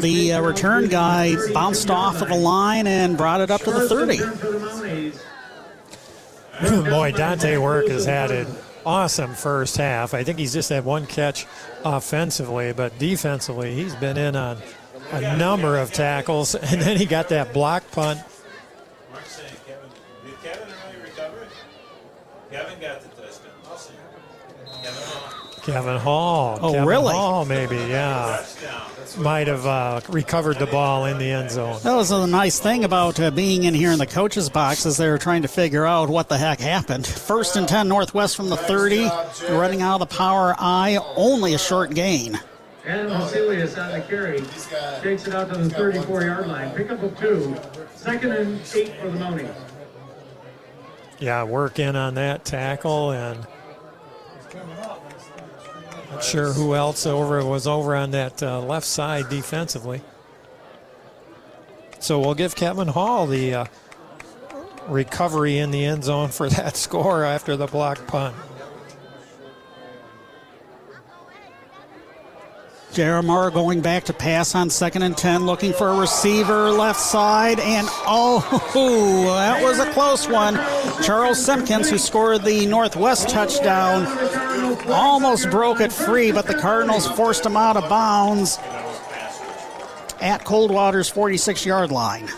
[0.00, 3.86] the uh, return guy bounced off of the line and brought it up to the
[3.90, 4.16] 30.
[4.16, 5.20] For the Mounties.
[6.88, 8.46] Boy, Dante Work has had an
[8.86, 10.14] awesome first half.
[10.14, 11.46] I think he's just had one catch
[11.84, 14.56] offensively, but defensively, he's been in on
[15.12, 18.20] a number of tackles, and then he got that block punt.
[19.12, 19.90] Mark's saying Kevin.
[20.24, 21.46] Did Kevin really recover?
[22.50, 23.52] Kevin got the touchdown.
[23.70, 23.94] I'll see.
[24.82, 25.62] Kevin Hall.
[25.62, 26.58] Kevin Hall.
[26.62, 27.14] Oh, Kevin really?
[27.14, 28.44] Hall, maybe, yeah.
[29.18, 31.78] Might have uh, recovered the ball in the end zone.
[31.82, 34.96] That was the nice thing about uh, being in here in the coach's box is
[34.96, 37.06] they were trying to figure out what the heck happened.
[37.06, 39.08] First and 10 Northwest from the 30,
[39.50, 42.38] running out of the power I, only a short gain.
[42.84, 44.40] And Vasilius on the carry.
[45.02, 46.74] Takes it out to the 34 yard line.
[46.74, 47.54] Pick up a two.
[47.94, 49.54] Second and eight for the Mounties.
[51.20, 53.46] Yeah, Work in on that tackle, and
[56.12, 60.00] not sure who else over was over on that uh, left side defensively.
[62.00, 63.64] So we'll give Kevin Hall the uh,
[64.88, 68.34] recovery in the end zone for that score after the block punt.
[72.98, 77.60] Jeremiah going back to pass on second and 10, looking for a receiver left side.
[77.60, 78.40] And oh,
[79.36, 80.56] that was a close one.
[81.04, 84.04] Charles Simpkins, who scored the Northwest touchdown,
[84.88, 88.58] almost broke it free, but the Cardinals forced him out of bounds.
[90.20, 92.28] at Coldwater's 46 yard line.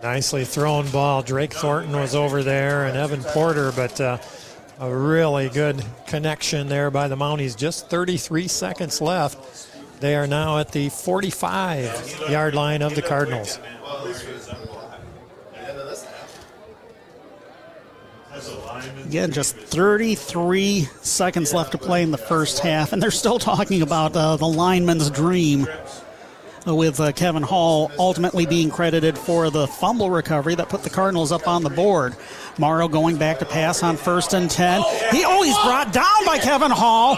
[0.00, 1.22] Nicely thrown ball.
[1.22, 4.18] Drake Thornton was over there and Evan Porter, but uh,
[4.78, 7.56] a really good connection there by the Mounties.
[7.56, 10.00] Just 33 seconds left.
[10.00, 13.58] They are now at the 45 yard line of the Cardinals.
[19.06, 23.80] Again, just 33 seconds left to play in the first half, and they're still talking
[23.80, 25.66] about uh, the lineman's dream
[26.74, 31.30] with uh, Kevin Hall ultimately being credited for the fumble recovery that put the Cardinals
[31.30, 32.16] up on the board.
[32.58, 34.82] Morrow going back to pass on first and 10.
[35.12, 37.16] He always brought down by Kevin Hall.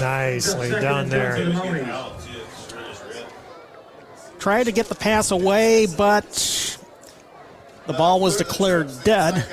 [0.00, 1.36] Nicely done there.
[4.38, 6.78] Tried to get the pass away, but
[7.86, 9.46] the ball was declared dead.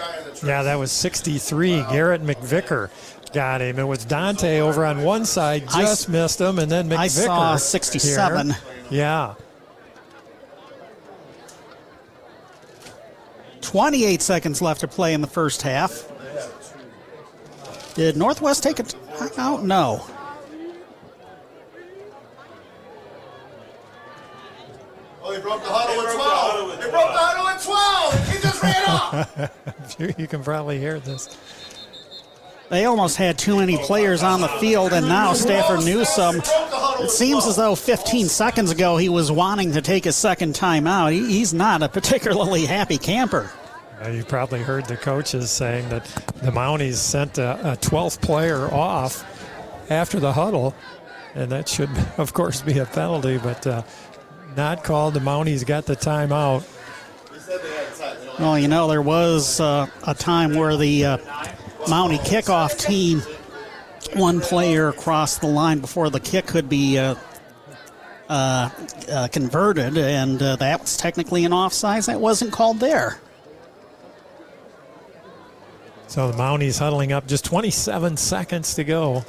[0.44, 1.86] Yeah, that was 63.
[1.92, 2.90] Garrett McVicker
[3.34, 3.80] got him.
[3.80, 6.98] It was Dante over on one side, just I, missed him, and then McVicker.
[6.98, 8.50] I saw 67.
[8.50, 8.58] Here.
[8.90, 9.36] Yeah.
[13.62, 16.08] 28 seconds left to play in the first half.
[17.94, 18.96] Did Northwest take it
[19.38, 19.64] out?
[19.64, 20.04] No.
[25.24, 26.84] Oh, he broke the huddle at 12.
[26.84, 28.28] He broke the huddle at 12.
[28.30, 30.20] He just ran off.
[30.20, 31.38] you can probably hear this.
[32.72, 36.38] They almost had too many players on the field, and now Stafford Newsome.
[37.04, 41.12] It seems as though 15 seconds ago he was wanting to take a second timeout.
[41.12, 43.52] He's not a particularly happy camper.
[44.10, 46.06] You probably heard the coaches saying that
[46.42, 49.26] the Mounties sent a, a 12th player off
[49.92, 50.74] after the huddle,
[51.36, 53.84] and that should, of course, be a penalty, but uh,
[54.56, 55.14] not called.
[55.14, 56.66] The Mounties got the timeout.
[58.40, 61.18] Well, you know, there was uh, a time where the uh,
[61.88, 63.22] Mountie kickoff team,
[64.16, 67.16] one player crossed the line before the kick could be uh,
[68.30, 68.70] uh,
[69.12, 72.06] uh, converted, and uh, that was technically an offsides.
[72.06, 73.20] That wasn't called there.
[76.08, 79.24] So the Mounties huddling up, just 27 seconds to go.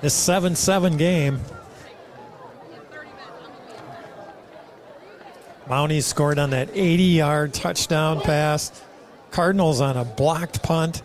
[0.00, 1.40] This 7 7 game.
[5.66, 8.82] Mounties scored on that 80 yard touchdown pass.
[9.30, 11.02] Cardinals on a blocked punt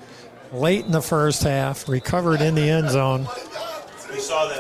[0.52, 3.28] late in the first half, recovered in the end zone.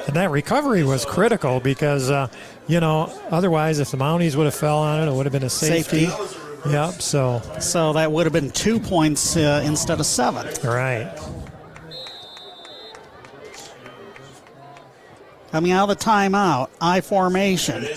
[0.08, 2.28] And that recovery was critical because, uh,
[2.68, 5.44] you know, otherwise, if the Mounties would have fell on it, it would have been
[5.44, 6.08] a safety.
[6.08, 6.40] safety.
[6.70, 7.02] Yep.
[7.02, 7.42] So.
[7.60, 10.48] So that would have been two points uh, instead of seven.
[10.64, 11.12] Right.
[15.52, 17.88] Coming out of the timeout, I formation.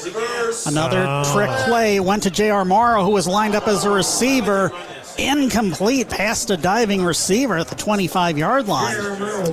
[0.67, 1.35] Another oh.
[1.35, 2.65] trick play went to J.R.
[2.65, 4.73] Morrow, who was lined up as a receiver
[5.19, 8.97] incomplete past a diving receiver at the 25 yard line.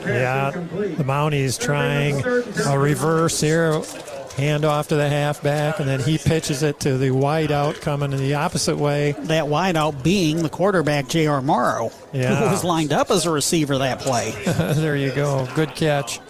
[0.05, 2.23] Yeah, the Mounties trying
[2.65, 3.81] a reverse here.
[4.35, 8.19] Hand off to the halfback, and then he pitches it to the wideout coming in
[8.19, 9.11] the opposite way.
[9.23, 11.41] That wideout being the quarterback, J.R.
[11.41, 12.35] Morrow, yeah.
[12.35, 14.31] who was lined up as a receiver that play.
[14.45, 15.45] there you go.
[15.55, 16.21] Good catch.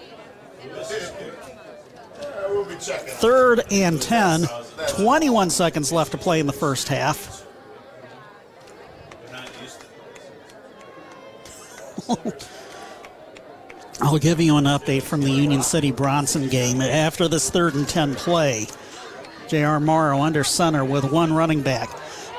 [2.80, 4.48] Third and 10.
[4.88, 7.39] 21 seconds left to play in the first half.
[14.02, 16.82] I'll give you an update from the Union City Bronson game.
[16.82, 18.68] After this third and 10 play,
[19.48, 19.80] J.R.
[19.80, 21.90] Morrow under center with one running back.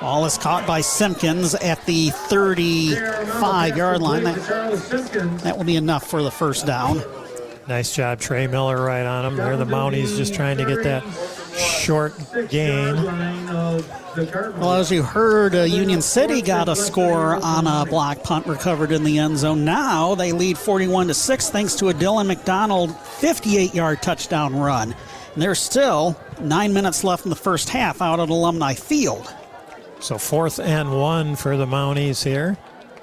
[0.01, 4.25] Ball is caught by Simpkins at the 35 yard line.
[4.25, 7.03] That, that will be enough for the first down.
[7.69, 9.37] Nice job, Trey Miller, right on him.
[9.37, 11.05] There, the Mounties just trying to get that
[11.61, 12.15] short
[12.49, 12.97] gain.
[14.17, 18.93] Well, as you heard, uh, Union City got a score on a block punt recovered
[18.93, 19.65] in the end zone.
[19.65, 24.95] Now they lead 41 to 6 thanks to a Dylan McDonald 58 yard touchdown run.
[25.35, 29.33] And there's still nine minutes left in the first half out at Alumni Field.
[30.01, 32.57] So fourth and one for the Mounties here.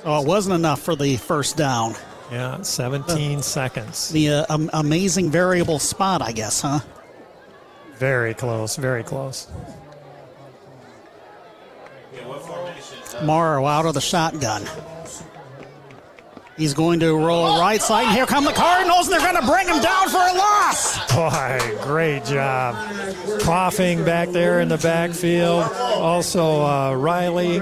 [0.04, 1.96] Oh, it wasn't enough for the first down.
[2.32, 4.10] Yeah, 17 uh, seconds.
[4.10, 6.80] The uh, um, amazing variable spot, I guess, huh?
[8.00, 9.48] Very close, very close.
[13.24, 14.64] Morrow out of the shotgun.
[16.58, 19.52] He's going to roll right side, and here come the Cardinals, and they're going to
[19.52, 21.14] bring him down for a loss.
[21.14, 22.76] Boy, great job.
[23.42, 25.64] Coffing back there in the backfield.
[25.72, 27.62] Also, uh, Riley.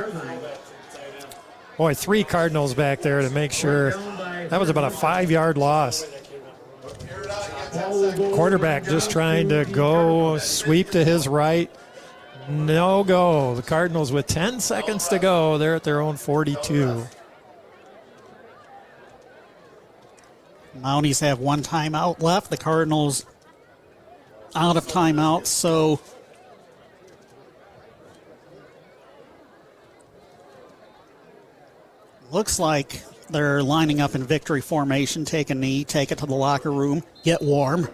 [1.77, 3.91] Boy, three Cardinals back there to make sure.
[4.47, 6.05] That was about a five yard loss.
[8.35, 11.69] Quarterback just trying to go sweep to his right.
[12.47, 13.55] No go.
[13.55, 15.57] The Cardinals with 10 seconds to go.
[15.57, 17.05] They're at their own 42.
[20.79, 22.49] Mounties have one timeout left.
[22.49, 23.25] The Cardinals
[24.53, 25.99] out of timeout, so
[32.31, 35.25] looks like they're lining up in victory formation.
[35.25, 37.87] Take a knee, take it to the locker room, get warm.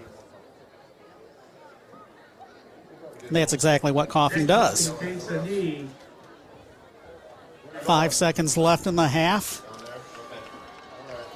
[3.32, 4.94] That's exactly what Coffing does.
[7.82, 9.62] Five seconds left in the half.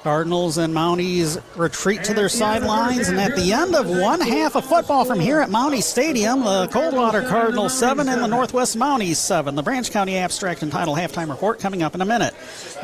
[0.06, 4.64] Cardinals and Mounties retreat to their sidelines, and at the end of one half of
[4.64, 9.56] football from here at Mountie Stadium, the Coldwater Cardinals seven and the Northwest Mounties seven.
[9.56, 12.34] The Branch County Abstract and Title halftime report coming up in a minute.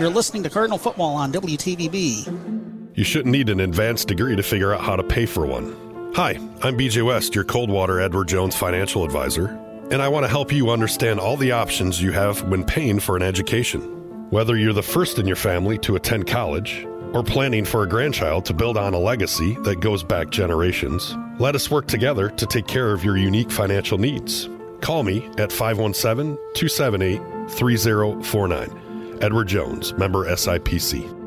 [0.01, 2.97] You're listening to Cardinal Football on WTVB.
[2.97, 6.12] You shouldn't need an advanced degree to figure out how to pay for one.
[6.16, 9.47] Hi, I'm BJ West, your Coldwater Edward Jones financial advisor,
[9.93, 13.16] and I want to help you understand all the options you have when paying for
[13.16, 13.81] an education.
[14.31, 18.45] Whether you're the first in your family to attend college or planning for a grandchild
[18.47, 22.67] to build on a legacy that goes back generations, let us work together to take
[22.67, 24.49] care of your unique financial needs.
[24.81, 29.19] Call me at 517 278 3049.
[29.23, 31.22] Edward Jones, member SIPC.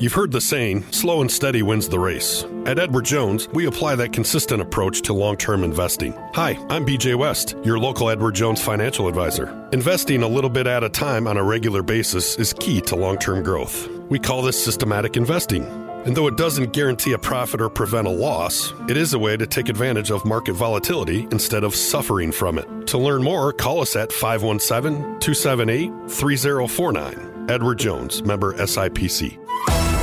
[0.00, 2.44] You've heard the saying, slow and steady wins the race.
[2.66, 6.12] At Edward Jones, we apply that consistent approach to long term investing.
[6.34, 9.68] Hi, I'm BJ West, your local Edward Jones financial advisor.
[9.72, 13.18] Investing a little bit at a time on a regular basis is key to long
[13.18, 13.88] term growth.
[14.08, 15.64] We call this systematic investing.
[16.06, 19.36] And though it doesn't guarantee a profit or prevent a loss, it is a way
[19.36, 22.86] to take advantage of market volatility instead of suffering from it.
[22.86, 27.46] To learn more, call us at 517 278 3049.
[27.48, 29.47] Edward Jones, member SIPC.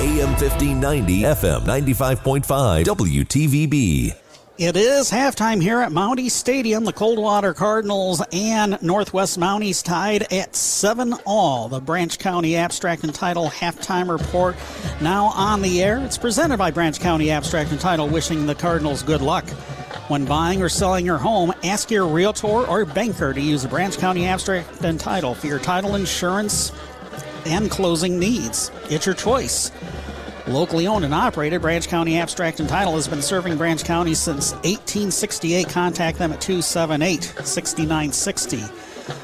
[0.06, 4.16] AM 1590, FM 95.5, WTVB.
[4.60, 6.86] It is halftime here at Mountie Stadium.
[6.86, 11.70] The Coldwater Cardinals and Northwest Mounties tied at 7 all.
[11.70, 14.56] The Branch County Abstract and Title halftime report
[15.02, 15.98] now on the air.
[16.06, 19.50] It's presented by Branch County Abstract and Title, wishing the Cardinals good luck.
[20.08, 23.98] When buying or selling your home, ask your realtor or banker to use the Branch
[23.98, 26.72] County Abstract and Title for your title insurance
[27.46, 28.72] and closing needs.
[28.90, 29.72] It's your choice.
[30.48, 34.52] Locally owned and operated, Branch County Abstract and Title has been serving Branch County since
[34.54, 35.68] 1868.
[35.70, 38.64] Contact them at 278 6960.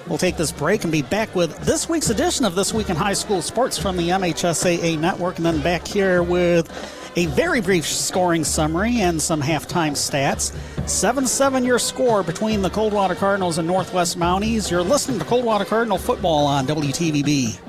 [0.08, 2.96] We'll take this break and be back with this week's edition of This Week in
[2.96, 6.68] High School Sports from the MHSAA Network, and then back here with
[7.16, 10.56] a very brief scoring summary and some halftime stats.
[10.88, 14.72] 7 7 your score between the Coldwater Cardinals and Northwest Mounties.
[14.72, 17.60] You're listening to Coldwater Cardinal football on WTVB.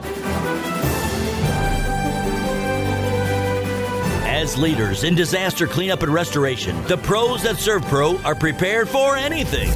[4.24, 9.70] As leaders in disaster cleanup and restoration, the pros at ServPro are prepared for anything.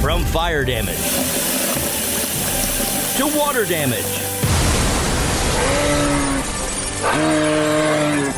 [0.00, 0.98] From fire damage
[3.16, 4.04] to water damage
[7.12, 8.32] Hum,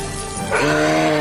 [0.51, 1.15] hum.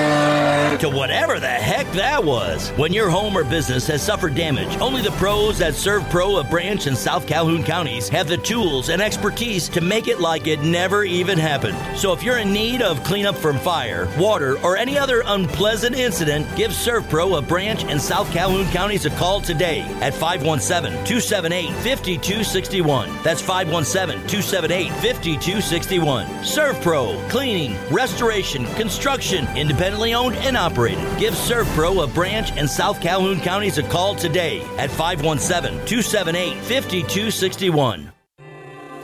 [0.85, 2.69] To whatever the heck that was.
[2.77, 6.85] When your home or business has suffered damage, only the pros at ServPro of Branch
[6.85, 11.03] and South Calhoun counties have the tools and expertise to make it like it never
[11.03, 11.75] even happened.
[11.97, 16.45] So if you're in need of cleanup from fire, water, or any other unpleasant incident,
[16.55, 23.09] give ServPro of Branch and South Calhoun counties a call today at 517 278 5261.
[23.23, 26.27] That's 517 278 5261.
[26.43, 30.74] ServPro, cleaning, restoration, construction, independently owned and operated.
[31.17, 38.14] Give ServPro of Branch and South Calhoun counties a call today at 517 278 5261.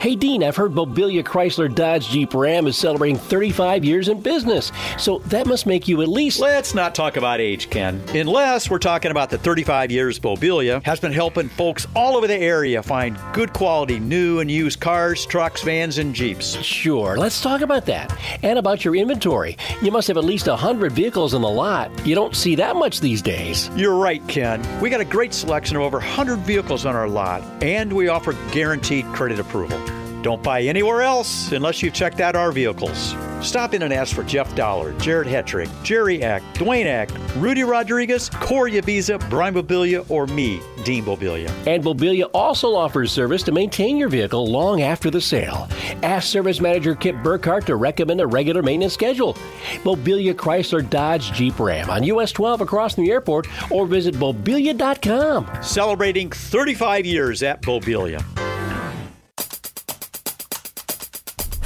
[0.02, 4.72] Hey Dean, I've heard Mobilia Chrysler Dodge Jeep Ram is celebrating 35 years in business,
[4.98, 6.40] so that must make you at least.
[6.40, 8.02] Let's not talk about age, Ken.
[8.08, 12.36] Unless we're talking about the 35 years Mobilia has been helping folks all over the
[12.36, 16.60] area find good quality new and used cars, trucks, vans, and Jeeps.
[16.64, 18.12] Sure, let's talk about that.
[18.42, 19.56] And about your inventory.
[19.82, 21.92] You must have at least 100 vehicles in the lot.
[22.04, 23.70] You don't see that much these days.
[23.76, 24.66] You're right, Ken.
[24.80, 28.32] We got a great selection of over 100 vehicles on our lot, and we offer
[28.50, 29.80] guaranteed credit approval.
[30.22, 33.16] Don't buy anywhere else unless you've checked out our vehicles.
[33.40, 38.30] Stop in and ask for Jeff Dollar, Jared Hetrick, Jerry Eck, Dwayne Eck, Rudy Rodriguez,
[38.30, 41.48] Corey Abiza, Brian Mobilia, or me, Dean Mobilia.
[41.66, 45.68] And Mobilia also offers service to maintain your vehicle long after the sale.
[46.04, 49.34] Ask Service Manager Kip Burkhart to recommend a regular maintenance schedule.
[49.82, 55.50] Mobilia Chrysler Dodge Jeep Ram on US 12 across the airport or visit mobilia.com.
[55.62, 58.24] Celebrating 35 years at Mobilia.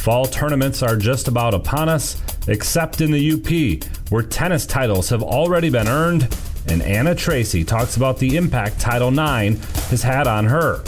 [0.06, 5.20] Fall tournaments are just about upon us, except in the UP, where tennis titles have
[5.20, 6.32] already been earned,
[6.68, 9.58] and Anna Tracy talks about the impact Title IX
[9.88, 10.84] has had on her.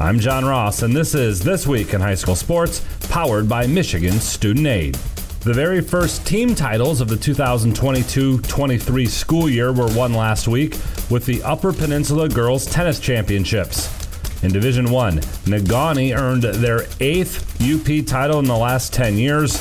[0.00, 4.18] I'm John Ross, and this is This Week in High School Sports, powered by Michigan
[4.18, 4.94] Student Aid.
[5.40, 10.78] The very first team titles of the 2022 23 school year were won last week
[11.10, 14.03] with the Upper Peninsula Girls Tennis Championships.
[14.44, 19.58] In Division 1, Negaunee earned their eighth UP title in the last 10 years.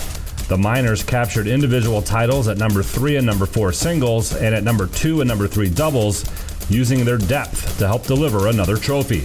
[0.49, 4.87] The Miners captured individual titles at number 3 and number 4 singles and at number
[4.87, 6.25] 2 and number 3 doubles,
[6.69, 9.23] using their depth to help deliver another trophy.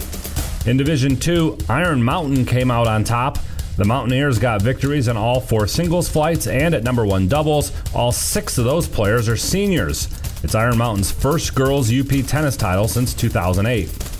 [0.69, 3.37] In Division 2, Iron Mountain came out on top.
[3.75, 7.73] The Mountaineers got victories in all four singles flights and at number one doubles.
[7.93, 10.07] All six of those players are seniors.
[10.41, 14.18] It's Iron Mountain's first girls UP tennis title since 2008.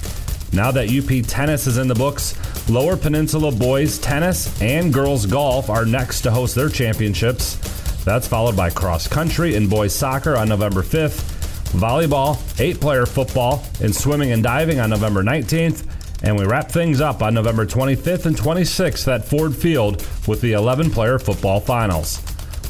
[0.52, 2.36] Now that UP tennis is in the books,
[2.70, 7.56] Lower Peninsula boys tennis and girls golf are next to host their championships.
[8.04, 11.38] That's followed by cross country and boys soccer on November 5th,
[11.78, 15.86] volleyball, eight player football, and swimming and diving on November 19th.
[16.24, 20.54] And we wrap things up on November 25th and 26th at Ford Field with the
[20.54, 22.18] 11 player football finals.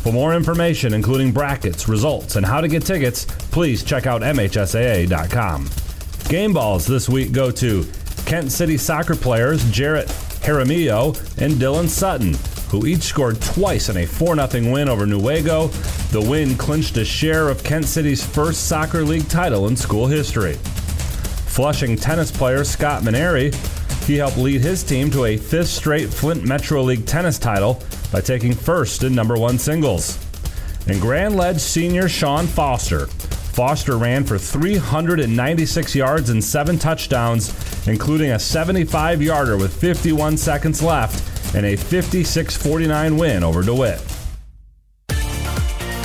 [0.03, 5.88] For more information, including brackets, results, and how to get tickets, please check out MHSAA.com.
[6.29, 7.83] Game balls this week go to
[8.27, 10.09] Kent City soccer players Jarrett
[10.45, 12.35] Jaramillo and Dylan Sutton,
[12.69, 15.71] who each scored twice in a 4 0 win over Newaygo.
[16.11, 20.53] The win clinched a share of Kent City's first soccer league title in school history.
[21.47, 23.51] Flushing tennis player Scott Maneri,
[24.05, 27.81] he helped lead his team to a fifth straight Flint Metro League tennis title
[28.11, 30.23] by taking first in number one singles.
[30.85, 33.07] And Grand Ledge senior Sean Foster.
[33.51, 40.81] Foster ran for 396 yards and seven touchdowns, including a 75 yarder with 51 seconds
[40.81, 44.01] left and a 56 49 win over DeWitt.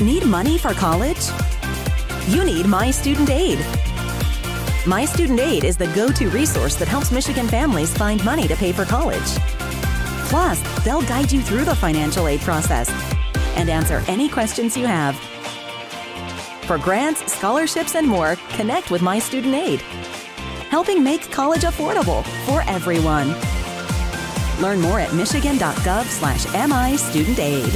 [0.02, 1.28] Need money for college?
[2.26, 3.58] You need My Student Aid.
[4.86, 8.56] My Student Aid is the go to resource that helps Michigan families find money to
[8.56, 9.38] pay for college.
[10.28, 12.90] Plus, they'll guide you through the financial aid process
[13.56, 15.33] and answer any questions you have.
[16.66, 19.82] For grants, scholarships, and more, connect with My Student Aid,
[20.70, 23.34] helping make college affordable for everyone.
[24.62, 27.74] Learn more at michigan.gov slash MI Student Aid.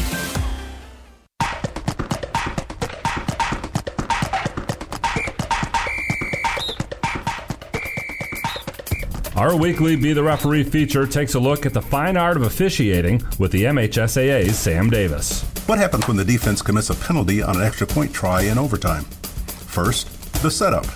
[9.37, 13.23] Our weekly Be the Referee feature takes a look at the fine art of officiating
[13.39, 15.58] with the MHSAA's Sam Davis.
[15.69, 19.05] What happens when the defense commits a penalty on an extra point try in overtime?
[19.05, 20.09] First,
[20.41, 20.87] the setup.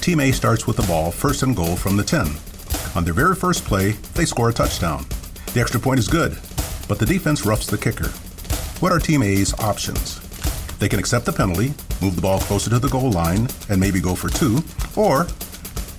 [0.00, 2.26] Team A starts with the ball first and goal from the 10.
[2.96, 5.06] On their very first play, they score a touchdown.
[5.54, 6.36] The extra point is good,
[6.88, 8.08] but the defense roughs the kicker.
[8.80, 10.18] What are Team A's options?
[10.80, 11.72] They can accept the penalty,
[12.02, 14.58] move the ball closer to the goal line, and maybe go for two,
[14.96, 15.28] or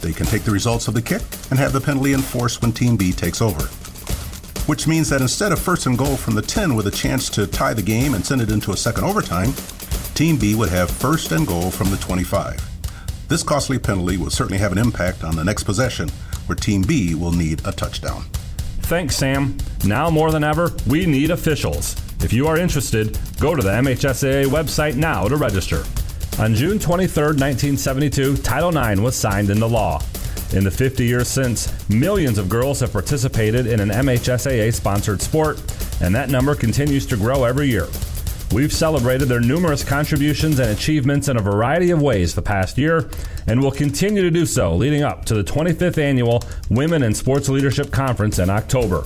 [0.02, 1.22] they can take the results of the kick
[1.52, 3.70] and have the penalty enforced when Team B takes over.
[4.68, 7.48] Which means that instead of first and goal from the 10 with a chance to
[7.48, 9.54] tie the game and send it into a second overtime,
[10.14, 12.60] Team B would have first and goal from the 25.
[13.28, 16.10] This costly penalty will certainly have an impact on the next possession,
[16.48, 18.24] where Team B will need a touchdown.
[18.82, 19.56] Thanks, Sam.
[19.86, 21.96] Now more than ever, we need officials.
[22.24, 25.84] If you are interested, go to the MHSAA website now to register.
[26.40, 30.02] On June 23, 1972, Title IX was signed into law.
[30.52, 35.62] In the 50 years since, millions of girls have participated in an MHSAA sponsored sport,
[36.02, 37.88] and that number continues to grow every year.
[38.52, 43.12] We've celebrated their numerous contributions and achievements in a variety of ways the past year,
[43.46, 47.48] and will continue to do so leading up to the 25th annual Women in Sports
[47.48, 49.06] Leadership Conference in October.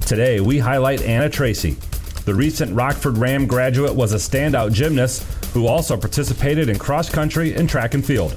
[0.00, 1.76] Today, we highlight Anna Tracy.
[2.24, 5.22] The recent Rockford Ram graduate was a standout gymnast
[5.52, 8.34] who also participated in cross country and track and field.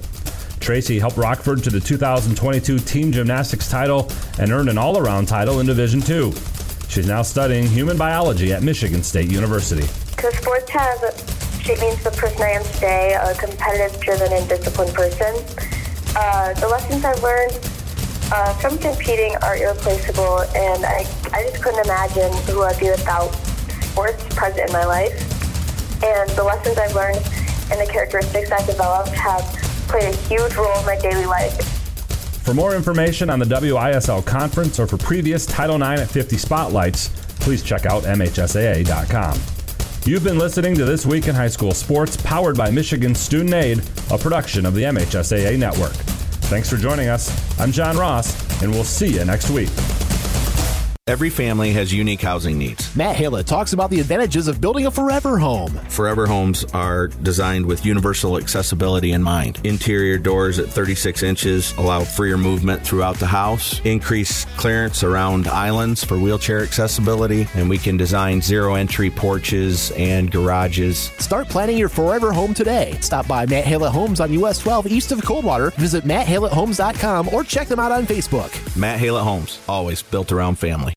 [0.68, 5.62] Tracy helped Rockford to the 2022 team gymnastics title and earned an all around title
[5.62, 6.34] in Division II.
[6.90, 9.88] She's now studying human biology at Michigan State University.
[10.14, 11.00] Because sports has
[11.62, 15.36] shaped me into the person I am today, a competitive, driven, and disciplined person.
[16.18, 17.58] Uh, the lessons I've learned
[18.34, 23.34] uh, from competing are irreplaceable, and I, I just couldn't imagine who I'd be without
[23.86, 25.16] sports present in my life.
[26.04, 27.24] And the lessons I've learned
[27.72, 31.78] and the characteristics I've developed have played a huge role in my daily life.
[32.44, 37.10] For more information on the WISL conference or for previous Title IX at 50 spotlights,
[37.40, 39.40] please check out MHSAA.com.
[40.06, 43.82] You've been listening to This Week in High School Sports, powered by Michigan Student Aid,
[44.10, 45.92] a production of the MHSAA Network.
[46.48, 47.60] Thanks for joining us.
[47.60, 49.70] I'm John Ross, and we'll see you next week.
[51.08, 52.94] Every family has unique housing needs.
[52.94, 55.72] Matt Hallett talks about the advantages of building a forever home.
[55.88, 59.62] Forever homes are designed with universal accessibility in mind.
[59.64, 66.04] Interior doors at 36 inches allow freer movement throughout the house, increase clearance around islands
[66.04, 71.10] for wheelchair accessibility, and we can design zero entry porches and garages.
[71.20, 72.98] Start planning your forever home today.
[73.00, 75.70] Stop by Matt Hallett Homes on US 12 east of Coldwater.
[75.78, 78.52] Visit matthalletthomes.com or check them out on Facebook.
[78.76, 80.97] Matt Hallett Homes, always built around family.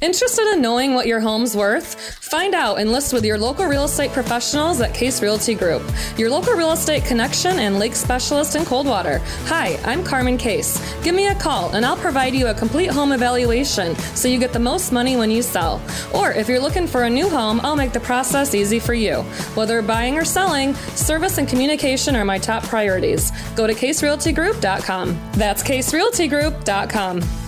[0.00, 1.96] Interested in knowing what your home's worth?
[2.22, 5.82] Find out and list with your local real estate professionals at Case Realty Group,
[6.16, 9.18] your local real estate connection and lake specialist in Coldwater.
[9.46, 10.78] Hi, I'm Carmen Case.
[11.02, 14.52] Give me a call and I'll provide you a complete home evaluation so you get
[14.52, 15.82] the most money when you sell.
[16.14, 19.22] Or if you're looking for a new home, I'll make the process easy for you.
[19.56, 23.32] Whether buying or selling, service and communication are my top priorities.
[23.56, 25.30] Go to caserealtygroup.com.
[25.32, 27.47] That's caserealtygroup.com.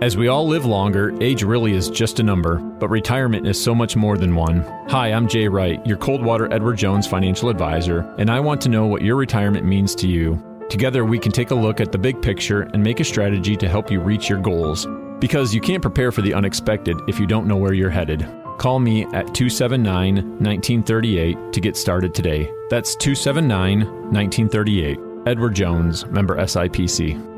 [0.00, 3.74] As we all live longer, age really is just a number, but retirement is so
[3.74, 4.60] much more than one.
[4.90, 8.86] Hi, I'm Jay Wright, your Coldwater Edward Jones financial advisor, and I want to know
[8.86, 10.40] what your retirement means to you.
[10.70, 13.68] Together, we can take a look at the big picture and make a strategy to
[13.68, 14.86] help you reach your goals.
[15.18, 18.20] Because you can't prepare for the unexpected if you don't know where you're headed.
[18.58, 22.48] Call me at 279 1938 to get started today.
[22.70, 23.80] That's 279
[24.12, 25.00] 1938.
[25.26, 27.37] Edward Jones, member SIPC.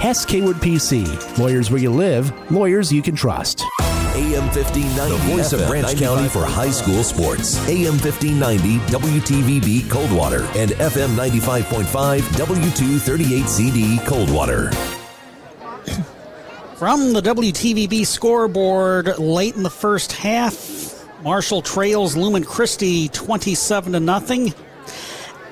[0.00, 1.06] Hass Kaywood PC.
[1.38, 3.62] Lawyers where you live, lawyers you can trust.
[4.14, 7.56] AM 1590, the voice of Branch County for high school sports.
[7.66, 14.70] AM 1590, WTVB Coldwater, and FM 95.5, W238CD Coldwater.
[16.76, 24.00] From the WTVB scoreboard late in the first half, Marshall trails Lumen Christi 27 to
[24.00, 24.52] nothing.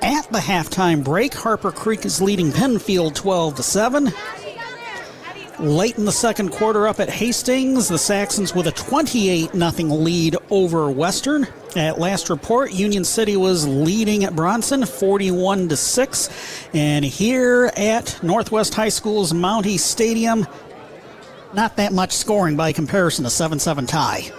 [0.05, 4.13] At the halftime break, Harper Creek is leading Pennfield 12 to 7.
[5.57, 9.63] Late in the second quarter, up at Hastings, the Saxons with a 28 0
[9.95, 11.47] lead over Western.
[11.75, 16.29] At last report, Union City was leading at Bronson 41 to 6.
[16.75, 20.45] And here at Northwest High School's Mountie Stadium,
[21.55, 24.31] not that much scoring by comparison, a 7 7 tie.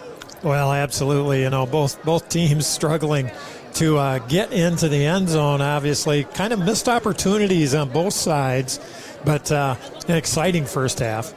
[0.44, 1.42] Well, absolutely.
[1.42, 3.32] You know, both both teams struggling
[3.76, 5.60] to uh, get into the end zone.
[5.60, 8.80] Obviously, kind of missed opportunities on both sides,
[9.24, 9.76] but uh,
[10.08, 11.34] an exciting first half.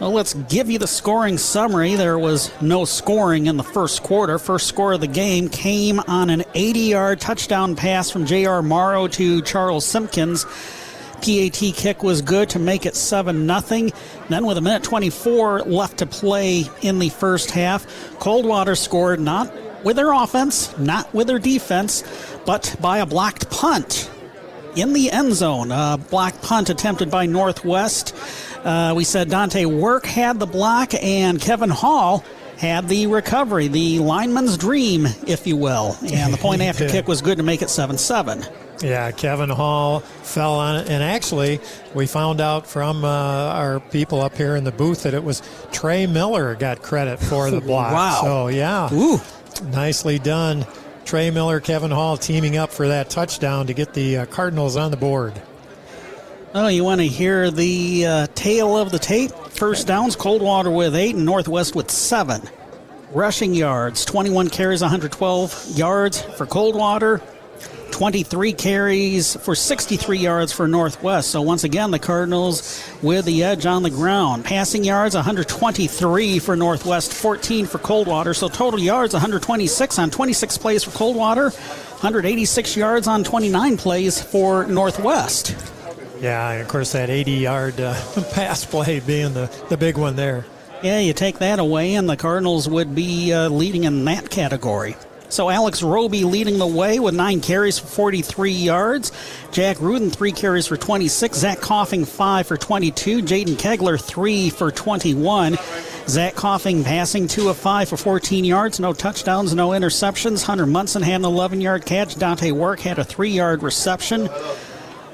[0.00, 1.94] Well, let's give you the scoring summary.
[1.94, 4.38] There was no scoring in the first quarter.
[4.38, 8.62] First score of the game came on an 80 yard touchdown pass from J.R.
[8.62, 10.46] Morrow to Charles Simpkins.
[11.20, 13.90] PAT kick was good to make it 7 0.
[14.30, 17.86] Then, with a minute 24 left to play in the first half,
[18.18, 19.52] Coldwater scored not
[19.84, 22.04] with their offense, not with their defense,
[22.46, 24.10] but by a blocked punt
[24.76, 25.72] in the end zone.
[25.72, 28.14] A block punt attempted by Northwest.
[28.64, 32.24] Uh, we said Dante Work had the block, and Kevin Hall
[32.58, 35.96] had the recovery, the lineman's dream, if you will.
[36.12, 38.44] And the point after kick was good to make it 7 7.
[38.82, 40.88] Yeah, Kevin Hall fell on it.
[40.88, 41.60] And actually,
[41.94, 45.42] we found out from uh, our people up here in the booth that it was
[45.70, 47.92] Trey Miller got credit for the block.
[47.94, 48.20] wow.
[48.22, 48.92] So, yeah.
[48.92, 49.20] Ooh.
[49.62, 50.66] Nicely done.
[51.04, 54.90] Trey Miller, Kevin Hall teaming up for that touchdown to get the uh, Cardinals on
[54.90, 55.40] the board.
[56.54, 59.30] Oh, you want to hear the uh, tale of the tape?
[59.30, 62.42] First downs, Coldwater with eight and Northwest with seven.
[63.12, 67.20] Rushing yards, 21 carries, 112 yards for Coldwater.
[67.90, 71.30] 23 carries for 63 yards for Northwest.
[71.30, 74.44] So once again, the Cardinals with the edge on the ground.
[74.44, 78.34] Passing yards 123 for Northwest, 14 for Coldwater.
[78.34, 84.66] So total yards 126 on 26 plays for Coldwater, 186 yards on 29 plays for
[84.66, 85.56] Northwest.
[86.20, 87.94] Yeah, and of course that 80-yard uh,
[88.32, 90.44] pass play being the, the big one there.
[90.82, 94.96] Yeah, you take that away, and the Cardinals would be uh, leading in that category.
[95.30, 99.12] So Alex Roby leading the way with nine carries for 43 yards.
[99.52, 101.38] Jack Rudin, three carries for 26.
[101.38, 103.22] Zach Coffing, five for 22.
[103.22, 105.56] Jaden Kegler, three for 21.
[106.08, 108.80] Zach Coffing passing two of five for 14 yards.
[108.80, 110.42] No touchdowns, no interceptions.
[110.42, 112.16] Hunter Munson had an 11 yard catch.
[112.16, 114.26] Dante Work had a three yard reception.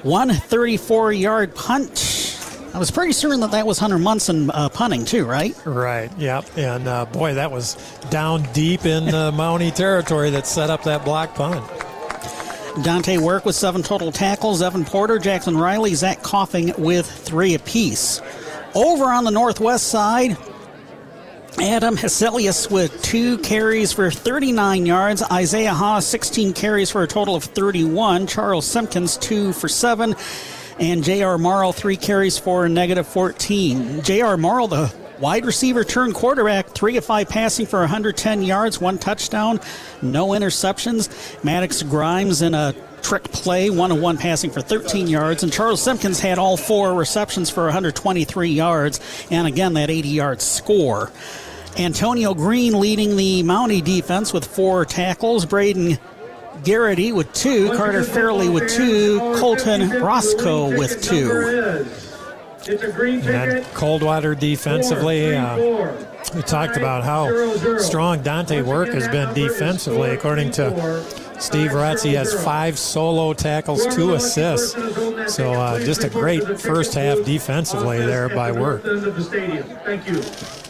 [0.03, 2.36] 134 yard punt
[2.77, 5.59] I was pretty certain that that was Hunter Munson uh, punting too, right?
[5.65, 6.15] Right.
[6.15, 6.45] Yep.
[6.57, 7.73] And uh, boy, that was
[8.11, 11.65] down deep in the Mountie territory that set up that block punt.
[12.83, 14.61] Dante Work with seven total tackles.
[14.61, 18.21] Evan Porter, Jackson Riley, Zach Coffing with three apiece.
[18.75, 20.37] Over on the northwest side,
[21.59, 25.23] Adam Heselius with two carries for 39 yards.
[25.23, 28.27] Isaiah Hawes, 16 carries for a total of 31.
[28.27, 30.15] Charles Simpkins, two for seven.
[30.79, 31.37] And J.R.
[31.37, 34.03] Morrow, three carries for a negative 14.
[34.03, 34.37] J.R.
[34.37, 39.59] Morrow, the wide receiver turned quarterback, three of five passing for 110 yards, one touchdown,
[40.01, 41.43] no interceptions.
[41.43, 45.81] Maddox Grimes in a trick play, one of one passing for 13 yards, and Charles
[45.81, 48.99] Simpkins had all four receptions for 123 yards,
[49.31, 51.11] and again that 80 yard score.
[51.77, 55.45] Antonio Green leading the Mountie defense with four tackles.
[55.45, 55.99] Braden
[56.63, 57.75] Garrity with two.
[57.75, 59.19] Carter Fairley with two.
[59.39, 61.85] Colton Roscoe with two.
[62.67, 65.93] And Coldwater defensively, uh,
[66.35, 70.11] we talked about how strong Dante Work has been defensively.
[70.11, 71.05] According to
[71.39, 74.73] Steve Rutz, he has five solo tackles, two assists.
[75.33, 78.83] So uh, just a great first half defensively there by Work.
[78.83, 80.66] Thank you.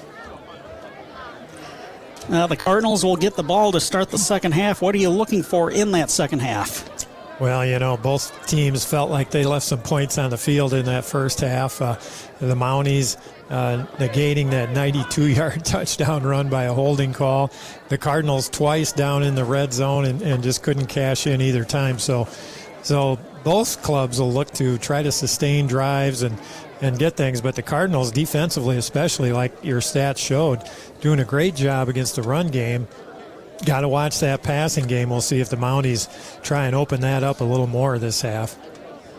[2.29, 4.81] Uh, the Cardinals will get the ball to start the second half.
[4.81, 7.07] What are you looking for in that second half?
[7.39, 10.85] Well, you know, both teams felt like they left some points on the field in
[10.85, 11.81] that first half.
[11.81, 11.97] Uh,
[12.39, 13.15] the Mounties
[13.49, 17.51] uh, negating that 92 yard touchdown run by a holding call.
[17.89, 21.63] The Cardinals twice down in the red zone and, and just couldn't cash in either
[21.63, 21.99] time.
[21.99, 22.27] So,
[22.81, 26.37] so both clubs will look to try to sustain drives and,
[26.81, 27.39] and get things.
[27.39, 30.63] But the Cardinals, defensively, especially, like your stats showed,
[30.99, 32.89] doing a great job against the run game.
[33.65, 35.09] Got to watch that passing game.
[35.09, 36.09] We'll see if the Mounties
[36.41, 38.57] try and open that up a little more this half.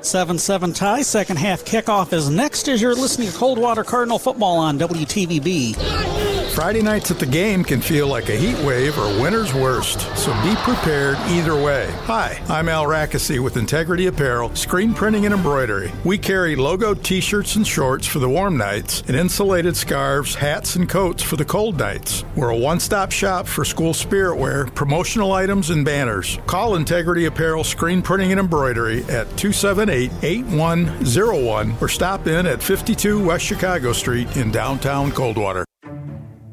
[0.02, 1.00] 7 7 tie.
[1.00, 6.17] Second half kickoff is next as you're listening to Coldwater Cardinal football on WTVB.
[6.58, 10.32] Friday nights at the game can feel like a heat wave or winter's worst, so
[10.42, 11.88] be prepared either way.
[12.06, 15.92] Hi, I'm Al Rackesee with Integrity Apparel, screen printing and embroidery.
[16.04, 20.74] We carry logo t shirts and shorts for the warm nights and insulated scarves, hats,
[20.74, 22.24] and coats for the cold nights.
[22.34, 26.40] We're a one stop shop for school spirit wear, promotional items, and banners.
[26.48, 33.24] Call Integrity Apparel Screen Printing and Embroidery at 278 8101 or stop in at 52
[33.24, 35.67] West Chicago Street in downtown Coldwater.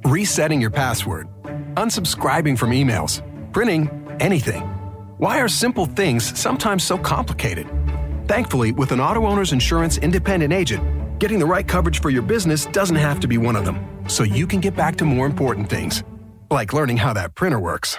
[0.05, 1.27] Resetting your password,
[1.77, 4.61] unsubscribing from emails, printing anything.
[5.17, 7.67] Why are simple things sometimes so complicated?
[8.27, 12.67] Thankfully, with an auto owner's insurance independent agent, getting the right coverage for your business
[12.67, 15.71] doesn't have to be one of them, so you can get back to more important
[15.71, 16.03] things,
[16.51, 17.97] like learning how that printer works.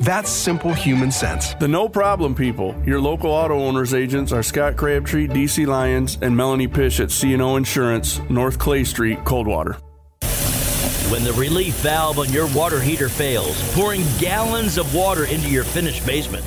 [0.00, 1.54] That's simple human sense.
[1.54, 2.74] The no problem people.
[2.84, 7.56] Your local auto owners agents are Scott Crabtree, DC Lyons, and Melanie Pish at CNO
[7.56, 9.78] Insurance, North Clay Street, Coldwater.
[11.12, 15.62] When the relief valve on your water heater fails, pouring gallons of water into your
[15.62, 16.42] finished basement.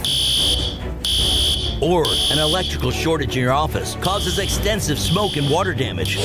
[1.83, 6.17] Or an electrical shortage in your office causes extensive smoke and water damage.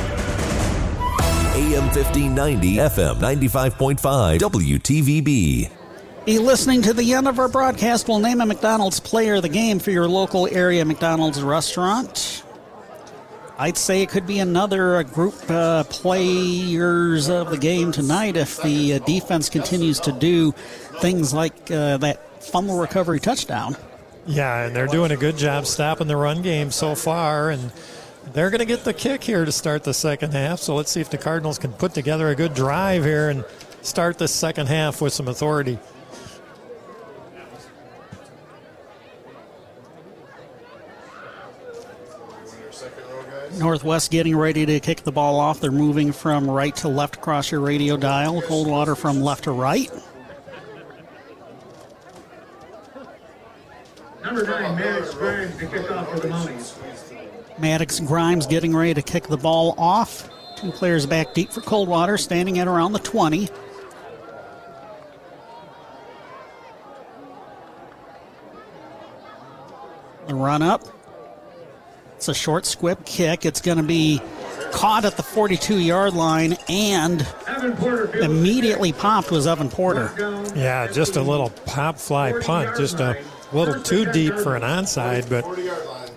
[1.55, 5.71] AM 1590, FM 95.5, WTVB.
[6.25, 8.07] Be listening to the end of our broadcast.
[8.07, 12.42] We'll name a McDonald's player of the game for your local area McDonald's restaurant.
[13.57, 18.61] I'd say it could be another uh, group uh, players of the game tonight if
[18.63, 20.53] the uh, defense continues to do
[20.99, 23.75] things like uh, that fumble recovery touchdown.
[24.25, 27.71] Yeah, and they're doing a good job stopping the run game so far, and
[28.33, 30.59] they're going to get the kick here to start the second half.
[30.59, 33.45] So let's see if the Cardinals can put together a good drive here and
[33.81, 35.77] start the second half with some authority.
[43.57, 45.59] Northwest getting ready to kick the ball off.
[45.59, 48.41] They're moving from right to left across your radio dial.
[48.41, 49.91] Coldwater from left to right.
[54.23, 57.59] Number nine, Maddox Grimes to kick off for the Mounties.
[57.59, 60.29] Maddox Grimes getting ready to kick the ball off.
[60.55, 63.49] Two players back deep for Coldwater, standing at around the 20.
[70.27, 70.92] The run up.
[72.23, 73.45] It's a short squib kick.
[73.45, 74.21] It's going to be
[74.71, 77.27] caught at the 42 yard line and
[78.21, 80.09] immediately popped was Evan Porter.
[80.55, 83.21] Yeah, just a little pop fly punt, just a
[83.51, 85.43] little too deep for an onside, but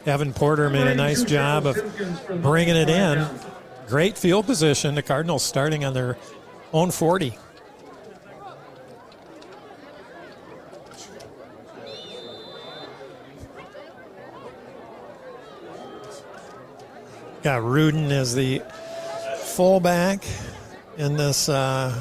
[0.07, 1.77] Evan Porter made a nice job of
[2.41, 3.27] bringing it in.
[3.89, 4.95] Great field position.
[4.95, 6.17] The Cardinals starting on their
[6.73, 7.37] own 40.
[17.47, 18.61] Got Rudin as the
[19.39, 20.25] fullback
[20.99, 21.95] in this uh,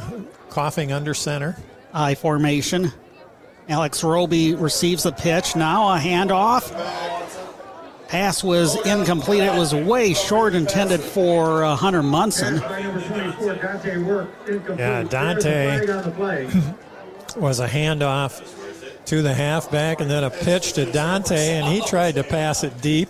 [0.50, 1.56] Coffing under center.
[1.94, 2.92] I formation.
[3.70, 5.56] Alex Roby receives the pitch.
[5.56, 6.72] Now a handoff.
[8.08, 9.44] Pass was incomplete.
[9.44, 12.56] It was way short, intended for uh, Hunter Munson.
[14.80, 15.86] Yeah, Dante
[17.38, 22.16] was a handoff to the halfback and then a pitch to Dante, and he tried
[22.16, 23.10] to pass it deep.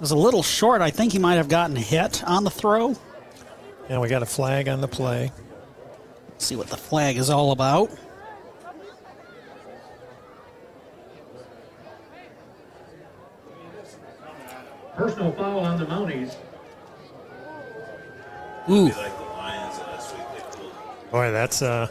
[0.00, 0.80] It was a little short.
[0.80, 2.96] I think he might have gotten hit on the throw.
[3.90, 5.30] And we got a flag on the play.
[6.30, 7.90] Let's see what the flag is all about.
[14.96, 16.34] Personal foul on the Mounties.
[18.70, 18.88] Ooh.
[21.10, 21.88] Boy, that's uh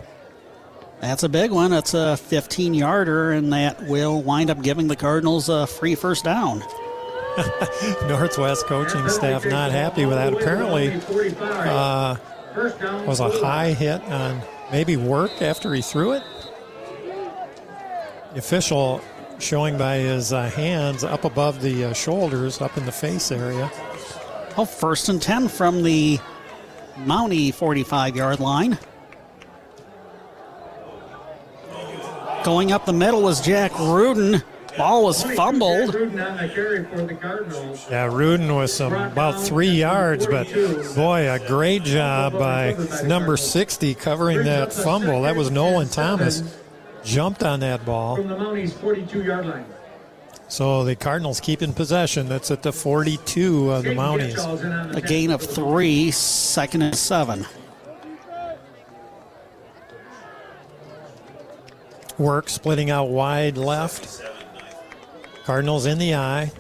[1.00, 1.70] That's a big one.
[1.70, 6.24] That's a 15 yarder, and that will wind up giving the Cardinals a free first
[6.24, 6.64] down.
[8.08, 10.34] Northwest coaching staff not happy with that.
[10.34, 10.94] Apparently,
[11.50, 12.16] uh,
[13.06, 14.42] was a high hit on
[14.72, 16.24] maybe Work after he threw it.
[18.34, 19.02] The official
[19.40, 23.72] showing by his uh, hands up above the uh, shoulders, up in the face area.
[24.58, 26.20] Oh, first and 10 from the
[26.98, 28.78] Mountie 45 yard line.
[32.44, 34.42] Going up the middle was Jack Rudin.
[34.80, 35.94] Ball was fumbled.
[37.92, 40.48] Yeah, Rudin was some about three yards, but
[40.96, 45.24] boy, a great job by number 60 covering that fumble.
[45.24, 46.58] That was Nolan Thomas.
[47.04, 48.16] Jumped on that ball.
[48.16, 49.66] From the Mounties 42 yard line.
[50.48, 52.30] So the Cardinals keep in possession.
[52.30, 54.96] That's at the 42 of the Mounties.
[54.96, 57.46] A gain of three, second and seven.
[62.18, 64.22] Work splitting out wide left.
[65.50, 66.52] Cardinals in the I.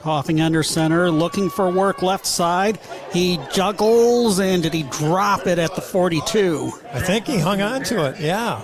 [0.00, 2.80] Coffing under center, looking for Work left side.
[3.12, 6.72] He juggles, and did he drop it at the 42?
[6.94, 8.62] I think he hung on to it, yeah.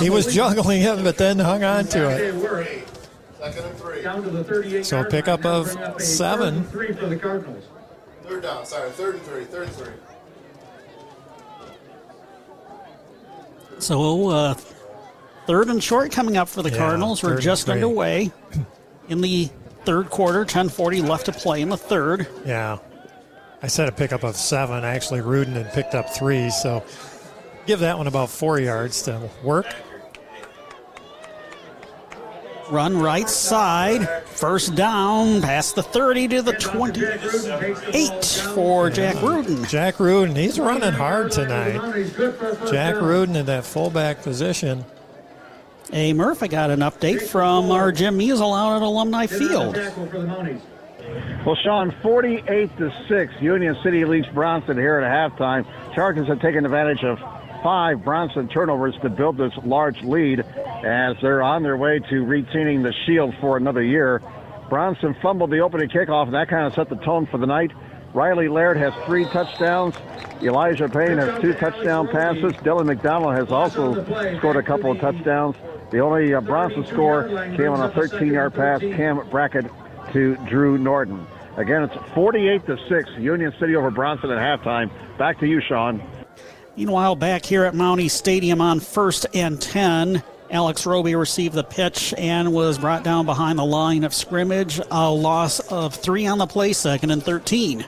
[0.00, 2.82] He was juggling it, but then hung on to it.
[4.02, 6.64] Down to the 38 So yard pickup of Bring up a seven.
[6.64, 7.62] Three for the Cardinals.
[8.24, 9.92] Third down, sorry, third and three, third and three.
[13.78, 14.54] So, uh,
[15.46, 17.22] third and short coming up for the Yeah, Cardinals.
[17.22, 18.32] We're just underway
[19.08, 19.48] in the
[19.84, 20.44] third quarter.
[20.44, 22.26] 10:40 left to play in the third.
[22.44, 22.78] Yeah.
[23.62, 24.84] I said a pickup of seven.
[24.84, 26.82] I Actually, Rudin had picked up three, so
[27.66, 29.66] give that one about four yards to work.
[32.70, 39.64] Run right side, first down, past the 30 to the 28 for Jack Rudin.
[39.66, 41.74] Jack Rudin, he's running hard tonight.
[42.70, 44.84] Jack Rudin in that fullback position.
[45.90, 49.74] Hey, Murph, I got an update from our Jim Measle out at Alumni Field.
[49.74, 50.60] Tackle for the Mounties.
[51.44, 55.66] Well, Sean, 48 to 6, Union City leads Bronson here at halftime.
[55.94, 57.18] Chargers have taken advantage of
[57.62, 62.82] five Bronson turnovers to build this large lead as they're on their way to retaining
[62.82, 64.22] the shield for another year.
[64.70, 67.70] Bronson fumbled the opening kickoff, and that kind of set the tone for the night.
[68.14, 69.94] Riley Laird has three touchdowns.
[70.42, 72.52] Elijah Payne has two touchdown passes.
[72.54, 74.04] Dylan McDonald has also
[74.38, 75.56] scored a couple of touchdowns.
[75.94, 79.66] The only uh, Bronson score came on a 13-yard pass, Cam Brackett
[80.12, 81.24] to Drew Norton.
[81.56, 84.90] Again, it's 48 to 6, Union City over Bronson at halftime.
[85.18, 86.02] Back to you, Sean.
[86.76, 92.12] Meanwhile, back here at Mountie Stadium on first and 10, Alex Roby received the pitch
[92.18, 94.80] and was brought down behind the line of scrimmage.
[94.90, 97.86] A loss of three on the play, second and 13.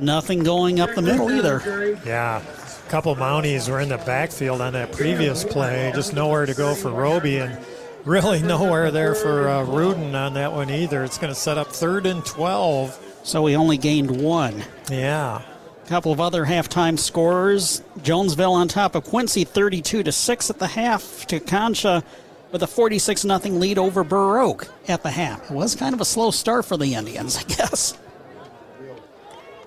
[0.00, 1.98] Nothing going up the middle either.
[2.04, 2.42] Yeah.
[2.42, 5.90] A couple Mounties were in the backfield on that previous play.
[5.94, 7.58] Just nowhere to go for Roby and
[8.04, 11.02] really nowhere there for uh, Rudin on that one either.
[11.04, 13.20] It's going to set up third and 12.
[13.24, 14.62] So we only gained one.
[14.90, 15.42] Yeah.
[15.82, 17.82] A couple of other halftime scorers.
[18.02, 22.04] Jonesville on top of Quincy 32 to 6 at the half Tekonsha
[22.52, 25.50] with a 46 0 lead over Burr Oak at the half.
[25.50, 27.98] It was kind of a slow start for the Indians, I guess.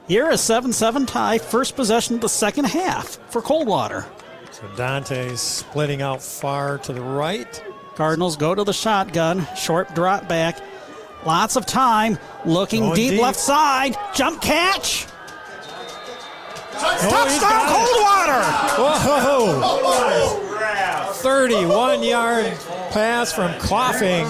[0.08, 4.06] Here a 7 7 tie, first possession of the second half for Coldwater.
[4.52, 7.62] So Dante's splitting out far to the right.
[7.96, 10.60] Cardinals go to the shotgun, short drop back.
[11.26, 13.22] Lots of time, looking deep, deep.
[13.22, 15.08] left side, jump catch.
[16.80, 18.44] Oh, Touchdown Coldwater!
[18.78, 20.47] Whoa!
[21.14, 22.46] 31 yard
[22.92, 24.26] pass from Coffing.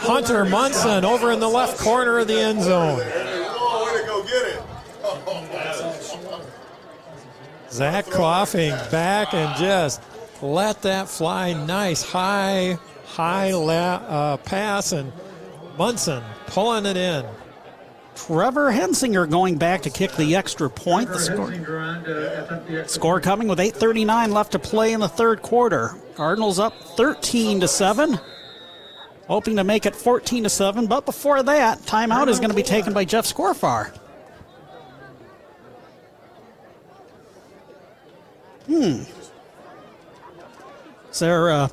[0.00, 3.00] Hunter Munson over in the left corner of the end zone.
[7.70, 10.00] Zach Coffing back and just
[10.40, 11.52] let that fly.
[11.52, 15.12] Nice high, high la- uh, pass, and
[15.76, 17.24] Munson pulling it in.
[18.14, 21.08] Trevor Hensinger going back to kick the extra point.
[21.08, 25.96] The score, score coming with 8:39 left to play in the third quarter.
[26.14, 28.20] Cardinals up 13 to seven,
[29.26, 30.86] hoping to make it 14 to seven.
[30.86, 33.92] But before that, timeout is going to be taken by Jeff Scorfar.
[38.66, 39.02] Hmm.
[41.10, 41.70] Is there a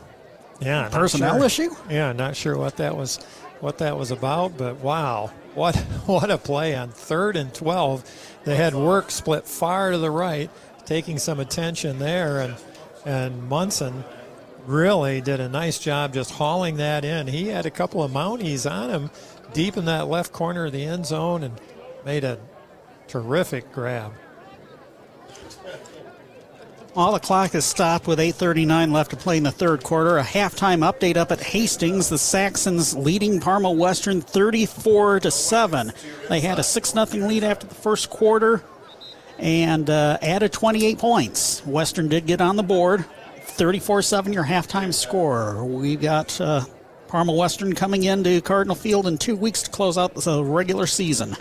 [0.60, 1.46] Yeah, not personnel sure.
[1.46, 1.76] issue?
[1.90, 3.18] Yeah, not sure what that was,
[3.60, 5.76] what that was about, but wow, what
[6.06, 8.04] what a play on third and twelve.
[8.44, 10.50] They had Work split far to the right,
[10.86, 12.56] taking some attention there, and
[13.06, 14.04] and Munson
[14.66, 17.28] really did a nice job just hauling that in.
[17.28, 19.10] He had a couple of Mounties on him
[19.54, 21.60] deep in that left corner of the end zone and
[22.06, 22.40] made a
[23.08, 24.14] terrific grab.
[26.94, 30.18] Well, the clock is stopped with 8:39 left to play in the third quarter.
[30.18, 32.10] A halftime update up at Hastings.
[32.10, 35.94] The Saxons leading Parma Western 34 to seven.
[36.28, 38.62] They had a six 0 lead after the first quarter,
[39.40, 41.66] and uh, added 28 points.
[41.66, 43.06] Western did get on the board.
[43.46, 45.64] 34-7 your halftime score.
[45.64, 46.66] We've got uh,
[47.08, 51.38] Parma Western coming into Cardinal Field in two weeks to close out the regular season.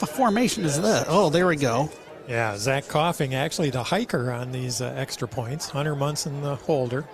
[0.00, 1.08] Type of formation is that?
[1.10, 1.90] Oh, there we go.
[2.26, 5.68] Yeah, Zach Coffing actually the hiker on these uh, extra points.
[5.68, 7.04] Hunter Munson the holder.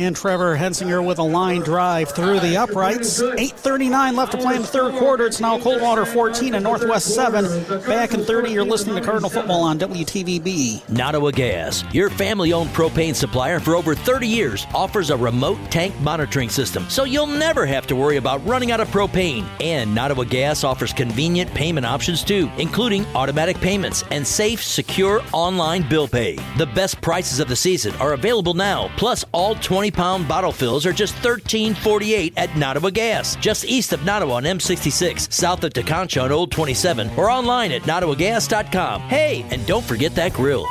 [0.00, 3.20] And Trevor Hensinger with a line drive through the uprights.
[3.20, 5.26] 8.39 left to play in the third quarter.
[5.26, 7.44] It's now Coldwater 14 and Northwest 7.
[7.82, 10.88] Back in 30, you're listening to Cardinal Football on WTVB.
[10.88, 15.94] Nottawa Gas, your family owned propane supplier for over 30 years, offers a remote tank
[16.00, 19.46] monitoring system so you'll never have to worry about running out of propane.
[19.60, 25.86] And Nottawa Gas offers convenient payment options too, including automatic payments and safe, secure online
[25.90, 26.36] bill pay.
[26.56, 30.86] The best prices of the season are available now, plus all 20 pound bottle fills
[30.86, 36.22] are just $13.48 at Nottawa Gas, just east of Nottawa on M66, south of Tekonsha
[36.22, 39.02] on Old 27, or online at nottawagas.com.
[39.02, 40.66] Hey, and don't forget that grill.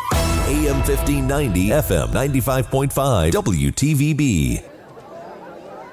[0.47, 4.63] AM 1590, FM 95.5, WTVB.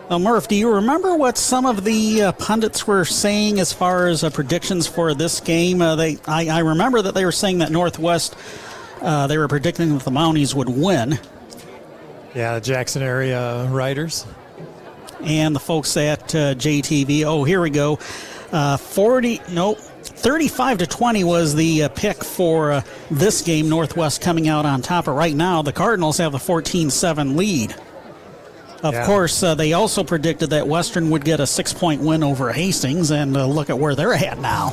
[0.09, 4.07] Now, Murph, do you remember what some of the uh, pundits were saying as far
[4.07, 5.83] as uh, predictions for this game?
[5.83, 8.37] Uh, they, I, I remember that they were saying that Northwest,
[9.03, 11.19] uh, they were predicting that the Mounties would win.
[12.37, 14.27] Yeah, the Jackson area writers.
[15.25, 17.25] and the folks at uh, JTV.
[17.25, 17.99] Oh, here we go.
[18.53, 19.79] Uh, 40, nope.
[19.79, 23.69] 35 to 20 was the uh, pick for uh, this game.
[23.69, 25.07] Northwest coming out on top.
[25.07, 27.75] But right now, the Cardinals have the 14 7 lead.
[28.83, 29.07] Of Yeah.
[29.07, 33.11] course, uh, they also predicted that Western would get a six point win over Hastings,
[33.11, 34.69] and uh, look at where they're at now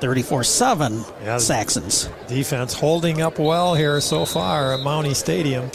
[0.00, 1.36] 34 7 Yeah.
[1.36, 2.08] Saxons.
[2.26, 5.70] Defense holding up well here so far at Mountie Stadium.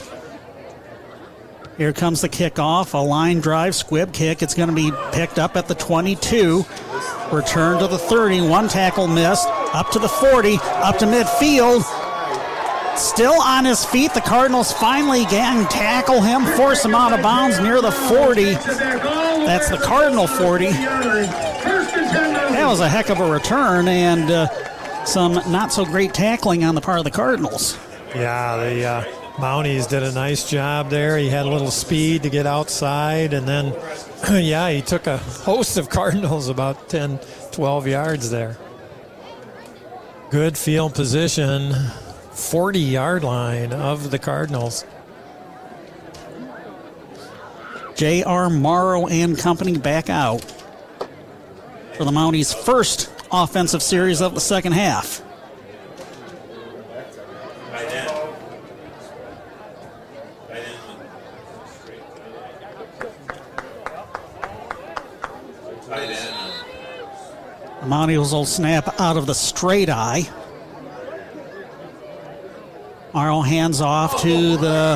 [1.78, 4.44] Here comes the kickoff, a line drive, squib kick.
[4.44, 6.64] It's going to be picked up at the 22.
[7.32, 8.48] Return to the 30.
[8.48, 9.48] One tackle missed.
[9.48, 10.58] Up to the 40.
[10.62, 11.84] Up to midfield.
[12.96, 14.14] Still on his feet.
[14.14, 18.54] The Cardinals finally can tackle him, force him out of bounds near the 40.
[18.54, 20.66] That's the Cardinal 40.
[22.54, 26.76] That was a heck of a return and uh, some not so great tackling on
[26.76, 27.80] the part of the Cardinals.
[28.14, 31.18] Yeah, uh, Mounties did a nice job there.
[31.18, 33.74] He had a little speed to get outside, and then,
[34.32, 37.20] yeah, he took a host of Cardinals about 10,
[37.52, 38.58] 12 yards there.
[40.30, 41.74] Good field position,
[42.32, 44.86] 40 yard line of the Cardinals.
[47.96, 48.50] J.R.
[48.50, 50.42] Morrow and company back out
[51.96, 55.24] for the Mounties' first offensive series of the second half.
[67.84, 70.30] Mounties will snap out of the straight I.
[73.14, 74.96] Morrow hands off to the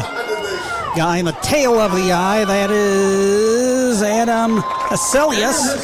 [0.96, 2.46] guy in the tail of the I.
[2.46, 5.84] That is Adam Aselius.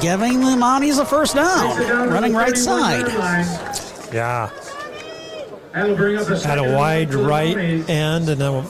[0.00, 1.78] Giving the Mounties a first down.
[2.10, 3.08] Running right side.
[4.12, 4.50] Yeah.
[4.52, 4.68] That'll
[5.18, 7.56] bring up a Had a wide right
[7.90, 8.62] end and a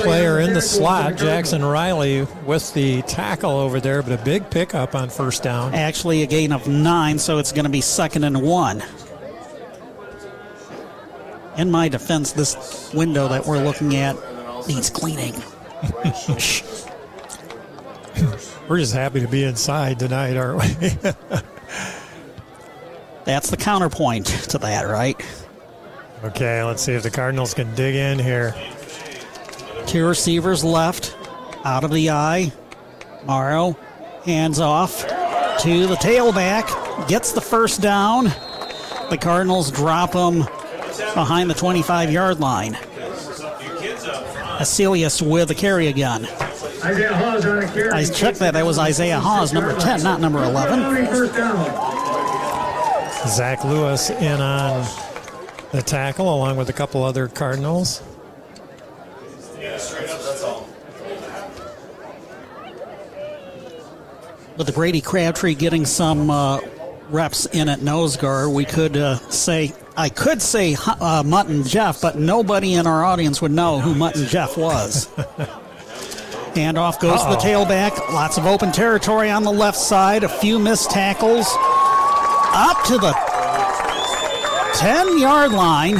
[0.00, 4.94] player in the slot, Jackson Riley, with the tackle over there, but a big pickup
[4.94, 5.74] on first down.
[5.74, 8.82] Actually, a gain of nine, so it's going to be second and one.
[11.58, 14.16] In my defense, this window that we're looking at
[14.66, 15.34] needs cleaning.
[18.68, 20.88] We're just happy to be inside tonight, aren't we?
[23.24, 25.20] That's the counterpoint to that, right?
[26.24, 28.54] Okay, let's see if the Cardinals can dig in here.
[29.86, 31.16] Two receivers left,
[31.64, 32.52] out of the I.
[33.24, 33.76] Morrow
[34.24, 38.24] hands off to the tailback, gets the first down.
[39.10, 40.40] The Cardinals drop him
[41.14, 42.74] behind the 25 yard line.
[44.58, 46.24] Asilius with the carry again.
[46.82, 47.90] Isaiah Hawes on a carry.
[47.90, 48.54] I checked that.
[48.54, 51.06] That was Isaiah Hawes, number 10, not number 11.
[53.28, 55.05] Zach Lewis in on
[55.72, 58.02] the tackle, along with a couple other Cardinals.
[64.56, 66.60] With the Brady Crabtree getting some uh,
[67.10, 71.66] reps in at nose guard, we could uh, say, I could say uh, Mutt and
[71.66, 75.06] Jeff, but nobody in our audience would know who Mutt and Jeff was.
[76.56, 77.64] Handoff goes to the Uh-oh.
[77.66, 78.12] tailback.
[78.14, 80.24] Lots of open territory on the left side.
[80.24, 81.46] A few missed tackles.
[82.58, 83.12] Up to the
[84.76, 85.96] 10 yard line.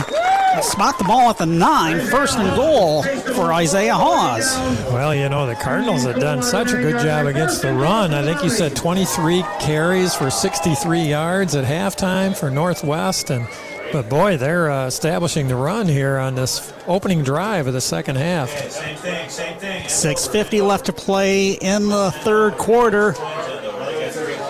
[0.60, 1.98] Spot the ball at the nine.
[2.08, 3.02] First and goal
[3.34, 4.54] for Isaiah Hawes.
[4.92, 8.12] Well, you know, the Cardinals have done such a good job against the run.
[8.12, 13.30] I think you said 23 carries for 63 yards at halftime for Northwest.
[13.30, 13.46] and
[13.92, 18.16] But boy, they're uh, establishing the run here on this opening drive of the second
[18.16, 18.50] half.
[18.70, 19.84] Same thing, same thing.
[19.84, 23.14] 6.50 left to play in the third quarter.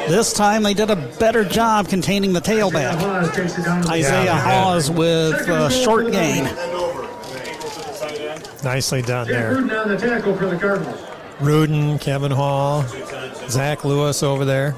[0.08, 2.94] This time they did a better job containing the tailback.
[2.98, 4.40] Hawes takes it down to the Isaiah Yeah.
[4.40, 6.44] Hawes with a short gain.
[8.62, 9.54] Nicely done there.
[9.54, 11.00] Rudin on the tackle for the Cardinals.
[11.40, 12.84] Rudin, Kevin Hall,
[13.48, 14.74] Zach Lewis over there.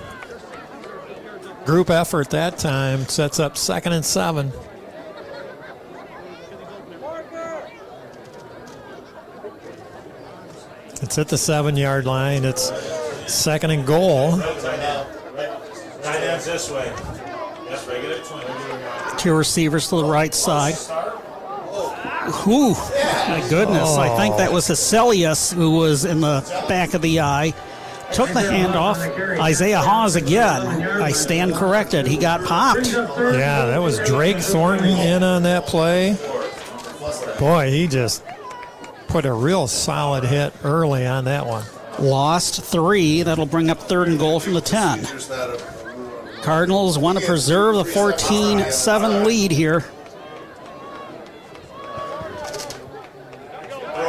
[1.64, 4.52] Group effort that time sets up second and seven.
[11.02, 12.44] It's at the seven yard line.
[12.44, 12.72] It's
[13.32, 14.32] second and goal.
[16.08, 16.90] Tight ends this way.
[17.68, 19.18] That's regular 20.
[19.18, 20.74] Two receivers to the right side.
[22.44, 23.94] Whew, my goodness.
[23.98, 27.52] I think that was Heselius who was in the back of the I.
[28.14, 29.38] Took the handoff.
[29.38, 30.82] Isaiah Hawes again.
[31.02, 32.06] I stand corrected.
[32.06, 32.86] He got popped.
[32.86, 36.16] Yeah, that was Drake Thornton in on that play.
[37.38, 38.24] Boy, he just
[39.08, 41.66] put a real solid hit early on that one.
[41.98, 43.24] Lost three.
[43.24, 45.04] That'll bring up third and goal from the 10.
[46.42, 49.84] Cardinals want to preserve the 14 7 lead here.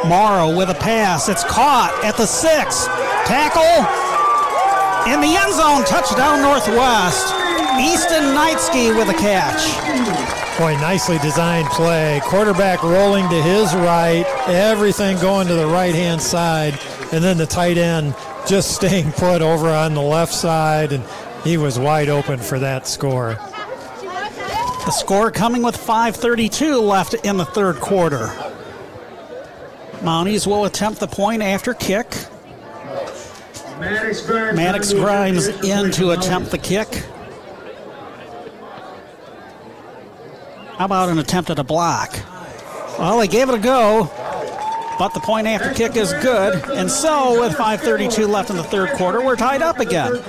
[0.06, 1.28] Morrow with a pass.
[1.28, 2.86] It's caught at the six.
[3.26, 3.84] Tackle
[5.12, 5.84] in the end zone.
[5.84, 7.34] Touchdown Northwest.
[7.78, 10.58] Easton Knightsky with a catch.
[10.58, 12.20] Boy, nicely designed play.
[12.24, 16.78] Quarterback rolling to his right, everything going to the right hand side,
[17.12, 18.14] and then the tight end
[18.46, 21.04] just staying put over on the left side, and
[21.44, 23.34] he was wide open for that score.
[24.84, 28.26] The score coming with 5.32 left in the third quarter.
[30.00, 32.14] Mounties will attempt the point after kick.
[33.78, 35.48] Maddox Grimes.
[35.48, 37.04] In to attempt the kick.
[40.76, 42.18] How about an attempt at a block?
[42.98, 44.10] Well, they gave it a go,
[45.00, 46.62] but the point after kick is good.
[46.72, 50.20] And so, with 5.32 left in the third quarter, we're tied up again.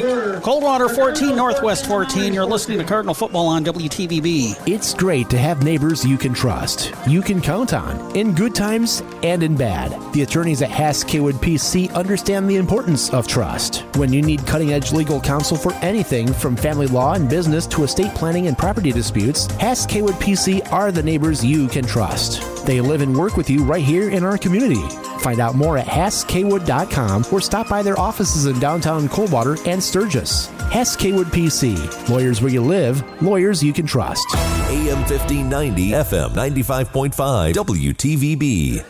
[0.41, 2.34] Coldwater 14, Northwest 14.
[2.34, 4.65] You're listening to Cardinal Football on WTVB.
[4.65, 9.03] It's great to have neighbors you can trust, you can count on, in good times
[9.23, 9.91] and in bad.
[10.14, 13.80] The attorneys at Hass Kaywood PC understand the importance of trust.
[13.98, 17.84] When you need cutting edge legal counsel for anything from family law and business to
[17.84, 22.61] estate planning and property disputes, Hass Kaywood PC are the neighbors you can trust.
[22.72, 24.81] They live and work with you right here in our community.
[25.19, 30.45] Find out more at HassKaywood.com or stop by their offices in downtown Coldwater and Sturgis.
[30.72, 31.76] Hass Kaywood PC.
[32.07, 34.26] Lawyers where you live, lawyers you can trust.
[34.69, 38.85] AM 1590, FM 95.5, WTVB.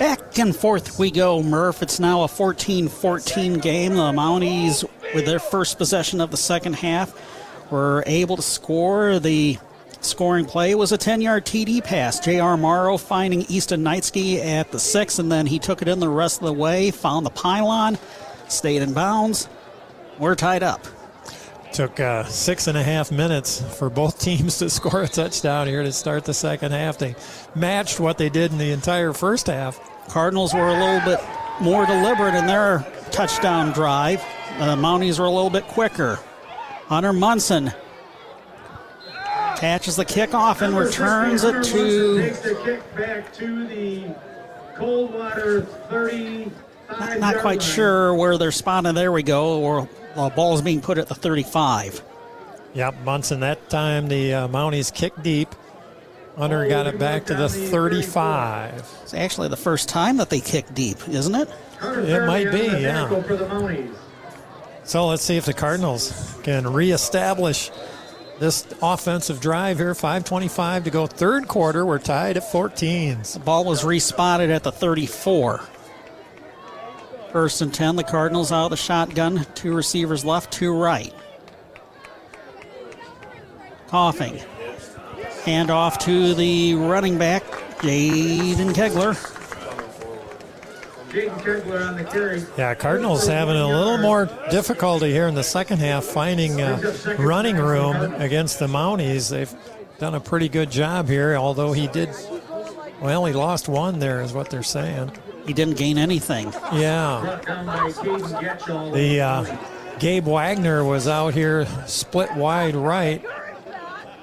[0.00, 1.82] Back and forth we go, Murph.
[1.82, 3.94] It's now a 14 14 game.
[3.94, 4.84] The Mounties,
[5.14, 7.14] with their first possession of the second half,
[7.70, 9.20] were able to score.
[9.20, 9.56] The
[10.00, 12.20] scoring play was a 10 yard TD pass.
[12.20, 12.56] J.R.
[12.56, 16.40] Morrow finding Easton Knightsky at the six, and then he took it in the rest
[16.40, 17.98] of the way, found the pylon,
[18.48, 19.48] stayed in bounds.
[20.18, 20.84] We're tied up.
[21.72, 25.82] Took uh, six and a half minutes for both teams to score a touchdown here
[25.82, 26.98] to start the second half.
[26.98, 27.14] They
[27.54, 29.78] matched what they did in the entire first half.
[30.08, 31.20] Cardinals were a little bit
[31.60, 34.20] more deliberate in their touchdown drive.
[34.58, 36.18] The Mounties were a little bit quicker.
[36.86, 37.72] Hunter Munson
[39.60, 42.18] catches the kickoff and returns it to.
[42.18, 44.14] Takes the kick back to the
[44.74, 46.50] Coldwater 30.
[46.88, 48.94] Not, not quite sure where they're spotted.
[48.94, 49.60] There we go.
[49.60, 52.02] Or the ball is being put at the 35.
[52.72, 53.40] Yep, Munson.
[53.40, 55.54] That time the uh, Mounties kicked deep.
[56.38, 58.98] Hunter got it back to the 35.
[59.02, 61.50] It's actually the first time that they kicked deep, isn't it?
[61.82, 63.08] It might be, yeah.
[64.84, 67.70] So let's see if the Cardinals can reestablish
[68.40, 69.94] this offensive drive here.
[69.94, 71.86] 5:25 to go, third quarter.
[71.86, 73.34] We're tied at 14s.
[73.34, 75.60] The ball was respotted at the 34.
[77.30, 79.46] First and 10, the Cardinals out of the shotgun.
[79.54, 81.14] Two receivers left, two right.
[83.86, 84.40] Coffing.
[85.44, 87.44] Hand off to the running back,
[87.82, 89.14] Jaden Kegler.
[89.14, 89.38] Jaden Kegler on
[90.18, 90.99] the carry.
[92.56, 97.56] Yeah, Cardinals having a little more difficulty here in the second half finding uh, running
[97.56, 99.30] room against the Mounties.
[99.30, 99.52] They've
[99.98, 102.10] done a pretty good job here, although he did,
[103.00, 105.12] well, he lost one there, is what they're saying.
[105.46, 106.52] He didn't gain anything.
[106.72, 107.40] Yeah.
[107.44, 108.92] Down by Caden Getchell.
[108.92, 113.24] The uh, Gabe Wagner was out here split wide right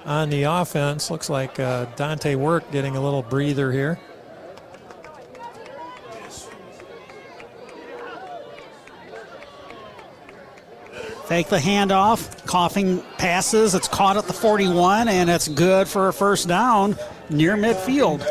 [0.05, 1.11] on the offense.
[1.11, 3.99] Looks like uh, Dante Work getting a little breather here.
[11.27, 12.45] Fake the handoff.
[12.45, 13.75] Coffing passes.
[13.75, 16.95] It's caught at the 41, and it's good for a first down
[17.29, 18.23] near midfield.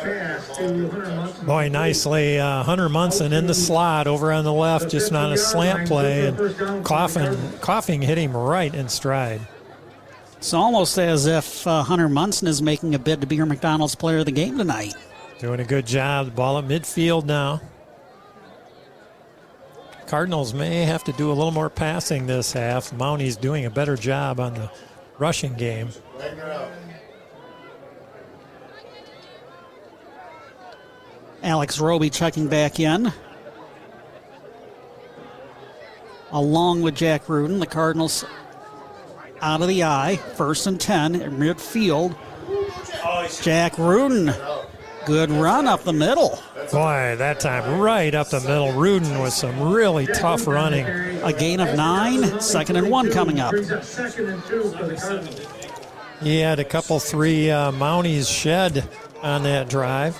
[1.44, 2.38] Boy, nicely.
[2.38, 6.28] Uh, Hunter Munson in the slot over on the left, just on a slant play,
[6.28, 9.42] and Coffing, Coffing hit him right in stride.
[10.38, 13.94] It's almost as if uh, Hunter Munson is making a bid to be your McDonald's
[13.94, 14.94] player of the game tonight.
[15.38, 16.26] Doing a good job.
[16.26, 17.60] The ball at midfield now.
[20.06, 22.92] Cardinals may have to do a little more passing this half.
[22.92, 24.70] Mounties doing a better job on the
[25.18, 25.88] rushing game.
[31.42, 33.12] Alex Roby checking back in.
[36.30, 38.24] Along with Jack Rudin, the Cardinals
[39.40, 42.16] out of the I, first and 10 at midfield.
[43.42, 44.32] Jack Rudin,
[45.04, 46.38] good run up the middle.
[46.72, 48.72] Boy, that time right up the middle.
[48.72, 50.86] Rudin with some really tough running.
[51.22, 53.52] A gain of nine, second and one coming up.
[53.52, 55.46] Brings up second and two for the Cardinals.
[56.20, 58.88] He had a couple, three uh, Mounties shed
[59.22, 60.16] on that drive.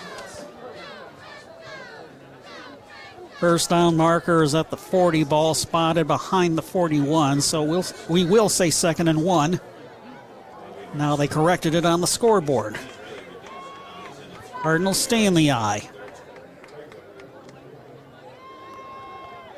[3.39, 8.25] First down marker is at the 40, ball spotted behind the 41, so we'll, we
[8.25, 9.61] will say second and one.
[10.95, 12.79] Now they corrected it on the scoreboard.
[14.63, 15.89] Cardinals stay in the I.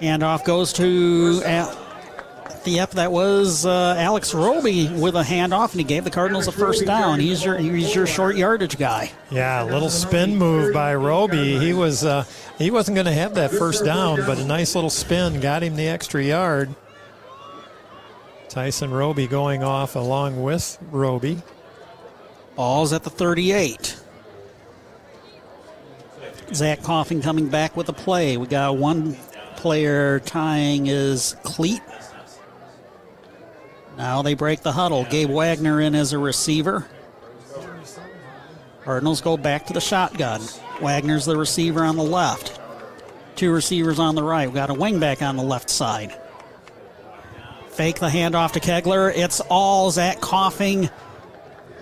[0.01, 1.89] And off goes to Al-
[2.69, 6.53] Yep, that was uh, Alex Roby with a handoff, and he gave the Cardinals a
[6.53, 7.19] first down.
[7.19, 9.11] He's your he's your short yardage guy.
[9.31, 11.59] Yeah, a little spin move by Roby.
[11.59, 12.25] He was uh,
[12.59, 15.77] he wasn't going to have that first down, but a nice little spin got him
[15.77, 16.75] the extra yard.
[18.49, 21.43] Tyson Roby going off along with Roby.
[22.57, 23.99] Ball's at the 38.
[26.55, 28.37] Zach Coffing coming back with a play.
[28.37, 29.17] We got one
[29.59, 31.83] player tying his cleat.
[33.97, 35.05] Now they break the huddle.
[35.05, 36.87] Gabe Wagner in as a receiver.
[38.85, 40.41] Cardinals go back to the shotgun.
[40.81, 42.61] Wagner's the receiver on the left.
[43.35, 44.47] Two receivers on the right.
[44.47, 46.17] We've got a wingback on the left side.
[47.71, 49.13] Fake the handoff to Kegler.
[49.15, 50.89] It's all Zach Coffing.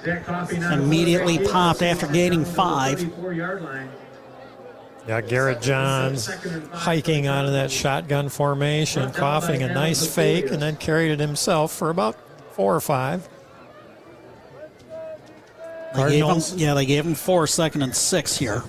[0.02, 3.00] Zach now Immediately popped after gaining five.
[5.06, 5.22] 34-yard line.
[5.24, 6.26] Yeah, Garrett Johns
[6.72, 11.90] hiking onto that shotgun formation, Coffing a nice fake, and then carried it himself for
[11.90, 12.16] about
[12.52, 13.28] four or five.
[15.94, 18.62] They him, Cardinals yeah, they gave him four, second and six here.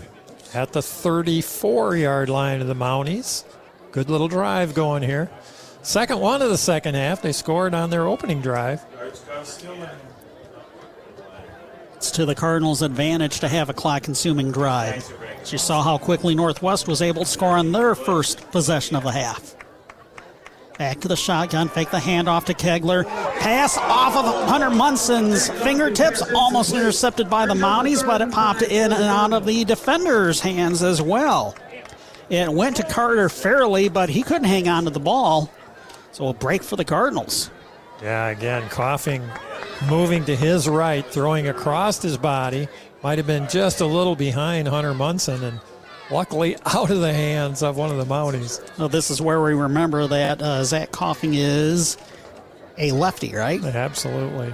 [0.53, 3.43] at the 34 yard line of the Mounties.
[3.91, 5.29] Good little drive going here.
[5.81, 7.21] Second one of the second half.
[7.21, 8.85] They scored on their opening drive.
[11.95, 15.11] It's to the Cardinals' advantage to have a clock consuming drive.
[15.51, 19.11] You saw how quickly Northwest was able to score on their first possession of the
[19.11, 19.55] half.
[20.77, 23.05] Back to the shotgun, fake the handoff to Kegler.
[23.39, 28.91] Pass off of Hunter Munson's fingertips, almost intercepted by the Mounties, but it popped in
[28.91, 31.55] and out of the defender's hands as well.
[32.29, 35.51] It went to Carter fairly, but he couldn't hang on to the ball.
[36.11, 37.49] So a break for the Cardinals.
[38.03, 39.23] Yeah, again, Coffing,
[39.89, 42.67] moving to his right, throwing across his body.
[43.03, 45.59] Might have been just a little behind Hunter Munson, and
[46.09, 48.61] luckily out of the hands of one of the Mounties.
[48.77, 51.97] Well, this is where we remember that uh, Zach Coffing is
[52.77, 53.63] a lefty, right?
[53.63, 54.53] Absolutely.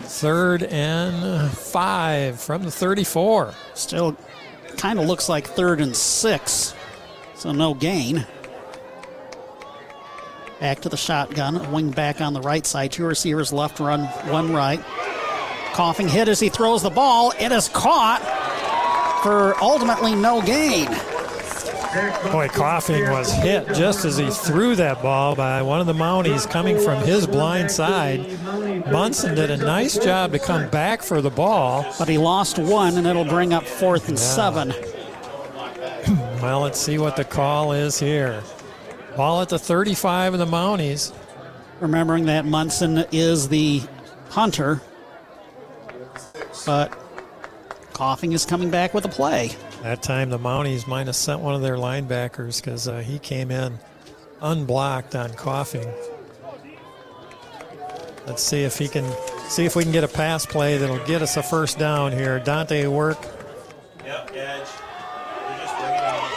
[0.00, 3.54] Third and five from the 34.
[3.74, 4.16] Still
[4.76, 6.74] kind of looks like third and six,
[7.36, 8.26] so no gain.
[10.60, 12.92] Back to the shotgun, wing back on the right side.
[12.92, 14.80] Two receivers left, run one right.
[15.74, 17.32] Coffing hit as he throws the ball.
[17.38, 18.22] It is caught
[19.22, 20.86] for ultimately no gain.
[22.32, 26.48] Boy, Coffing was hit just as he threw that ball by one of the Mounties
[26.48, 28.24] coming from his blind side.
[28.90, 31.84] Munson did a nice job to come back for the ball.
[31.98, 34.24] But he lost one, and it'll bring up fourth and Yeah.
[34.24, 34.74] seven.
[36.42, 38.42] Well, let's see what the call is here.
[39.16, 41.12] Ball at the 35 of the Mounties.
[41.80, 43.80] Remembering that Munson is the
[44.28, 44.82] punter,
[46.64, 46.92] but
[47.92, 49.52] Coffing is coming back with a play.
[49.82, 53.50] That time the Mounties might have sent one of their linebackers because uh, he came
[53.50, 53.78] in
[54.40, 55.86] unblocked on Coffing.
[58.26, 59.04] Let's see if he can
[59.48, 62.40] see if we can get a pass play that'll get us a first down here.
[62.40, 63.18] Dante Work.
[64.04, 64.66] Yep, edge.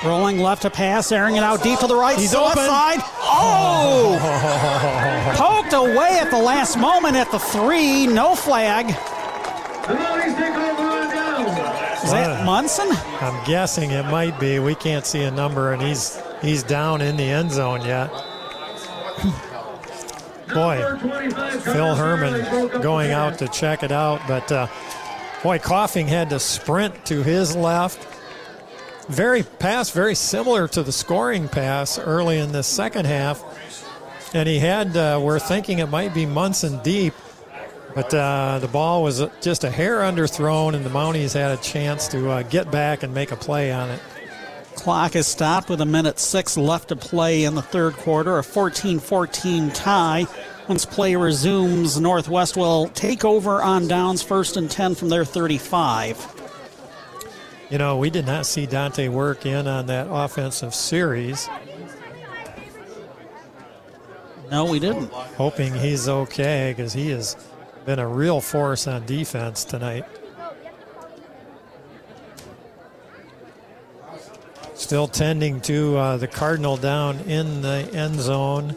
[0.06, 2.70] Rolling left to pass, airing it out deep to the right He's left open.
[2.70, 3.00] side.
[3.24, 4.20] Oh!
[5.38, 8.06] Poked away at the last moment at the three.
[8.06, 8.96] No flag.
[12.04, 12.88] Is that Munson?
[13.22, 14.60] I'm guessing it might be.
[14.60, 18.10] We can't see a number, and he's he's down in the end zone yet.
[20.54, 20.82] Boy,
[21.62, 24.68] Phil Herman going out to check it out, but uh,
[25.44, 28.06] boy, Coffing had to sprint to his left.
[29.10, 33.44] Very pass, very similar to the scoring pass early in the second half,
[34.34, 34.96] and he had.
[34.96, 37.14] Uh, we're thinking it might be Munson deep,
[37.96, 42.08] but uh, the ball was just a hair underthrown, and the Mounties had a chance
[42.10, 44.00] to uh, get back and make a play on it.
[44.76, 48.38] Clock is stopped with a minute six left to play in the third quarter.
[48.38, 50.28] A 14 14 tie.
[50.68, 56.38] Once play resumes, Northwest will take over on downs first and 10 from their 35.
[57.70, 61.50] You know, we did not see Dante Work in on that offensive series.
[64.52, 65.12] No, we didn't.
[65.12, 67.36] Hoping he's okay because he has
[67.88, 70.04] been a real force on defense tonight.
[74.76, 78.76] Still tending to uh, the Cardinal down in the end zone.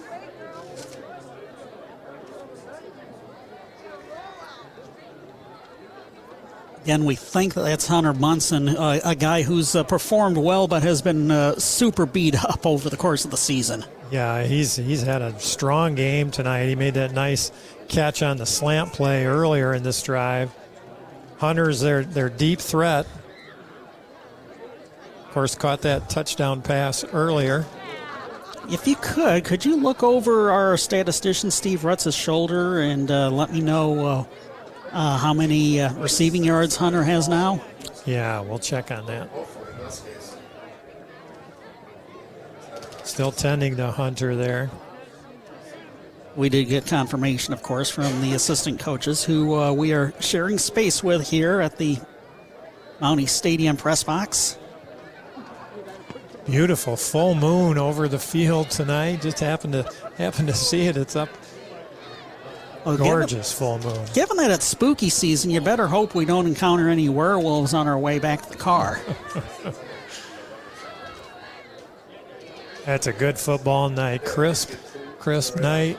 [6.84, 10.84] Again, we think that that's Hunter Munson, uh, a guy who's uh, performed well but
[10.84, 13.84] has been uh, super beat up over the course of the season.
[14.12, 16.66] Yeah, he's he's had a strong game tonight.
[16.66, 17.50] He made that nice
[17.90, 20.50] catch on the slant play earlier in this drive.
[21.38, 23.06] Hunter's their their deep threat.
[25.24, 27.66] Of course, caught that touchdown pass earlier.
[28.68, 33.52] If you could, could you look over our statistician Steve Rutz's shoulder and uh, let
[33.52, 34.24] me know uh,
[34.92, 37.62] uh, how many uh, receiving yards Hunter has now?
[38.06, 39.28] Yeah, we'll check on that.
[43.04, 44.70] Still tending to Hunter there.
[46.36, 50.58] We did get confirmation, of course, from the assistant coaches who uh, we are sharing
[50.58, 51.98] space with here at the
[53.00, 54.56] Mountie Stadium press box.
[56.46, 59.22] Beautiful full moon over the field tonight.
[59.22, 60.96] Just happened to happen to see it.
[60.96, 61.28] It's up.
[62.84, 64.06] Given- Gorgeous full moon.
[64.14, 67.98] Given that it's spooky season, you better hope we don't encounter any werewolves on our
[67.98, 69.00] way back to the car.
[72.86, 74.24] That's a good football night.
[74.24, 74.70] Crisp,
[75.20, 75.98] crisp night.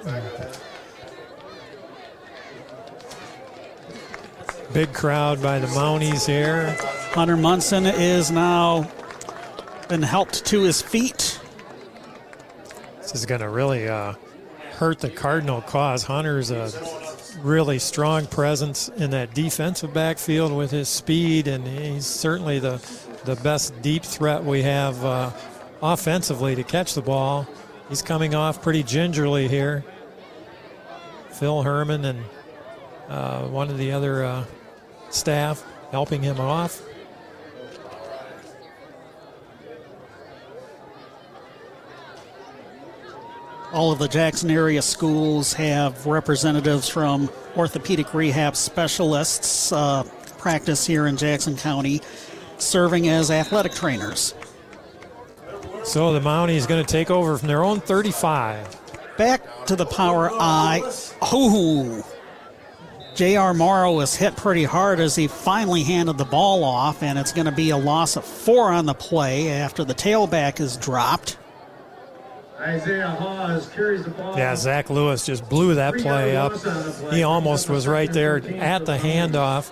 [4.73, 6.75] Big crowd by the Mounties here.
[7.11, 8.89] Hunter Munson is now
[9.87, 11.39] been helped to his feet.
[12.97, 14.13] This is going to really uh,
[14.71, 16.03] hurt the Cardinal cause.
[16.03, 16.71] Hunter's a
[17.41, 22.81] really strong presence in that defensive backfield with his speed, and he's certainly the
[23.25, 25.29] the best deep threat we have uh,
[25.83, 27.47] offensively to catch the ball.
[27.91, 29.83] He's coming off pretty gingerly here.
[31.31, 32.23] Phil Herman and
[33.09, 34.45] uh, one of the other uh,
[35.09, 35.61] staff
[35.91, 36.81] helping him off.
[43.73, 50.03] All of the Jackson area schools have representatives from orthopedic rehab specialists uh,
[50.37, 51.99] practice here in Jackson County
[52.57, 54.33] serving as athletic trainers.
[55.91, 59.17] So the Mountie is going to take over from their own 35.
[59.17, 60.79] Back to the power I.
[61.21, 62.09] Oh!
[63.13, 63.53] J.R.
[63.53, 67.43] Morrow was hit pretty hard as he finally handed the ball off, and it's going
[67.43, 71.37] to be a loss of four on the play after the tailback is dropped.
[72.57, 74.37] Isaiah Hawes carries the ball.
[74.37, 76.53] Yeah, Zach Lewis just blew that play up.
[77.11, 79.69] He almost was right there at the handoff.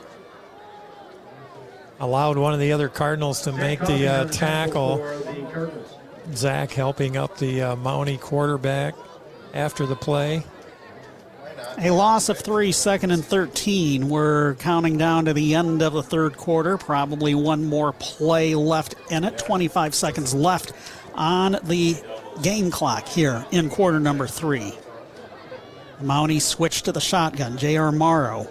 [2.01, 4.97] Allowed one of the other Cardinals to make the uh, tackle.
[6.35, 8.95] Zach helping up the uh, Mountie quarterback
[9.53, 10.43] after the play.
[11.77, 14.09] A loss of three, second and 13.
[14.09, 16.77] We're counting down to the end of the third quarter.
[16.77, 19.37] Probably one more play left in it.
[19.37, 20.73] 25 seconds left
[21.15, 21.95] on the
[22.41, 24.73] game clock here in quarter number three.
[26.01, 27.57] Mountie switched to the shotgun.
[27.57, 27.91] J.R.
[27.91, 28.47] Morrow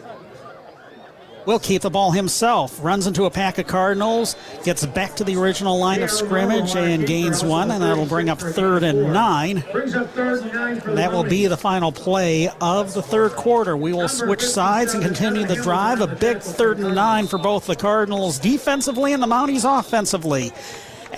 [1.49, 2.79] will keep the ball himself.
[2.85, 7.07] Runs into a pack of Cardinals, gets back to the original line of scrimmage and
[7.07, 9.65] gains one, and that'll bring up third and nine.
[9.73, 13.79] That will be the final play of the third quarter.
[13.79, 16.03] We will switch sides and continue the drive.
[16.03, 20.53] A big third and nine for both the Cardinals defensively and the Mounties offensively.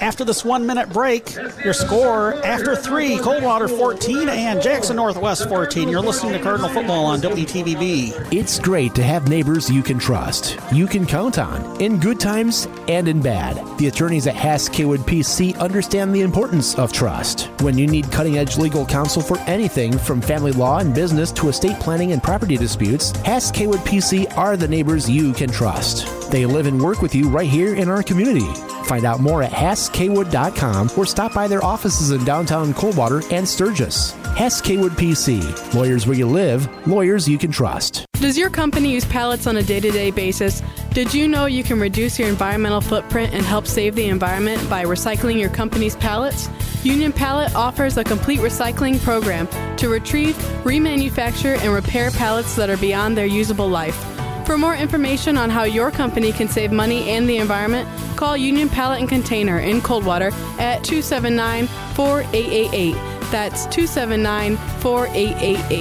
[0.00, 5.90] After this one minute break, your score after three Coldwater 14 and Jackson Northwest 14.
[5.90, 8.32] You're listening to Cardinal Football on WTVB.
[8.32, 12.66] It's great to have neighbors you can trust, you can count on, in good times
[12.88, 13.56] and in bad.
[13.78, 17.50] The attorneys at Hass Kaywood PC understand the importance of trust.
[17.60, 21.50] When you need cutting edge legal counsel for anything from family law and business to
[21.50, 26.19] estate planning and property disputes, Hass Kaywood PC are the neighbors you can trust.
[26.30, 28.46] They live and work with you right here in our community.
[28.84, 34.12] Find out more at HassKaywood.com or stop by their offices in downtown Coldwater and Sturgis.
[34.36, 35.74] Hass Kaywood PC.
[35.74, 38.06] Lawyers where you live, lawyers you can trust.
[38.14, 40.62] Does your company use pallets on a day to day basis?
[40.92, 44.84] Did you know you can reduce your environmental footprint and help save the environment by
[44.84, 46.48] recycling your company's pallets?
[46.84, 50.34] Union Pallet offers a complete recycling program to retrieve,
[50.64, 54.19] remanufacture, and repair pallets that are beyond their usable life.
[54.50, 58.68] For more information on how your company can save money and the environment, call Union
[58.68, 62.94] Pallet and Container in Coldwater at 279 4888.
[63.30, 65.76] That's 279 4888.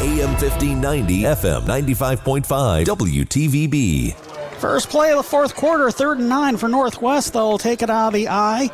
[0.00, 4.14] AM 1590, FM 95.5, WTVB.
[4.54, 7.34] First play of the fourth quarter, third and nine for Northwest.
[7.34, 8.70] They'll take it out of the I.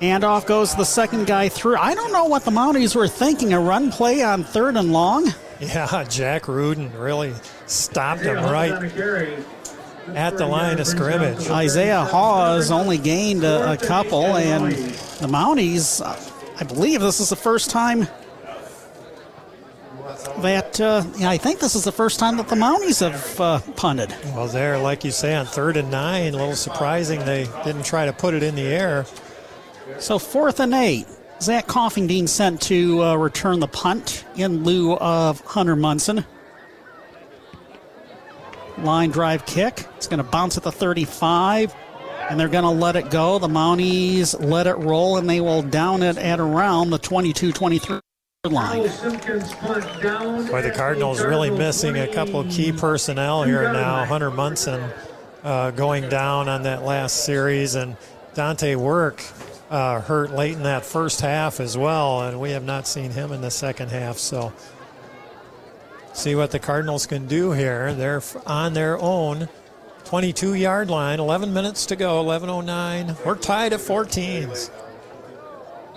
[0.00, 1.76] And off goes the second guy through.
[1.76, 3.52] I don't know what the Mounties were thinking.
[3.52, 5.32] A run play on third and long?
[5.60, 7.34] Yeah, Jack Rudin really
[7.66, 8.72] stopped him right
[10.08, 11.48] at the line of scrimmage.
[11.48, 16.02] Isaiah Hawes only gained a, a couple, and the Mounties,
[16.60, 18.06] I believe this is the first time
[20.38, 23.60] that uh, yeah, I think this is the first time that the Mounties have uh,
[23.76, 24.14] punted.
[24.26, 28.06] Well, there, like you say, on third and nine, a little surprising they didn't try
[28.06, 29.06] to put it in the air.
[29.98, 31.06] So fourth and eight.
[31.40, 36.24] Zach Coffingdean sent to uh, return the punt in lieu of Hunter Munson.
[38.78, 39.86] Line drive kick.
[39.96, 41.74] It's going to bounce at the 35,
[42.28, 43.38] and they're going to let it go.
[43.38, 48.00] The Mounties let it roll, and they will down it at around the 22 23
[48.44, 48.82] line.
[48.82, 48.88] Boy,
[50.62, 54.04] the Cardinals really missing a couple of key personnel here now.
[54.04, 54.90] Hunter Munson
[55.42, 57.96] uh, going down on that last series, and
[58.34, 59.22] Dante Work
[59.70, 63.32] uh, hurt late in that first half as well, and we have not seen him
[63.32, 64.18] in the second half.
[64.18, 64.52] So,
[66.12, 67.92] see what the Cardinals can do here.
[67.94, 69.48] They're on their own
[70.04, 73.24] 22 yard line, 11 minutes to go, 11.09.
[73.24, 74.70] We're tied at 14s.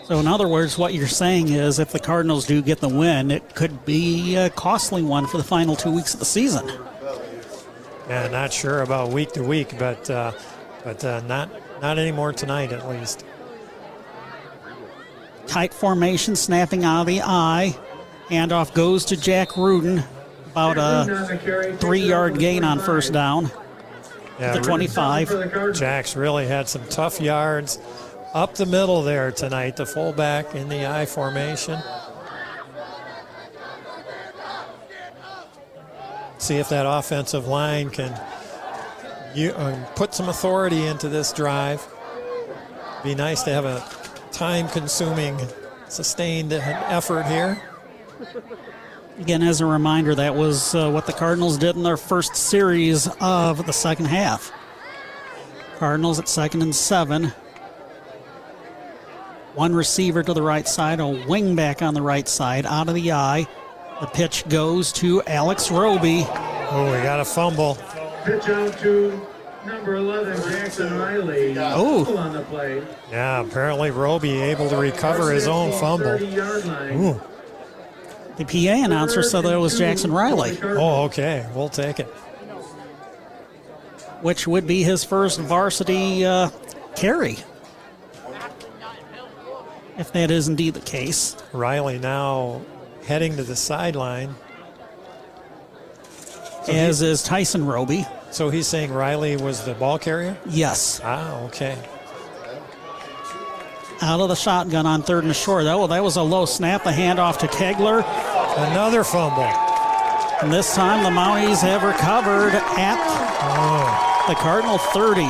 [0.06, 3.30] So, in other words, what you're saying is if the Cardinals do get the win,
[3.30, 6.68] it could be a costly one for the final two weeks of the season.
[8.10, 10.32] Yeah, not sure about week to week, but uh,
[10.84, 13.24] but uh, not not anymore tonight at least.
[15.50, 17.76] Tight formation, snapping out of the I.
[18.30, 20.04] Handoff goes to Jack Rudin.
[20.52, 23.50] About a three yard gain on first down.
[24.40, 25.74] Yeah, the 25.
[25.74, 27.80] Jack's really had some tough yards
[28.34, 31.80] up the middle there tonight, the fullback in the I formation.
[36.38, 38.20] See if that offensive line can
[39.34, 41.86] you, uh, put some authority into this drive.
[43.04, 43.80] Be nice to have a
[44.32, 45.38] time consuming,
[45.88, 47.62] sustained effort here.
[49.20, 53.08] Again, as a reminder, that was uh, what the Cardinals did in their first series
[53.20, 54.52] of the second half.
[55.78, 57.34] Cardinals at second and seven.
[59.56, 62.96] One receiver to the right side, a wing back on the right side, out of
[62.96, 63.48] the I.
[64.00, 66.24] The pitch goes to Alex Roby.
[66.72, 67.78] Oh, we got a fumble.
[68.24, 69.26] Pitch out to
[69.66, 71.56] number 11, Jackson Riley.
[71.58, 72.06] Oh.
[72.06, 72.84] Fumble on the play.
[73.12, 76.16] Yeah, apparently Roby able to recover his own fumble.
[76.22, 77.22] Ooh.
[78.38, 81.46] The PA announcer said that it was Jackson Riley, Oh, okay.
[81.54, 82.08] We'll take it.
[84.22, 86.50] which would be his first varsity uh,
[86.96, 87.38] carry.
[89.98, 91.36] If that is indeed the case.
[91.52, 92.62] Riley now
[93.06, 94.34] heading to the sideline.
[96.64, 98.06] So As he- is Tyson Roby.
[98.32, 100.38] So he's saying Riley was the ball carrier?
[100.48, 101.02] Yes.
[101.04, 101.78] Ah, okay.
[104.02, 105.66] Out of the shotgun on third and short.
[105.66, 106.84] That, that was a low snap.
[106.84, 108.04] The handoff to Kegler.
[108.72, 109.44] Another fumble.
[110.42, 112.98] And this time the Mounties have recovered at
[114.28, 115.24] the Cardinal 30.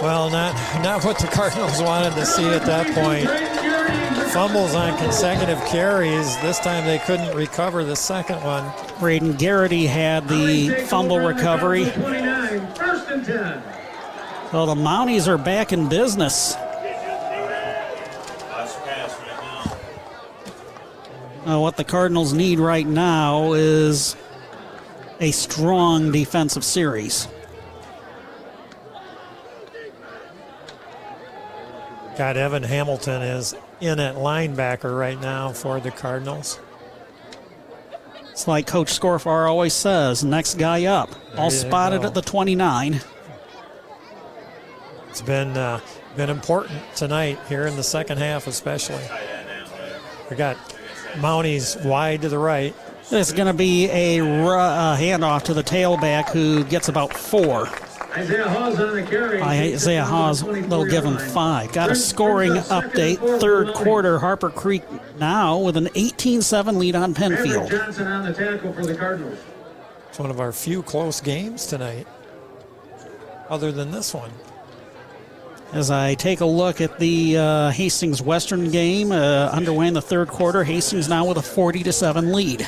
[0.00, 3.26] Well, not not what the Cardinals wanted to see at that point.
[4.32, 6.36] Fumbles on consecutive carries.
[6.42, 8.70] This time they couldn't recover the second one.
[9.00, 11.90] Braden Garrity had the fumble recovery.
[11.90, 13.62] 29, first and 10.
[14.50, 16.54] So the Mounties are back in business.
[21.46, 24.14] Uh, what the Cardinals need right now is
[25.20, 27.26] a strong defensive series.
[32.18, 36.60] God, Evan Hamilton is in at linebacker right now for the Cardinals.
[38.30, 41.10] It's like Coach Scorfar always says next guy up.
[41.36, 42.08] All spotted go.
[42.08, 43.00] at the 29.
[45.08, 45.80] It's been uh,
[46.16, 49.02] been important tonight here in the second half, especially.
[50.30, 50.56] We got
[51.14, 52.74] Mounties wide to the right.
[53.10, 57.68] It's going to be a ru- uh, handoff to the tailback who gets about four.
[58.16, 59.42] Isaiah Hawes on the carry.
[59.42, 61.72] Isaiah Hawes, they'll give him five.
[61.72, 63.18] Got a scoring update.
[63.40, 64.82] Third quarter, Harper Creek
[65.18, 67.70] now with an 18 7 lead on Maverick Pennfield.
[67.70, 69.38] Johnson on the tackle for the Cardinals.
[70.08, 72.06] It's one of our few close games tonight,
[73.50, 74.30] other than this one.
[75.74, 80.00] As I take a look at the uh, Hastings Western game uh, underway in the
[80.00, 82.66] third quarter, Hastings now with a 40 to 7 lead.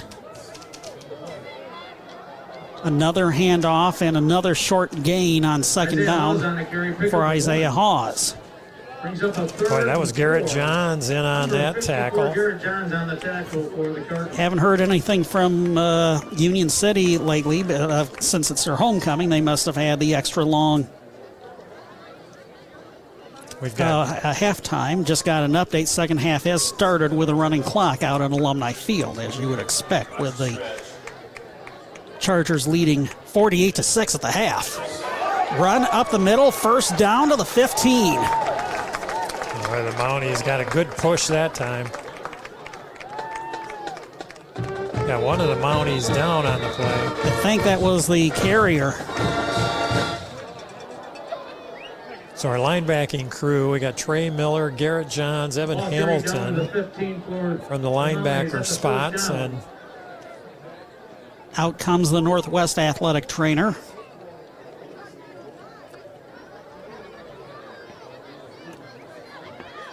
[2.85, 6.93] Another handoff and another short gain on second Isaiah down the carry.
[6.95, 7.71] Pick for Isaiah.
[7.71, 8.37] Hawes.
[9.03, 10.57] Brings up a third Boy, that was Garrett four.
[10.57, 12.35] Johns in on Number that tackle.
[12.35, 17.63] Garrett Johns on the tackle for the Haven't heard anything from uh, Union City lately,
[17.63, 20.87] but uh, since it's their homecoming, they must have had the extra long
[23.61, 25.05] We've got uh, a halftime.
[25.05, 25.87] Just got an update.
[25.87, 29.59] Second half has started with a running clock out on Alumni Field, as you would
[29.59, 30.83] expect, with the
[32.21, 34.79] Chargers leading 48 to six at the half.
[35.59, 38.15] Run up the middle, first down to the 15.
[38.15, 38.23] Boy,
[39.83, 41.87] the Mounties got a good push that time.
[45.07, 46.87] Got one of the Mounties down on the play.
[46.87, 48.93] I think that was the carrier.
[52.37, 56.55] So our linebacking crew, we got Trey Miller, Garrett Johns, Evan Ball carried down Hamilton
[56.57, 59.41] the from the Mounties at linebacker the spots, first down.
[59.41, 59.63] and
[61.57, 63.77] Out comes the Northwest athletic trainer.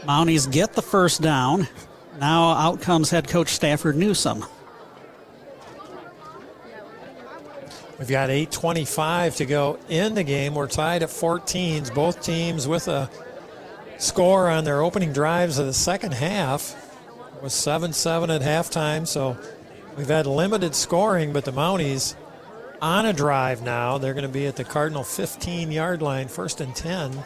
[0.04, 1.68] Mounties get the first down.
[2.20, 4.46] Now out comes head coach Stafford Newsom.
[8.00, 10.56] we've got 8:25 to go in the game.
[10.56, 11.90] We're tied at 14s.
[11.90, 13.10] Both teams with a
[13.98, 16.76] score on their opening drives of the second half.
[17.36, 19.38] It was 7-7 at halftime, so
[19.98, 21.34] we've had limited scoring.
[21.34, 22.16] But the Mounties
[22.82, 23.98] on a drive now.
[23.98, 27.24] They're going to be at the Cardinal 15-yard line, first and 10.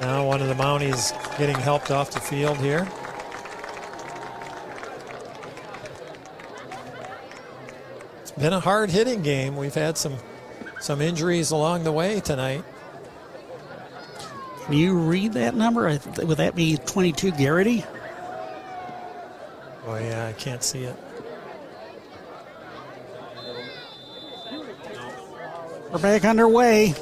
[0.00, 2.86] Now one of the Mounties getting helped off the field here.
[8.20, 9.56] It's been a hard hitting game.
[9.56, 10.16] We've had some
[10.80, 12.62] some injuries along the way tonight.
[14.64, 15.82] Can you read that number?
[16.18, 17.84] Would that be 22 Garrity?
[19.86, 20.96] Oh yeah, I can't see it.
[25.92, 26.94] We're back underway.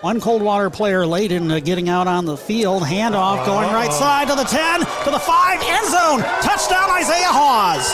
[0.00, 2.82] One Coldwater player late in uh, getting out on the field.
[2.82, 6.20] Handoff going right side to the 10, to the 5, end zone.
[6.40, 7.92] Touchdown, Isaiah Hawes.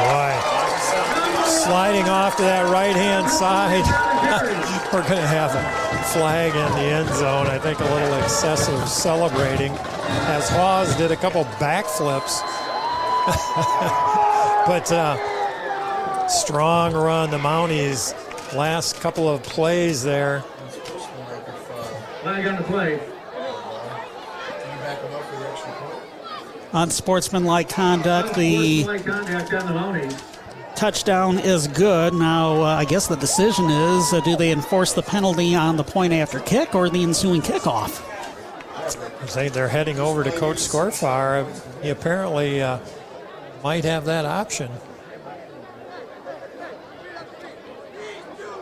[0.00, 0.32] Boy,
[1.64, 3.84] sliding off to that right hand side.
[4.92, 7.46] We're going to have a flag in the end zone.
[7.46, 9.72] I think a little excessive celebrating
[10.28, 12.40] as Hawes did a couple backflips.
[14.66, 15.16] but uh,
[16.28, 17.30] strong run.
[17.30, 18.14] The Mounties
[18.54, 20.40] last couple of plays there.
[22.22, 23.00] Flag on the play.
[26.72, 28.34] Unsportsmanlike conduct.
[28.34, 28.84] The
[30.80, 32.14] touchdown is good.
[32.14, 35.84] Now, uh, I guess the decision is uh, do they enforce the penalty on the
[35.84, 38.02] point after kick or the ensuing kickoff?
[39.52, 41.46] They're heading over to Coach Scorfar.
[41.82, 42.78] He apparently uh,
[43.62, 44.70] might have that option.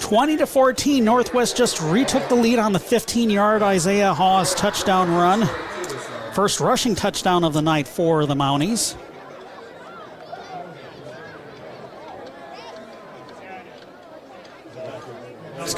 [0.01, 5.09] 20 to 14, Northwest just retook the lead on the 15 yard Isaiah Hawes touchdown
[5.09, 5.49] run.
[6.35, 8.97] First rushing touchdown of the night for the Mounties.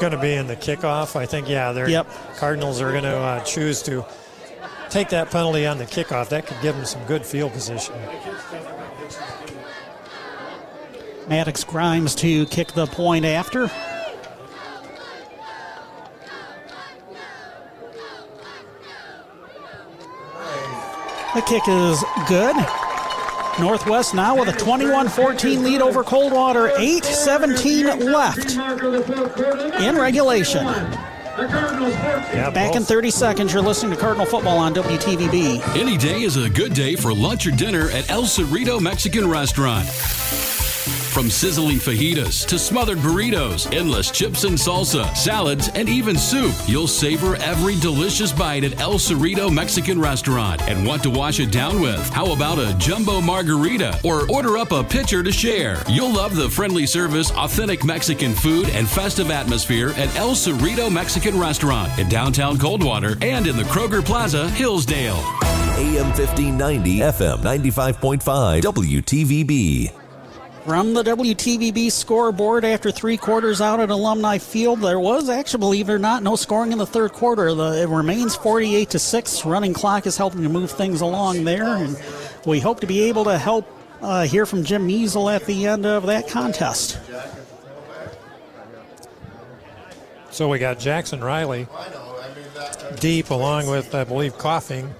[0.01, 1.15] Going to be in the kickoff.
[1.15, 2.07] I think, yeah, they're Yep.
[2.37, 4.03] Cardinals are going to uh, choose to
[4.89, 6.29] take that penalty on the kickoff.
[6.29, 7.93] That could give them some good field position.
[11.29, 13.69] Maddox Grimes to kick the point after.
[21.35, 22.55] The kick is good.
[23.59, 26.71] Northwest now with a 21 14 lead over Coldwater.
[26.77, 28.51] 8 17 left
[29.81, 30.63] in regulation.
[32.53, 35.75] Back in 30 seconds, you're listening to Cardinal Football on WTVB.
[35.77, 39.87] Any day is a good day for lunch or dinner at El Cerrito Mexican Restaurant.
[41.11, 46.87] From sizzling fajitas to smothered burritos, endless chips and salsa, salads, and even soup, you'll
[46.87, 51.81] savor every delicious bite at El Cerrito Mexican Restaurant and want to wash it down
[51.81, 51.99] with.
[52.11, 55.83] How about a jumbo margarita or order up a pitcher to share?
[55.89, 61.37] You'll love the friendly service, authentic Mexican food, and festive atmosphere at El Cerrito Mexican
[61.37, 65.17] Restaurant in downtown Coldwater and in the Kroger Plaza, Hillsdale.
[65.75, 70.00] AM 1590, FM 95.5, WTVB.
[70.65, 75.89] From the WTVB scoreboard after three quarters out at Alumni Field, there was actually, believe
[75.89, 77.53] it or not, no scoring in the third quarter.
[77.55, 79.45] The, it remains 48 to 6.
[79.45, 81.99] Running clock is helping to move things along there, and
[82.45, 83.65] we hope to be able to help
[84.03, 86.99] uh, hear from Jim Measle at the end of that contest.
[90.29, 91.67] So we got Jackson Riley
[92.99, 94.93] deep, along with, I believe, Coffing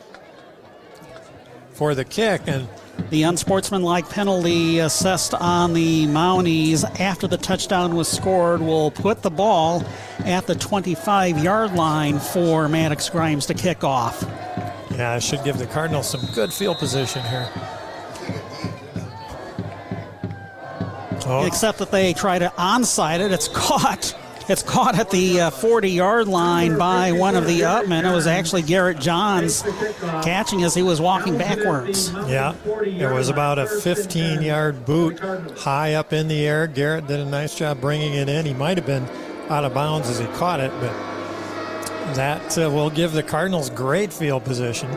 [1.73, 2.41] for the kick.
[2.47, 2.67] And
[3.09, 9.29] The unsportsmanlike penalty assessed on the Mounties after the touchdown was scored will put the
[9.29, 9.83] ball
[10.19, 14.23] at the 25 yard line for Maddox Grimes to kick off.
[14.91, 17.49] yeah, I should give the Cardinals some good field position here.
[21.25, 21.45] Oh.
[21.45, 23.31] Except that they try to onside it.
[23.31, 24.15] It's caught.
[24.49, 28.09] It's caught at the 40 yard line by one of the upmen.
[28.09, 29.61] It was actually Garrett Johns
[30.23, 32.11] catching as he was walking backwards.
[32.27, 35.19] Yeah, it was about a 15 yard boot
[35.59, 36.67] high up in the air.
[36.67, 38.45] Garrett did a nice job bringing it in.
[38.45, 39.07] He might have been
[39.49, 40.91] out of bounds as he caught it, but
[42.15, 44.89] that uh, will give the Cardinals great field position.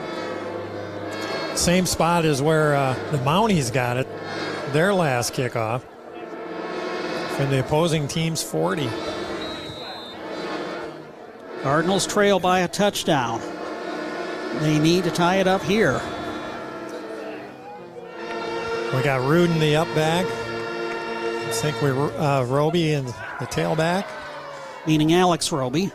[1.54, 4.08] Same spot as where uh, the Mounties got it,
[4.72, 5.82] their last kickoff
[7.36, 8.88] from the opposing team's 40.
[11.64, 13.40] Cardinals trail by a touchdown.
[14.60, 15.98] They need to tie it up here.
[18.94, 20.26] We got Rudin the up back.
[20.26, 24.04] I think we uh, Roby in the tailback.
[24.86, 25.90] Meaning Alex Roby.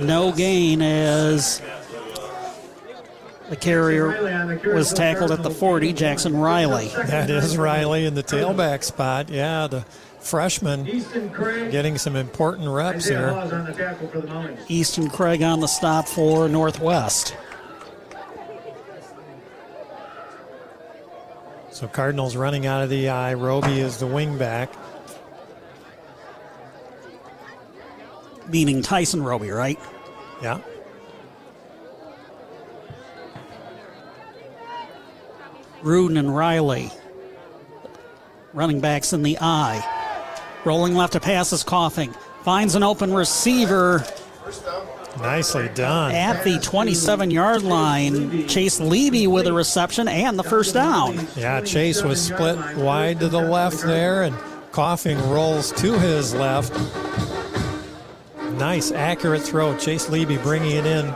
[0.00, 1.62] No gain as
[3.48, 4.08] the carrier
[4.74, 6.88] was tackled at the 40, Jackson Riley.
[6.88, 9.28] That is Riley in the tailback spot.
[9.28, 9.84] Yeah, the
[10.20, 10.84] freshman
[11.70, 13.32] getting some important reps Isaiah there.
[13.32, 14.58] Hawes on the tackle for the Mounties.
[14.68, 17.36] Easton Craig on the stop for Northwest.
[21.70, 23.34] So Cardinals running out of the I.
[23.34, 24.72] Roby is the wing back.
[28.48, 29.78] Meaning Tyson Roby, right?
[30.42, 30.60] Yeah.
[35.82, 36.90] Rudin and Riley.
[38.52, 39.97] Running backs in the I.
[40.64, 42.12] Rolling left to pass is Coffing.
[42.42, 44.04] Finds an open receiver
[45.20, 46.12] Nicely done.
[46.12, 48.46] at the 27 yard line.
[48.48, 51.26] Chase Levy with a reception and the first down.
[51.36, 54.36] Yeah, Chase was split wide to the left there, and
[54.72, 56.72] Coffing rolls to his left.
[58.52, 59.76] Nice, accurate throw.
[59.76, 61.14] Chase Levy bringing it in.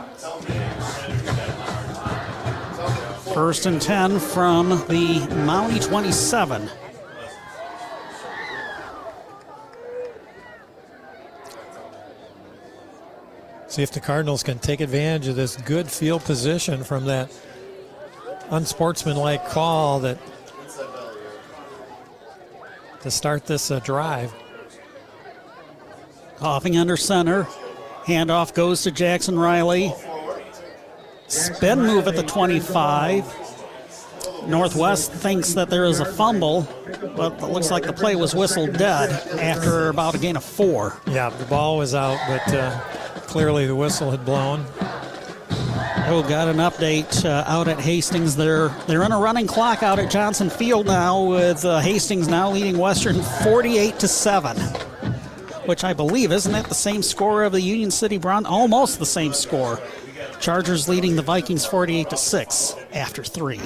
[3.33, 6.69] First and 10 from the Mountie 27.
[13.73, 17.31] See if the Cardinals can take advantage of this good field position from that
[18.51, 20.19] unsportsmanlike call that
[23.01, 24.31] to start this uh, drive.
[26.37, 27.47] Coffing under center.
[28.03, 29.91] Handoff goes to Jackson Riley.
[31.27, 33.25] Spin move at the 25.
[34.45, 36.67] Northwest thinks that there is a fumble,
[37.15, 41.01] but it looks like the play was whistled dead after about a gain of four.
[41.07, 42.79] Yeah, the ball was out, but uh,
[43.33, 44.63] clearly the whistle had blown.
[46.05, 48.35] Oh, got an update uh, out at Hastings.
[48.35, 52.51] They're they're in a running clock out at Johnson Field now, with uh, Hastings now
[52.51, 54.55] leading Western 48 to seven,
[55.65, 58.45] which I believe isn't that the same score of the Union City Bron?
[58.45, 59.79] Almost the same score.
[60.39, 63.59] Chargers leading the Vikings 48 to six after three.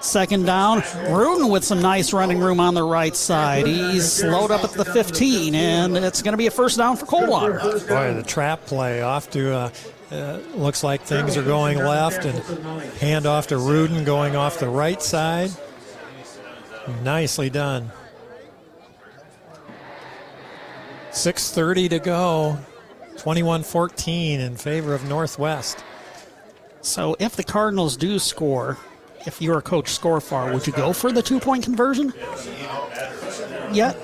[0.00, 3.66] Second down, Rudin with some nice running room on the right side.
[3.66, 7.04] He's slowed up at the 15, and it's going to be a first down for
[7.04, 7.58] Coldwater.
[7.86, 9.70] Boy, the trap play off to, uh,
[10.10, 12.38] uh, looks like things are going left, and
[12.94, 15.50] hand off to Rudin going off the right side.
[17.02, 17.90] Nicely done.
[21.10, 22.58] 6.30 to go.
[23.18, 25.84] 21 14 in favor of Northwest.
[26.80, 28.78] So if the Cardinals do score,
[29.26, 32.12] if you're a coach Scorfar, would you go for the two point conversion?
[33.72, 33.96] Yet?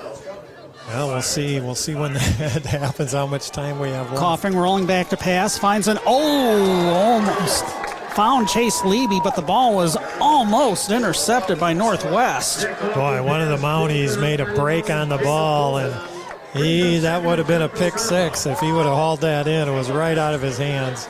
[0.88, 1.58] Well, we'll see.
[1.60, 4.18] We'll see when that happens, how much time we have left.
[4.18, 7.64] Coffing, rolling back to pass, finds an oh, almost
[8.14, 12.66] found Chase Levy, but the ball was almost intercepted by Northwest.
[12.94, 15.94] Boy, one of the Mounties made a break on the ball, and
[16.54, 19.68] he that would have been a pick six if he would have hauled that in.
[19.68, 21.08] It was right out of his hands.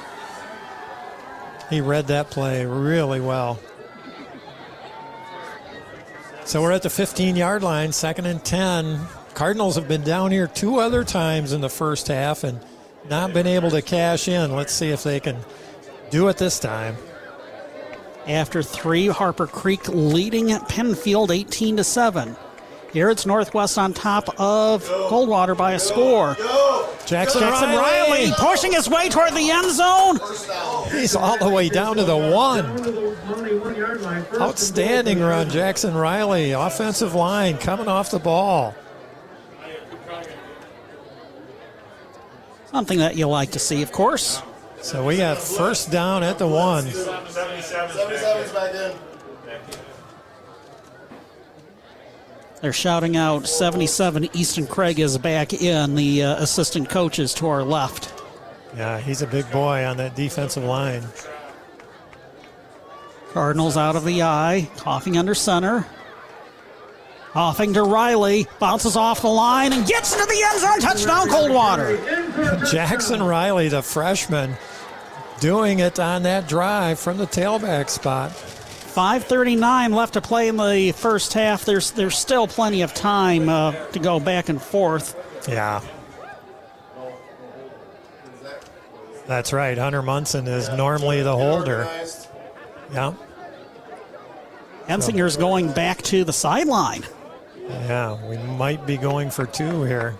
[1.70, 3.60] He read that play really well.
[6.46, 9.00] So we're at the 15 yard line, second and 10.
[9.34, 12.60] Cardinals have been down here two other times in the first half and
[13.10, 14.54] not been able to cash in.
[14.54, 15.38] Let's see if they can
[16.10, 16.96] do it this time.
[18.28, 22.36] After three, Harper Creek leading at Pennfield 18 to 7.
[22.92, 26.36] Here it's Northwest on top of Coldwater by a score.
[27.06, 28.30] Jackson, Jackson Riley.
[28.30, 30.18] Riley pushing his way toward the end zone.
[30.90, 32.66] He's all the way down to the one.
[34.40, 36.50] Outstanding run, Jackson Riley.
[36.52, 38.74] Offensive line coming off the ball.
[42.72, 44.42] Something that you like to see, of course.
[44.82, 46.84] So we got first down at the one.
[46.84, 49.05] 77's back in.
[52.60, 54.30] They're shouting out 77.
[54.32, 55.94] Easton Craig is back in.
[55.94, 58.12] The uh, assistant coach is to our left.
[58.76, 61.02] Yeah, he's a big boy on that defensive line.
[63.32, 65.86] Cardinals out of the I, Coffing under center.
[67.32, 70.80] Coffing to Riley, bounces off the line and gets into the end zone.
[70.80, 71.98] Touchdown, Coldwater.
[72.64, 74.56] Jackson Riley, the freshman,
[75.38, 78.32] doing it on that drive from the tailback spot.
[78.96, 81.66] 5:39 left to play in the first half.
[81.66, 85.14] There's there's still plenty of time uh, to go back and forth.
[85.46, 85.82] Yeah.
[89.26, 89.76] That's right.
[89.76, 91.86] Hunter Munson is normally the holder.
[92.90, 93.12] Yeah.
[94.88, 97.04] Ensinger's going back to the sideline.
[97.68, 100.16] Yeah, we might be going for two here.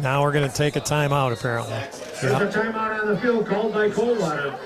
[0.00, 1.78] Now we're going to take a timeout, apparently.
[2.22, 4.58] There's a timeout on the field called by Coldwater.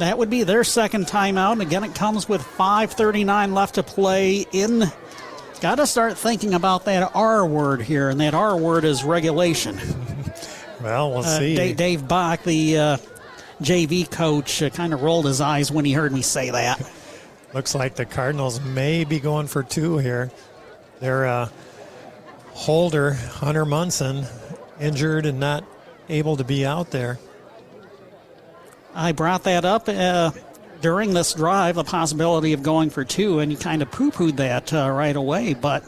[0.00, 1.52] That would be their second timeout.
[1.52, 4.84] And again, it comes with 5.39 left to play in.
[5.60, 9.78] Got to start thinking about that R word here, and that R word is regulation.
[10.82, 11.54] Well, we'll Uh, see.
[11.54, 12.96] Dave, Dave Bach, the uh,
[13.60, 16.80] JV coach, uh, kind of rolled his eyes when he heard me say that.
[17.52, 20.30] Looks like the Cardinals may be going for two here.
[21.00, 21.48] Their uh,
[22.52, 24.24] holder, Hunter Munson,
[24.80, 25.64] injured and not
[26.08, 27.18] able to be out there.
[28.94, 30.32] I brought that up uh,
[30.80, 34.36] during this drive, the possibility of going for two, and you kind of poo pooed
[34.36, 35.54] that uh, right away.
[35.54, 35.84] But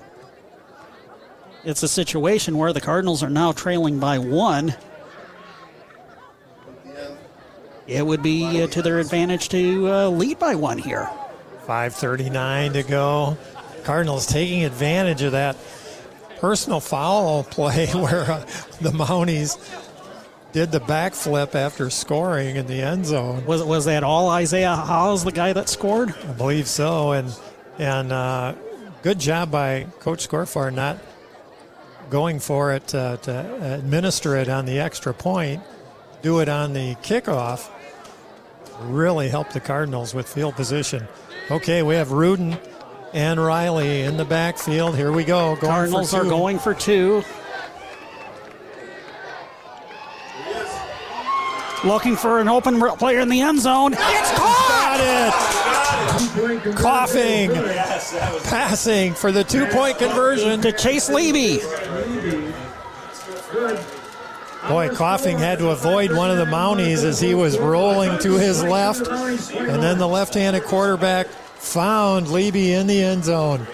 [1.65, 4.75] it's a situation where the Cardinals are now trailing by one.
[7.87, 11.11] It would be uh, to their advantage to uh, lead by one here.
[11.67, 13.37] 5.39 to go.
[13.85, 15.57] Cardinals taking advantage of that
[16.39, 18.41] personal foul play where uh,
[18.81, 19.59] the Mounties
[20.53, 23.45] did the backflip after scoring in the end zone.
[23.47, 26.15] Was was that all Isaiah Hawes, the guy that scored?
[26.29, 27.35] I believe so, and
[27.79, 28.55] and uh,
[29.03, 30.99] good job by Coach Scorfar not
[32.11, 35.63] going for it uh, to administer it on the extra point,
[36.21, 37.71] do it on the kickoff.
[38.81, 41.07] Really helped the Cardinals with field position.
[41.51, 42.59] Okay, we have Rudin
[43.13, 44.97] and Riley in the backfield.
[44.97, 45.57] Here we go.
[45.57, 47.23] Going Cardinals are going for two.
[51.85, 53.93] Looking for an open player in the end zone.
[53.93, 54.99] It's caught!
[55.01, 55.63] It
[56.77, 57.51] Coffing,
[58.45, 61.59] passing for the two point conversion to Chase Levy.
[64.69, 68.63] Boy, Coffing had to avoid one of the Mounties as he was rolling to his
[68.63, 69.09] left.
[69.09, 73.67] And then the left handed quarterback found Levy in the end zone.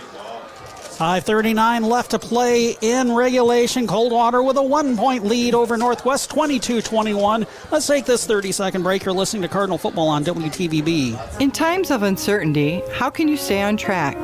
[0.99, 3.87] 5.39 left to play in regulation.
[3.87, 7.47] Coldwater with a one point lead over Northwest, 22 21.
[7.71, 9.05] Let's take this 30 second break.
[9.05, 11.41] You're listening to Cardinal Football on WTVB.
[11.41, 14.21] In times of uncertainty, how can you stay on track?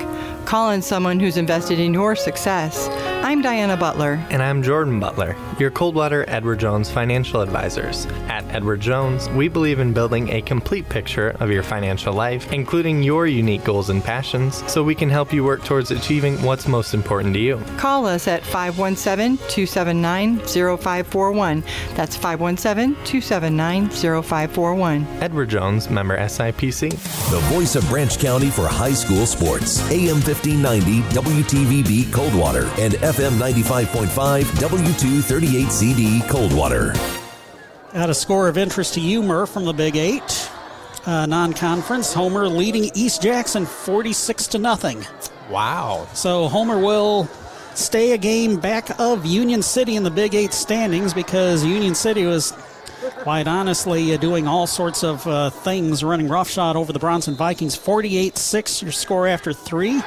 [0.46, 2.88] Call on someone who's invested in your success.
[3.24, 4.22] I'm Diana Butler.
[4.28, 8.04] And I'm Jordan Butler, your Coldwater Edward Jones financial advisors.
[8.28, 13.02] At Edward Jones, we believe in building a complete picture of your financial life, including
[13.02, 16.92] your unique goals and passions, so we can help you work towards achieving what's most
[16.92, 17.56] important to you.
[17.78, 21.64] Call us at 517 279 0541.
[21.94, 25.06] That's 517 279 0541.
[25.22, 26.90] Edward Jones, member SIPC.
[27.30, 29.80] The voice of Branch County for high school sports.
[29.90, 36.92] AM 1590 WTVB Coldwater and FM 95.5 W238CD Coldwater.
[37.92, 40.50] At a score of interest to you, Murph, from the Big Eight.
[41.06, 45.06] Uh, non-conference, Homer leading East Jackson 46 to nothing.
[45.48, 46.08] Wow.
[46.12, 47.28] So Homer will
[47.76, 52.24] stay a game back of Union City in the Big Eight standings because Union City
[52.24, 52.50] was
[53.18, 57.76] quite honestly uh, doing all sorts of uh, things, running roughshod over the Bronson Vikings.
[57.76, 60.02] 48 6, your score after three.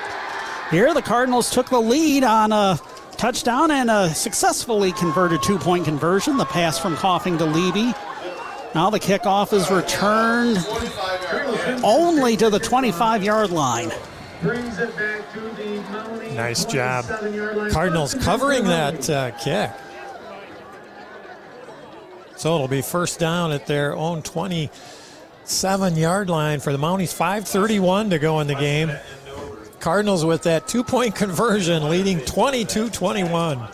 [0.72, 2.77] Here, the Cardinals took the lead on a
[3.18, 6.38] touchdown and a successfully converted two point conversion.
[6.38, 7.94] The pass from Coffing to Levy.
[8.76, 10.58] Now the kickoff is returned
[11.84, 13.92] only to the 25 yard line.
[16.36, 17.06] Nice job.
[17.72, 19.72] Cardinals covering that uh, kick.
[22.36, 27.18] So it'll be first down at their own 27 yard line for the Mounties.
[27.18, 28.92] 5.31 to go in the game.
[29.80, 33.68] Cardinals with that two point conversion leading 22 21.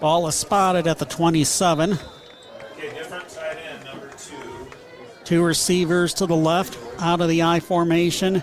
[0.00, 1.92] Ball is spotted at the 27.
[1.92, 2.00] Okay,
[2.94, 4.68] different tight end, number two.
[5.24, 8.42] Two receivers to the left, out of the I formation.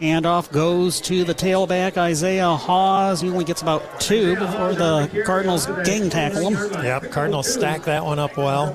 [0.00, 3.20] Handoff goes to the tailback, Isaiah Hawes.
[3.20, 6.84] He only gets about two before the Cardinals gang tackle him.
[6.84, 8.74] Yep, Cardinals stack that one up well.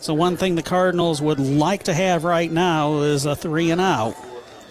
[0.00, 3.80] So, one thing the Cardinals would like to have right now is a three and
[3.80, 4.14] out.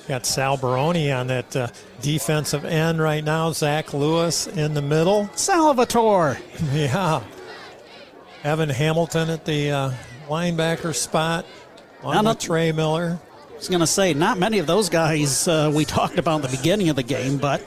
[0.08, 1.68] Got Sal Baroni on that uh,
[2.02, 3.52] defensive end right now.
[3.52, 5.30] Zach Lewis in the middle.
[5.36, 6.38] Salvatore.
[6.74, 7.24] Yeah.
[8.44, 9.92] Evan Hamilton at the uh,
[10.30, 11.46] linebacker spot.
[12.04, 13.20] On with Trey Miller.
[13.52, 16.52] I was going to say, not many of those guys uh, we talked about at
[16.52, 17.62] the beginning of the game, but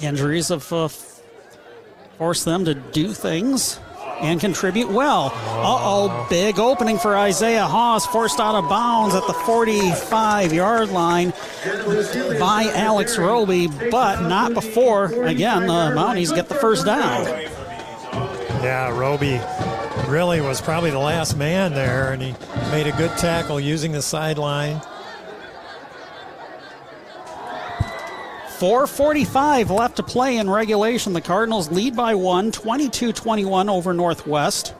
[0.00, 0.88] injuries have uh,
[2.18, 3.80] forced them to do things
[4.20, 5.32] and contribute well.
[5.34, 10.90] Uh oh, big opening for Isaiah Hawes, forced out of bounds at the 45 yard
[10.90, 11.32] line
[12.38, 17.26] by Alex Roby, but not before, again, the Mounties get the first down.
[18.62, 19.40] Yeah, Roby
[20.08, 22.34] really was probably the last man there, and he
[22.70, 24.80] made a good tackle using the sideline.
[28.58, 31.12] 4.45 left to play in regulation.
[31.12, 34.74] The Cardinals lead by one, 22 21 over Northwest.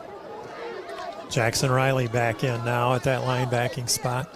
[1.30, 4.34] Jackson Riley back in now at that linebacking spot.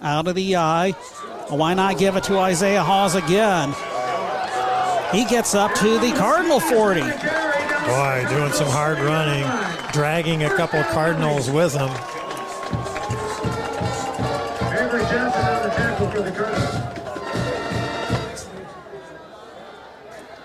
[0.00, 0.92] Out of the I.
[1.48, 3.74] Why not give it to Isaiah Hawes again?
[5.10, 7.00] He gets up to the Cardinal 40.
[7.00, 9.44] Boy, doing some hard running,
[9.92, 11.90] dragging a couple Cardinals with him.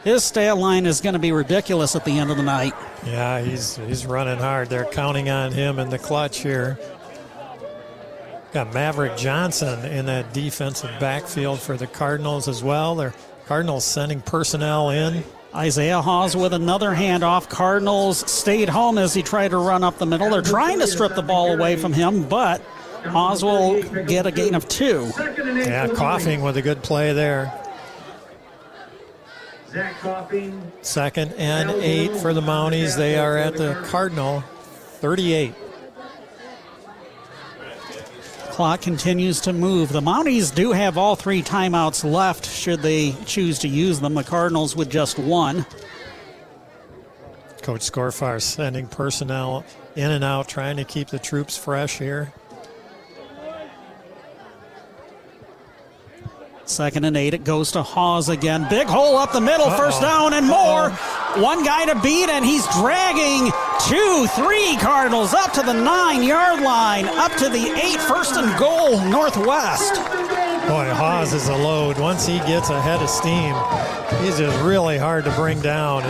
[0.04, 2.74] His stat line is going to be ridiculous at the end of the night.
[3.06, 4.70] Yeah, he's he's running hard.
[4.70, 6.78] They're counting on him in the clutch here.
[8.52, 12.96] Got Maverick Johnson in that defensive backfield for the Cardinals as well.
[12.96, 13.14] They're
[13.48, 15.24] Cardinals sending personnel in.
[15.56, 17.48] Isaiah Hawes with another handoff.
[17.48, 20.30] Cardinals stayed home as he tried to run up the middle.
[20.30, 22.62] They're trying to strip the ball away from him, but
[23.06, 25.12] Hawes will get a gain of two.
[25.18, 27.54] Yeah, Coffing with a good play there.
[30.82, 32.96] Second and eight for the Mounties.
[32.96, 34.42] They are at the Cardinal
[35.02, 35.56] 38.
[38.52, 39.90] Clock continues to move.
[39.90, 44.14] The Mounties do have all three timeouts left should they choose to use them.
[44.14, 45.66] The Cardinals with just one.
[47.64, 52.32] Coach Scorfar sending personnel in and out, trying to keep the troops fresh here.
[56.66, 58.66] Second and eight, it goes to Hawes again.
[58.70, 59.78] Big hole up the middle, Uh-oh.
[59.78, 60.92] first down and more.
[61.42, 63.52] One guy to beat, and he's dragging
[63.82, 68.58] two, three Cardinals up to the nine yard line, up to the eight, first and
[68.58, 69.96] goal, Northwest.
[70.68, 72.00] Boy, Hawes is a load.
[72.00, 73.54] Once he gets ahead of steam,
[74.24, 76.04] he's just really hard to bring down.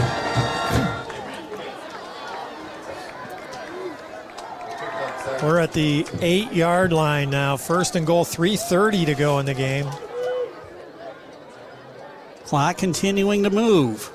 [5.42, 7.58] And we're at the eight yard line now.
[7.58, 9.88] First and goal, 3.30 to go in the game.
[12.54, 14.12] Clock continuing to move.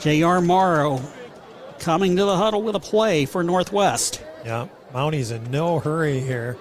[0.00, 0.40] J.R.
[0.40, 1.02] Morrow
[1.80, 4.24] coming to the huddle with a play for Northwest.
[4.42, 6.56] Yeah, Mounties in no hurry here.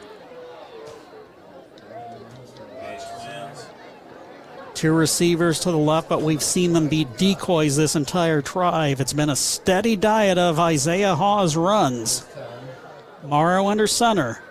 [4.73, 8.99] Two receivers to the left, but we've seen them be decoys this entire drive.
[8.99, 12.25] It's been a steady diet of Isaiah Hawes runs.
[13.23, 14.41] Morrow under center.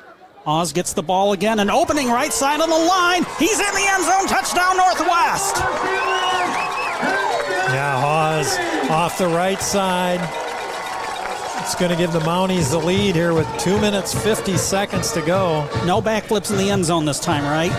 [0.47, 3.25] Hawes gets the ball again, an opening right side of the line.
[3.37, 5.57] He's in the end zone, touchdown Northwest.
[7.75, 8.57] Yeah, Hawes
[8.89, 10.21] off the right side.
[11.63, 15.21] It's going to give the Mounties the lead here with two minutes, 50 seconds to
[15.21, 15.69] go.
[15.85, 17.73] No backflips in the end zone this time, right?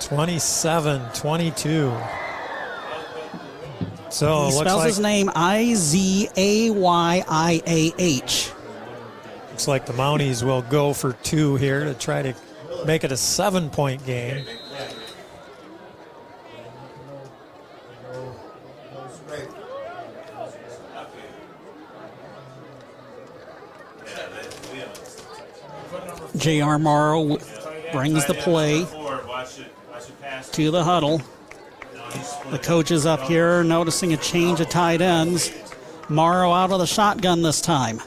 [0.00, 1.96] 27 22.
[4.10, 8.50] So he spells like, his name I Z A Y I A H.
[9.54, 12.34] Looks like the Mounties will go for two here to try to
[12.86, 14.44] make it a seven point game.
[26.36, 26.80] J.R.
[26.80, 27.38] Morrow
[27.92, 28.84] brings the play
[30.50, 31.22] to the huddle.
[32.50, 35.52] The coaches up here noticing a change of tight ends.
[36.08, 38.00] Morrow out of the shotgun this time.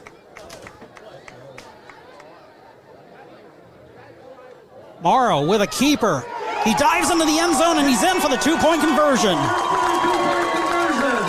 [5.08, 6.22] Morrow with a keeper.
[6.66, 9.38] He dives into the end zone and he's in for the two point conversion.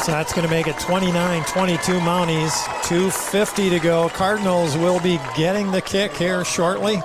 [0.02, 2.50] So that's going to make it 29 22 Mounties.
[2.90, 4.08] 2.50 to go.
[4.08, 7.00] Cardinals will be getting the kick here shortly.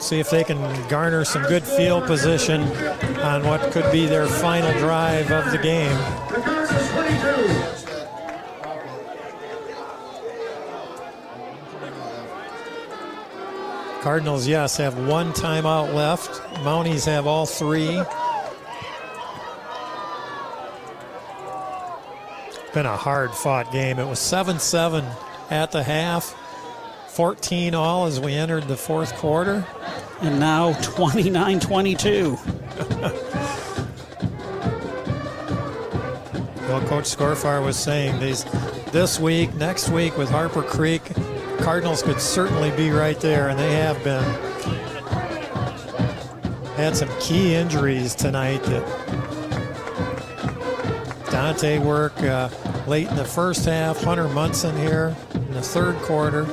[0.00, 0.58] See if they can
[0.88, 2.62] garner some good field position
[3.18, 5.98] on what could be their final drive of the game.
[14.02, 16.30] Cardinals, yes, have one timeout left.
[16.62, 18.00] Mounties have all three.
[22.72, 23.98] Been a hard fought game.
[23.98, 25.04] It was 7 7
[25.50, 26.34] at the half,
[27.08, 29.66] 14 all as we entered the fourth quarter.
[30.20, 32.38] And now 29 22.
[36.68, 38.44] Well, Coach Scorfar was saying these
[38.92, 41.02] this week, next week with Harper Creek,
[41.68, 44.24] Cardinals could certainly be right there, and they have been.
[46.76, 48.82] Had some key injuries tonight that
[51.30, 52.48] Dante Work uh,
[52.86, 54.02] late in the first half.
[54.02, 56.44] Hunter Munson here in the third quarter.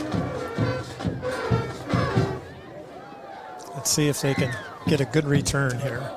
[3.73, 4.53] Let's see if they can
[4.85, 6.11] get a good return here.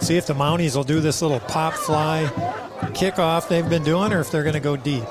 [0.00, 2.24] See if the Mounties will do this little pop fly
[2.94, 5.04] kickoff they've been doing, or if they're going to go deep.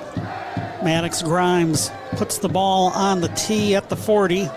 [0.84, 4.50] Maddox Grimes puts the ball on the tee at the 40.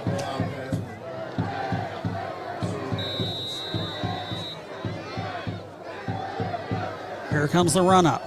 [7.31, 8.23] Here comes the run up.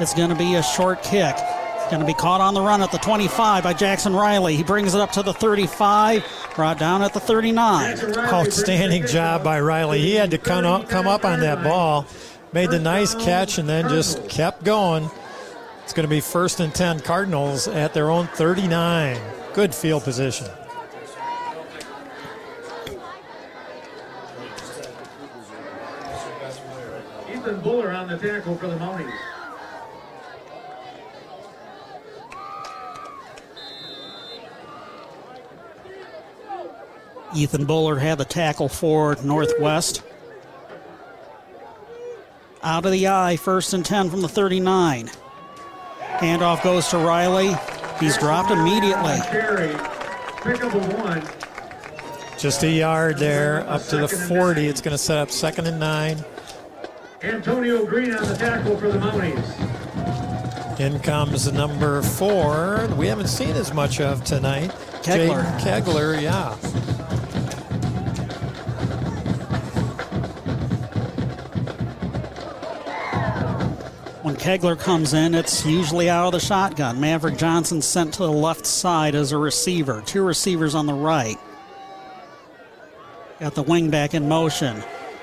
[0.00, 1.34] It's going to be a short kick.
[1.34, 4.54] It's going to be caught on the run at the 25 by Jackson Riley.
[4.54, 6.22] He brings it up to the 35,
[6.54, 7.98] brought down at the 39.
[8.18, 10.00] Outstanding job by Riley.
[10.00, 12.06] He had to come up, come up on that ball,
[12.52, 15.08] made the nice catch, and then just kept going.
[15.88, 19.18] It's going to be first and 10 Cardinals at their own 39.
[19.54, 20.46] Good field position.
[27.30, 29.10] Ethan Buller on the tackle for the Mounties.
[37.34, 40.02] Ethan Buller had the tackle for Northwest.
[42.62, 45.08] Out of the I, first and 10 from the 39.
[46.18, 47.54] Handoff goes to Riley.
[48.00, 49.18] He's dropped immediately.
[49.30, 49.68] Carry.
[50.42, 51.22] Pick up a one.
[52.38, 54.66] Just a yard there, up to the 40.
[54.66, 56.24] It's going to set up second and nine.
[57.22, 60.80] Antonio Green on the tackle for the Mounties.
[60.80, 62.88] In comes number four.
[62.96, 64.70] We haven't seen as much of tonight.
[65.02, 65.42] Kegler.
[65.58, 66.56] Jaden Kegler, yeah.
[74.38, 77.00] Kegler comes in, it's usually out of the shotgun.
[77.00, 80.02] Maverick Johnson sent to the left side as a receiver.
[80.06, 81.36] Two receivers on the right.
[83.40, 84.82] Got the wing back in motion.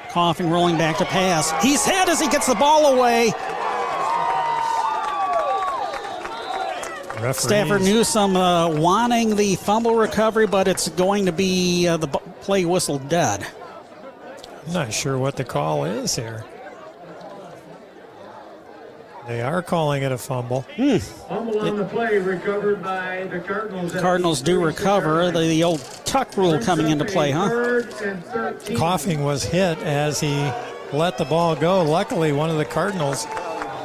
[0.09, 1.51] Coffing, rolling back to pass.
[1.63, 3.33] He's hit as he gets the ball away.
[7.21, 7.37] Referees.
[7.37, 12.65] Stafford Newsom uh, wanting the fumble recovery, but it's going to be uh, the play
[12.65, 13.45] whistle dead.
[14.67, 16.45] I'm not sure what the call is here.
[19.27, 20.61] They are calling it a fumble.
[20.75, 20.97] Hmm.
[20.97, 23.91] Fumble on the play recovered by the Cardinals.
[23.91, 25.31] The Cardinals do recover.
[25.31, 27.49] The, the old tuck rule coming into play, huh?
[27.49, 28.77] Third and 13.
[28.77, 30.51] Coffing was hit as he
[30.93, 31.83] let the ball go.
[31.83, 33.25] Luckily, one of the Cardinals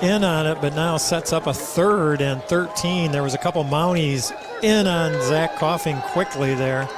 [0.02, 3.10] in on it, but now sets up a third and 13.
[3.10, 6.88] There was a couple Mounties in on Zach Coffing quickly there.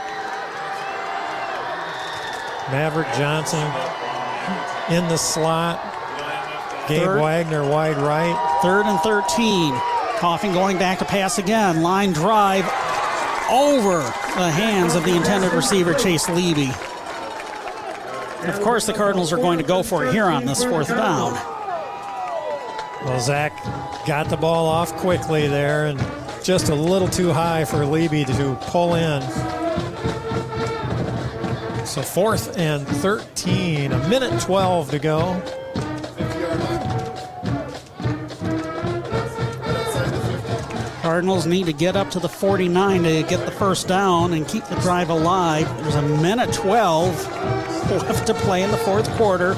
[2.70, 3.66] Maverick Johnson
[4.90, 5.91] in the slot.
[6.88, 7.20] Gabe Third.
[7.20, 8.58] Wagner wide right.
[8.62, 9.74] Third and 13.
[10.18, 11.82] Coffing going back to pass again.
[11.82, 12.64] Line drive
[13.50, 16.70] over the hands of the intended receiver, Chase Levy.
[18.40, 20.88] And Of course, the Cardinals are going to go for it here on this fourth
[20.88, 21.34] down.
[23.04, 23.52] Well, Zach
[24.06, 25.98] got the ball off quickly there and
[26.42, 29.22] just a little too high for Levy to pull in.
[31.84, 35.61] So fourth and 13, a minute 12 to go.
[41.02, 44.64] Cardinals need to get up to the 49 to get the first down and keep
[44.66, 45.66] the drive alive.
[45.82, 47.32] There's a minute 12
[47.90, 49.54] left to play in the fourth quarter.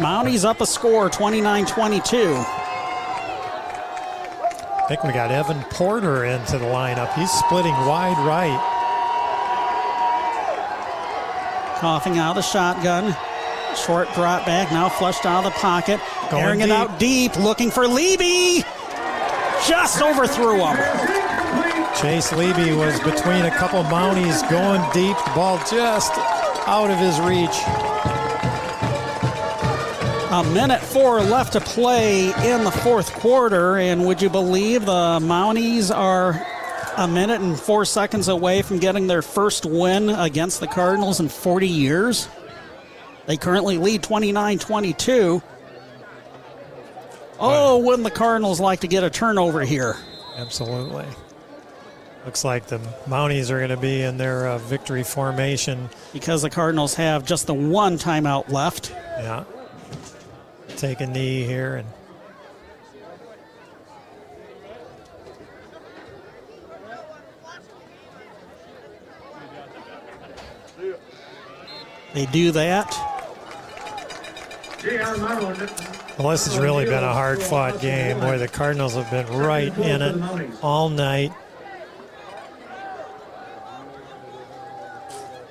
[0.00, 2.16] Mounties up a score, 29 22.
[4.78, 7.12] I think we got Evan Porter into the lineup.
[7.12, 8.58] He's splitting wide right.
[11.80, 13.14] Coffing out of the shotgun.
[13.76, 16.00] Short drop back, now flushed out of the pocket.
[16.30, 18.64] Going Airing it out deep, looking for Levy.
[19.66, 20.76] Just overthrew him.
[22.00, 25.16] Chase Levy was between a couple Mounties going deep.
[25.16, 26.12] The ball just
[26.68, 27.56] out of his reach.
[30.30, 35.18] A minute four left to play in the fourth quarter, and would you believe the
[35.20, 36.40] Mounties are
[36.96, 41.28] a minute and four seconds away from getting their first win against the Cardinals in
[41.28, 42.28] 40 years?
[43.26, 45.42] They currently lead 29 22.
[47.40, 49.96] Oh, wouldn't the Cardinals like to get a turnover here?
[50.36, 51.06] Absolutely.
[52.24, 55.88] Looks like the Mounties are going to be in their uh, victory formation.
[56.12, 58.90] Because the Cardinals have just the one timeout left.
[58.90, 59.44] Yeah.
[60.76, 61.88] Take a knee here and
[72.14, 73.07] They do that.
[76.18, 79.76] Well, this has really been a hard fought game where the Cardinals have been right
[79.78, 81.32] in it all night.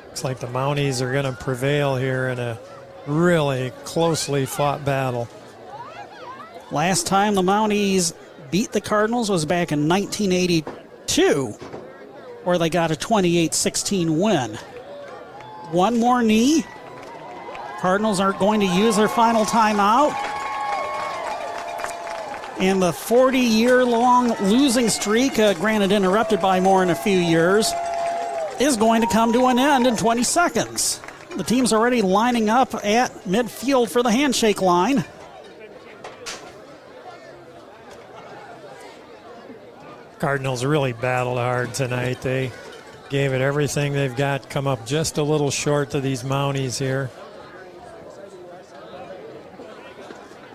[0.05, 2.57] Looks like the Mounties are going to prevail here in a
[3.05, 5.27] really closely fought battle.
[6.71, 8.13] Last time the Mounties
[8.49, 11.47] beat the Cardinals was back in 1982,
[12.43, 14.55] where they got a 28 16 win.
[15.71, 16.65] One more knee.
[17.79, 20.15] Cardinals aren't going to use their final timeout.
[22.59, 27.17] And the 40 year long losing streak, uh, granted interrupted by more in a few
[27.17, 27.71] years,
[28.59, 30.99] is going to come to an end in 20 seconds.
[31.35, 35.05] The team's already lining up at midfield for the handshake line.
[40.17, 42.21] Cardinals really battled hard tonight.
[42.21, 42.51] They
[43.09, 47.11] gave it everything they've got, come up just a little short to these Mounties here.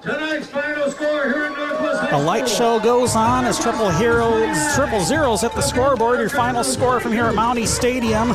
[0.02, 1.52] Tonight's final score here
[2.12, 6.20] A light show goes on as triple heroes, triple zeros hit the scoreboard.
[6.20, 8.28] Your final score from here at Mountie Stadium.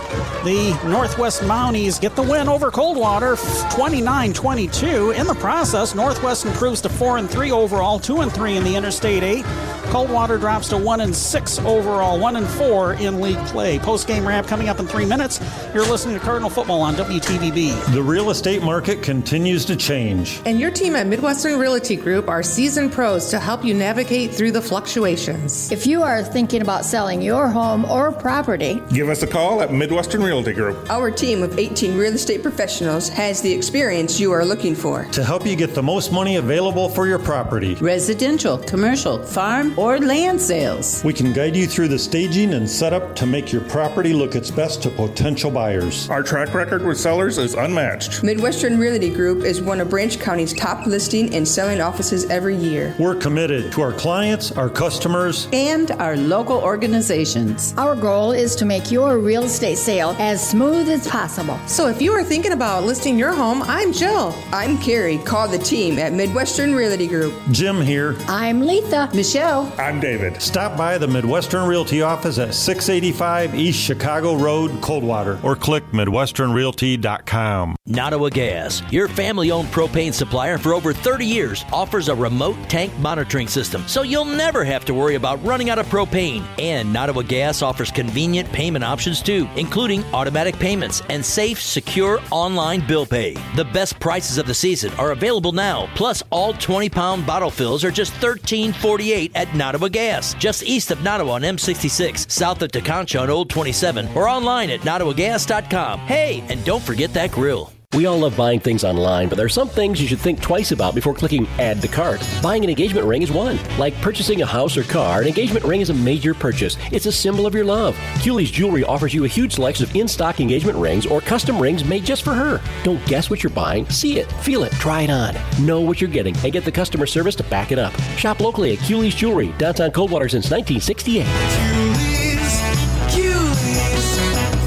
[0.43, 3.37] The Northwest Mounties get the win over Coldwater
[3.69, 5.11] 29 22.
[5.11, 8.75] In the process, Northwest improves to 4 and 3 overall, 2 and 3 in the
[8.75, 9.45] Interstate 8.
[9.89, 13.79] Coldwater drops to 1 and 6 overall, 1 and 4 in league play.
[13.79, 15.39] Post game wrap coming up in three minutes.
[15.73, 17.93] You're listening to Cardinal Football on WTVB.
[17.93, 20.41] The real estate market continues to change.
[20.45, 24.51] And your team at Midwestern Realty Group are seasoned pros to help you navigate through
[24.51, 25.71] the fluctuations.
[25.71, 29.71] If you are thinking about selling your home or property, Give us a call at
[29.71, 30.89] Midwestern Realty Group.
[30.89, 35.05] Our team of 18 real estate professionals has the experience you are looking for.
[35.13, 39.99] To help you get the most money available for your property, residential, commercial, farm, or
[39.99, 41.03] land sales.
[41.03, 44.49] we can guide you through the staging and setup to make your property look its
[44.49, 46.09] best to potential buyers.
[46.09, 48.23] Our track record with sellers is unmatched.
[48.23, 52.95] Midwestern Realty Group is one of Branch County's top listing and selling offices every year.
[52.97, 57.73] We're committed to our clients, our customers, and our local organizations.
[57.77, 61.59] Our goal is to make your real estate sale as smooth as possible.
[61.67, 64.33] So if you are thinking about listing your home, I'm Jill.
[64.51, 65.19] I'm Carrie.
[65.19, 67.33] Call the team at Midwestern Realty Group.
[67.51, 68.15] Jim here.
[68.27, 69.09] I'm Letha.
[69.13, 69.66] Michelle.
[69.77, 70.41] I'm David.
[70.41, 77.75] Stop by the Midwestern Realty office at 685 East Chicago Road, Coldwater, or click MidwesternRealty.com.
[77.85, 82.97] Nottawa Gas, your family owned propane supplier for over 30 years, offers a remote tank
[82.99, 86.43] monitoring system so you'll never have to worry about running out of propane.
[86.59, 92.85] And Nottawa Gas offers convenient payment options too, including automatic payments and safe, secure online
[92.85, 93.35] bill pay.
[93.55, 97.83] The best prices of the season are available now, plus all 20 pound bottle fills
[97.83, 103.21] are just $13.48 at Nottawa Gas, just east of Nottawa on M66, south of Tekonsha
[103.21, 105.99] on Old 27, or online at nottawagas.com.
[106.01, 107.71] Hey, and don't forget that grill.
[107.93, 110.73] We all love buying things online, but there are some things you should think twice
[110.73, 112.21] about before clicking add to cart.
[112.43, 113.57] Buying an engagement ring is one.
[113.77, 116.75] Like purchasing a house or car, an engagement ring is a major purchase.
[116.91, 117.97] It's a symbol of your love.
[118.21, 122.03] Cooley's Jewelry offers you a huge selection of in-stock engagement rings or custom rings made
[122.03, 122.61] just for her.
[122.83, 123.89] Don't guess what you're buying.
[123.89, 125.35] See it, feel it, try it on.
[125.65, 127.93] Know what you're getting and get the customer service to back it up.
[128.17, 131.25] Shop locally at Cooley's Jewelry, downtown Coldwater since 1968.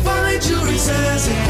[0.05, 1.50] Fine jewelry says it best.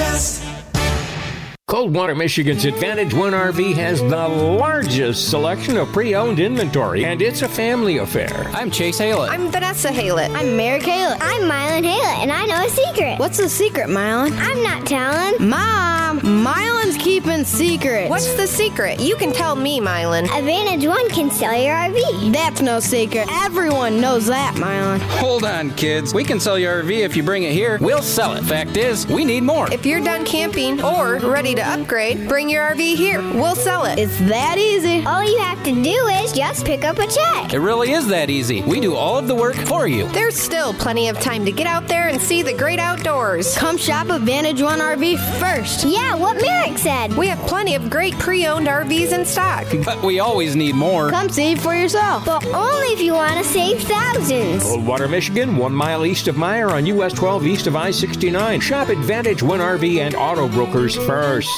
[1.70, 7.42] Coldwater, Michigan's Advantage One RV has the largest selection of pre owned inventory, and it's
[7.42, 8.50] a family affair.
[8.52, 9.30] I'm Chase Haylett.
[9.30, 10.34] I'm Vanessa Haylett.
[10.34, 11.18] I'm Merrick Haylett.
[11.20, 13.20] I'm Mylan Haylett, and I know a secret.
[13.20, 14.32] What's the secret, Mylan?
[14.36, 15.48] I'm not telling.
[15.48, 16.69] Mom, Mylan's
[17.00, 18.10] keeping secrets.
[18.10, 19.00] What's the secret?
[19.00, 20.24] You can tell me, Mylan.
[20.24, 22.32] Advantage One can sell your RV.
[22.32, 23.26] That's no secret.
[23.42, 24.98] Everyone knows that, Mylan.
[25.18, 26.12] Hold on, kids.
[26.12, 27.78] We can sell your RV if you bring it here.
[27.80, 28.44] We'll sell it.
[28.44, 29.72] Fact is, we need more.
[29.72, 33.20] If you're done camping or ready to upgrade, bring your RV here.
[33.20, 33.98] We'll sell it.
[33.98, 35.04] It's that easy.
[35.06, 37.54] All you have to do is just pick up a check.
[37.54, 38.60] It really is that easy.
[38.62, 40.06] We do all of the work for you.
[40.08, 43.56] There's still plenty of time to get out there and see the great outdoors.
[43.56, 45.84] Come shop Advantage One RV first.
[45.84, 46.89] Yeah, what Merrick said.
[46.90, 49.64] We have plenty of great pre-owned RVs in stock.
[49.84, 51.08] But we always need more.
[51.08, 52.24] Come see for yourself.
[52.24, 54.64] But only if you want to save thousands.
[54.64, 58.58] Coldwater, Michigan, one mile east of Meijer on US 12 east of I 69.
[58.58, 61.48] Shop Advantage One RV and Auto Brokers first.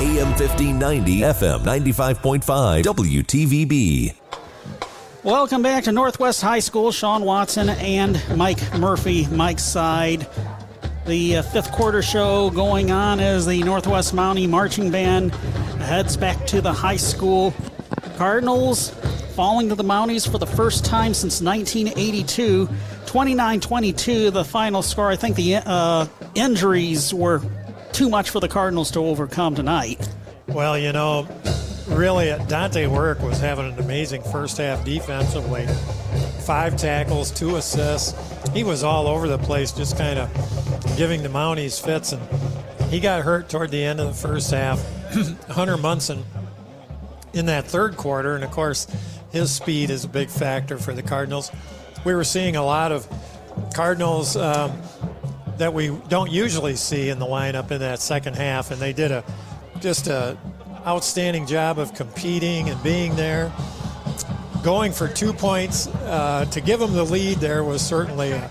[0.00, 4.14] AM 1590, FM 95.5, WTVB.
[5.22, 6.92] Welcome back to Northwest High School.
[6.92, 10.26] Sean Watson and Mike Murphy, Mike's side.
[11.08, 15.34] The uh, fifth quarter show going on as the Northwest Mountie Marching Band
[15.80, 17.54] heads back to the high school.
[18.18, 18.90] Cardinals
[19.34, 22.68] falling to the Mounties for the first time since 1982.
[23.06, 25.08] 29 22, the final score.
[25.08, 27.40] I think the uh, injuries were
[27.92, 30.06] too much for the Cardinals to overcome tonight.
[30.48, 31.26] Well, you know,
[31.88, 35.66] really, Dante Work was having an amazing first half defensively.
[36.44, 38.14] Five tackles, two assists.
[38.52, 42.12] He was all over the place, just kind of giving the Mounties fits.
[42.12, 42.22] And
[42.90, 44.84] he got hurt toward the end of the first half.
[45.48, 46.24] Hunter Munson
[47.32, 48.86] in that third quarter, and of course,
[49.30, 51.50] his speed is a big factor for the Cardinals.
[52.04, 53.06] We were seeing a lot of
[53.74, 54.80] Cardinals um,
[55.58, 59.10] that we don't usually see in the lineup in that second half, and they did
[59.10, 59.24] a
[59.80, 60.36] just a
[60.86, 63.52] outstanding job of competing and being there.
[64.62, 68.50] Going for two points uh, to give them the lead there was certainly a,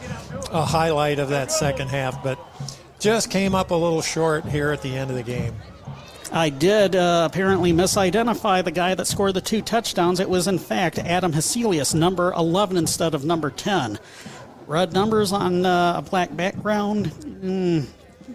[0.51, 2.39] a highlight of that second half, but
[2.99, 5.53] just came up a little short here at the end of the game.
[6.31, 10.19] I did uh, apparently misidentify the guy that scored the two touchdowns.
[10.19, 13.99] It was, in fact, Adam Heselius, number 11 instead of number 10.
[14.65, 17.85] Red numbers on uh, a black background, mm,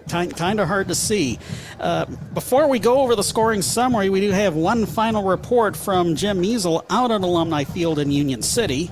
[0.08, 1.38] kind, of hard to see.
[1.80, 6.16] Uh, before we go over the scoring summary, we do have one final report from
[6.16, 8.90] Jim Measle out at Alumni Field in Union City.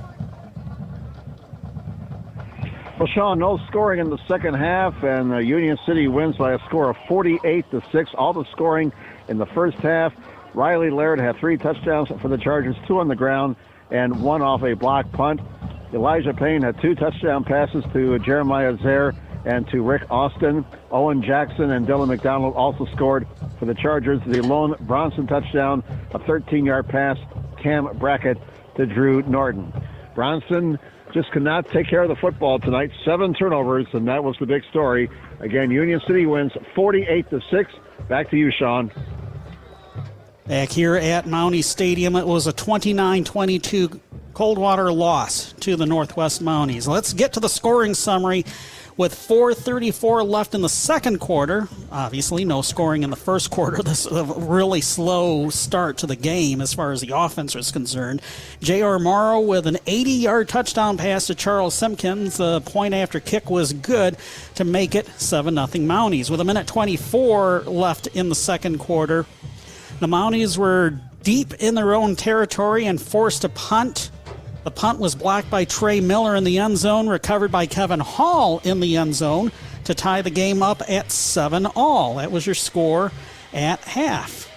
[2.99, 6.59] Well, Sean, no scoring in the second half, and uh, Union City wins by a
[6.67, 8.11] score of 48 to six.
[8.15, 8.93] All the scoring
[9.29, 10.13] in the first half.
[10.53, 13.57] Riley Laird had three touchdowns for the Chargers, two on the ground
[13.91, 15.41] and one off a block punt.
[15.93, 19.15] Elijah Payne had two touchdown passes to Jeremiah Zare
[19.45, 20.65] and to Rick Austin.
[20.91, 23.27] Owen Jackson and Dylan McDonald also scored
[23.59, 24.21] for the Chargers.
[24.27, 27.19] The lone Bronson touchdown, a 13-yard pass,
[27.63, 28.39] Cam Brackett
[28.77, 29.73] to Drew Norton.
[30.15, 30.79] Bronson
[31.13, 32.91] just could not take care of the football tonight.
[33.05, 35.11] Seven turnovers, and that was the big story.
[35.41, 37.73] Again, Union City wins 48 to six.
[38.09, 38.91] Back to you, Sean.
[40.47, 44.01] Back here at Mountie Stadium, it was a 29 22
[44.35, 46.89] Coldwater loss to the Northwest Mounties.
[46.89, 48.45] Let's get to the scoring summary
[48.97, 51.69] with 4.34 left in the second quarter.
[51.91, 53.79] Obviously, no scoring in the first quarter.
[53.91, 57.73] This is a really slow start to the game as far as the offense is
[57.73, 58.23] concerned.
[58.61, 59.01] J.R.
[59.01, 62.37] Morrow with an 80 yard touchdown pass to Charles Simpkins.
[62.37, 64.17] The point after kick was good
[64.55, 66.31] to make it 7 0 Mounties.
[66.31, 69.27] With a minute 24 left in the second quarter,
[69.99, 74.11] the Mounties were deep in their own territory and forced a punt.
[74.63, 78.61] The punt was blocked by Trey Miller in the end zone, recovered by Kevin Hall
[78.63, 79.53] in the end zone
[79.85, 82.17] to tie the game up at 7 all.
[82.17, 83.11] That was your score
[83.55, 84.49] at half.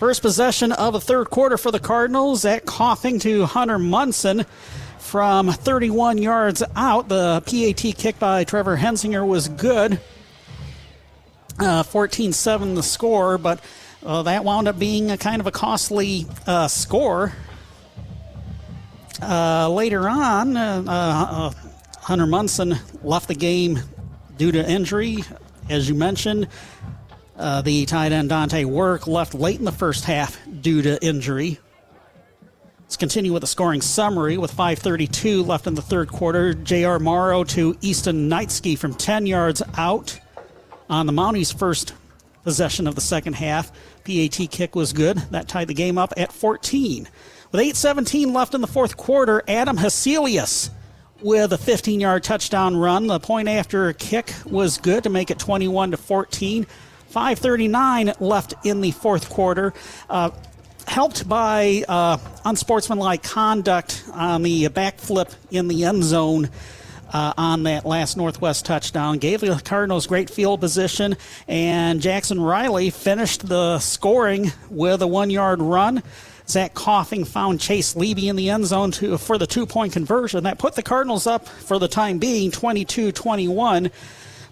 [0.00, 4.44] First possession of the third quarter for the Cardinals at Coffing to Hunter Munson
[4.98, 7.08] from 31 yards out.
[7.08, 10.00] The PAT kick by Trevor Hensinger was good.
[11.58, 13.60] 14 uh, 7 the score, but
[14.04, 17.32] uh, that wound up being a kind of a costly uh, score
[19.22, 21.50] uh, later on, uh, uh,
[22.00, 23.80] Hunter Munson left the game
[24.36, 25.24] due to injury.
[25.68, 26.48] As you mentioned,
[27.36, 31.58] uh, the tight end Dante Work left late in the first half due to injury.
[32.80, 36.54] Let's continue with the scoring summary with 5.32 left in the third quarter.
[36.54, 36.98] J.R.
[36.98, 40.18] Morrow to Easton Knightsky from 10 yards out
[40.88, 41.92] on the Mounties' first
[42.44, 43.70] possession of the second half.
[44.04, 45.18] PAT kick was good.
[45.32, 47.06] That tied the game up at 14.
[47.50, 50.68] With 8.17 left in the fourth quarter, Adam Haselius
[51.22, 53.06] with a 15 yard touchdown run.
[53.06, 56.66] The point after kick was good to make it 21 to 14.
[57.10, 59.72] 5.39 left in the fourth quarter.
[60.10, 60.30] Uh,
[60.86, 66.50] helped by uh, unsportsmanlike conduct on the backflip in the end zone.
[67.10, 69.16] Uh, on that last Northwest touchdown.
[69.16, 75.30] Gave the Cardinals great field position, and Jackson Riley finished the scoring with a one
[75.30, 76.02] yard run.
[76.48, 80.44] Zach Coffing found Chase Levy in the end zone to, for the two point conversion.
[80.44, 83.90] That put the Cardinals up for the time being 22 21.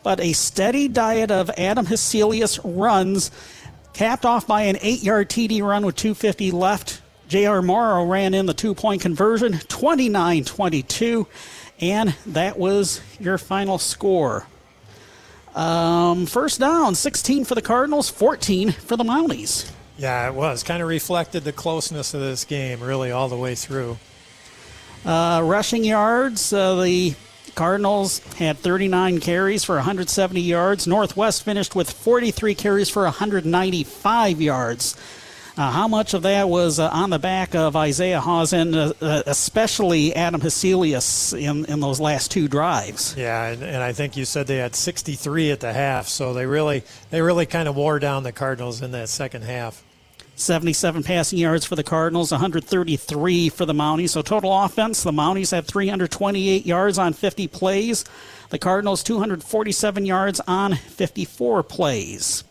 [0.02, 3.30] But a steady diet of Adam Haselius runs,
[3.92, 7.00] capped off by an eight yard TD run with 250 left.
[7.28, 7.60] J.R.
[7.60, 11.26] Morrow ran in the two point conversion 29 22.
[11.80, 14.46] And that was your final score.
[15.54, 19.70] Um, first down, 16 for the Cardinals, 14 for the Mounties.
[19.98, 20.62] Yeah, it was.
[20.62, 23.98] Kind of reflected the closeness of this game, really, all the way through.
[25.04, 27.14] Uh, rushing yards, uh, the
[27.54, 30.86] Cardinals had 39 carries for 170 yards.
[30.86, 34.96] Northwest finished with 43 carries for 195 yards.
[35.56, 39.22] Uh, how much of that was uh, on the back of Isaiah Hawes uh, uh,
[39.24, 43.14] especially Adam Haselius in, in those last two drives?
[43.16, 46.44] Yeah, and, and, I think you said they had 63 at the half, so they
[46.44, 49.82] really they really kind of wore down the Cardinals in that second half.
[50.36, 54.10] 77 passing yards for the Cardinals, 133 for the Mounties.
[54.10, 58.04] So total offense, the Mounties had 328 yards on 50 plays.
[58.50, 62.44] The Cardinals 247 yards on 54 plays.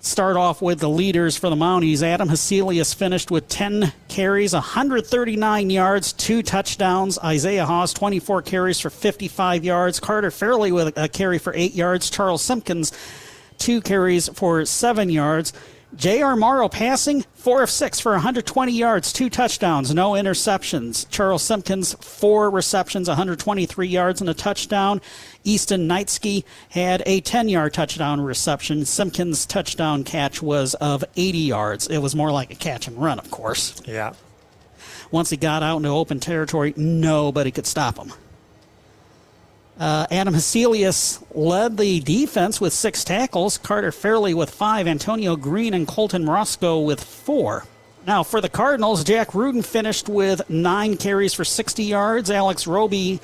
[0.00, 2.02] Start off with the leaders for the Mounties.
[2.02, 7.18] Adam Haselius finished with 10 carries, 139 yards, two touchdowns.
[7.18, 9.98] Isaiah Hawes, 24 carries for 55 yards.
[9.98, 12.08] Carter Fairley with a carry for 8 yards.
[12.08, 12.92] Charles Simpkins,
[13.58, 15.52] two carries for seven yards.
[15.94, 16.36] J.R.
[16.36, 21.08] Morrow passing, four of six for 120 yards, two touchdowns, no interceptions.
[21.08, 25.00] Charles Simpkins, four receptions, 123 yards, and a touchdown.
[25.44, 28.84] Easton Knightsky had a 10 yard touchdown reception.
[28.84, 31.86] Simpkins' touchdown catch was of 80 yards.
[31.86, 33.80] It was more like a catch and run, of course.
[33.86, 34.12] Yeah.
[35.10, 38.12] Once he got out into open territory, nobody could stop him.
[39.78, 45.74] Uh, Adam Haselius led the defense with six tackles, Carter Fairley with five, Antonio Green
[45.74, 47.64] and Colton Roscoe with four.
[48.06, 52.30] Now, for the Cardinals, Jack Rudin finished with nine carries for 60 yards.
[52.30, 53.20] Alex Roby,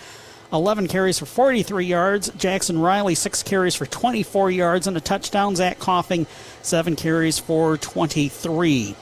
[0.53, 2.31] 11 carries for 43 yards.
[2.37, 5.57] Jackson Riley, six carries for 24 yards and a touchdown.
[5.57, 6.27] Zach Coffing,
[6.63, 8.95] seven carries for 23.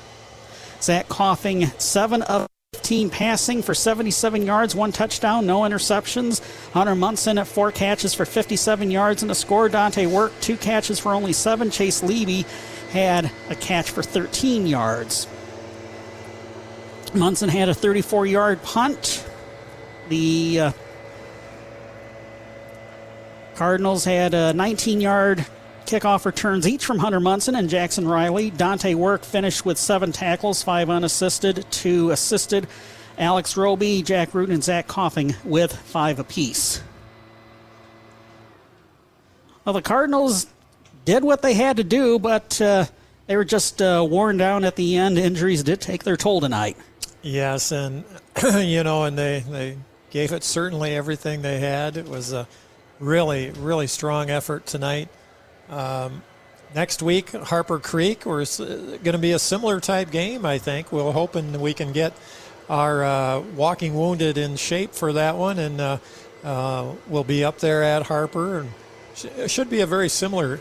[0.80, 6.40] Zach Coffing, seven of 15 passing for 77 yards, one touchdown, no interceptions.
[6.72, 9.68] Hunter Munson at four catches for 57 yards and a score.
[9.68, 11.72] Dante Work, two catches for only seven.
[11.72, 12.46] Chase Levy
[12.90, 15.26] had a catch for 13 yards.
[17.12, 19.28] Munson had a 34 yard punt.
[20.08, 20.72] The uh,
[23.56, 25.44] Cardinals had a 19 yard
[25.90, 28.50] kickoff returns each from Hunter Munson and Jackson Riley.
[28.50, 32.68] Dante Work finished with seven tackles, five unassisted, two assisted.
[33.18, 36.80] Alex Roby, Jack Root, and Zach Coffing with five apiece.
[39.64, 40.46] Well, the Cardinals
[41.04, 42.86] did what they had to do, but uh,
[43.26, 45.18] they were just uh, worn down at the end.
[45.18, 46.76] Injuries did take their toll tonight.
[47.20, 48.04] Yes, and
[48.54, 49.76] you know, and they they
[50.10, 51.96] gave it certainly everything they had.
[51.96, 52.46] It was a
[53.00, 55.08] really really strong effort tonight.
[55.70, 56.22] Um,
[56.74, 60.44] next week, Harper Creek, we're going to be a similar type game.
[60.44, 62.12] I think we're hoping we can get
[62.68, 65.98] our uh, walking wounded in shape for that one, and uh,
[66.44, 68.70] uh, we'll be up there at Harper, and
[69.36, 70.60] it should be a very similar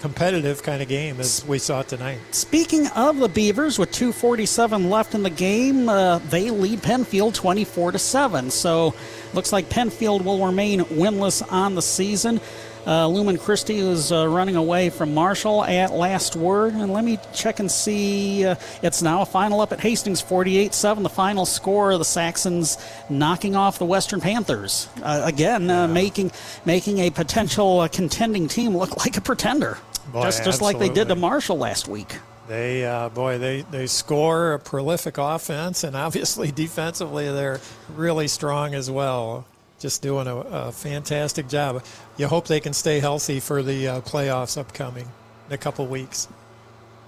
[0.00, 2.18] competitive kind of game as we saw tonight.
[2.30, 7.92] Speaking of the Beavers, with 2:47 left in the game, uh, they lead Pennfield 24
[7.92, 8.50] to seven.
[8.50, 8.94] So,
[9.34, 12.40] looks like Pennfield will remain winless on the season.
[12.86, 16.74] Uh, Lumen Christi is uh, running away from Marshall at last word.
[16.74, 18.44] And let me check and see.
[18.44, 21.02] Uh, it's now a final up at Hastings 48 7.
[21.02, 22.78] The final score of the Saxons
[23.10, 24.88] knocking off the Western Panthers.
[25.02, 26.30] Uh, again, uh, making
[26.64, 29.78] making a potential uh, contending team look like a pretender.
[30.12, 31.16] Boy, just just like they did to.
[31.16, 32.16] Marshall last week.
[32.48, 37.60] They, uh, boy, they, they score a prolific offense, and obviously defensively they're
[37.94, 39.44] really strong as well.
[39.78, 41.84] Just doing a, a fantastic job.
[42.16, 45.08] You hope they can stay healthy for the uh, playoffs upcoming
[45.46, 46.28] in a couple weeks.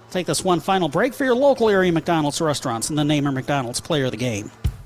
[0.09, 3.79] Take this one final break for your local area McDonald's restaurants and the Namer McDonald's
[3.79, 4.51] Player of the Game.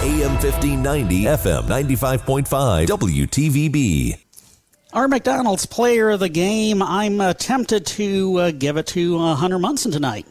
[0.00, 4.16] AM 1590, FM 95.5, WTVB.
[4.92, 9.34] Our McDonald's Player of the Game, I'm uh, tempted to uh, give it to uh,
[9.34, 10.24] Hunter Munson tonight.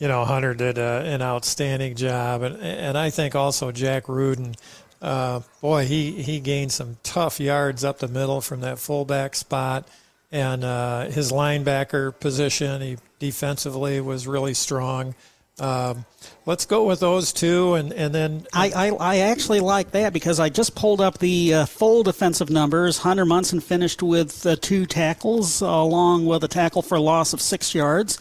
[0.00, 4.56] You know, Hunter did uh, an outstanding job, and and I think also Jack Rudin.
[5.00, 9.86] Uh, boy, he, he gained some tough yards up the middle from that fullback spot,
[10.32, 15.14] and uh, his linebacker position, he defensively was really strong.
[15.60, 16.04] Um,
[16.48, 20.40] let's go with those two, and and then I, I, I actually like that because
[20.40, 22.98] I just pulled up the uh, full defensive numbers.
[22.98, 27.42] Hunter Munson finished with uh, two tackles, along with a tackle for a loss of
[27.42, 28.18] six yards.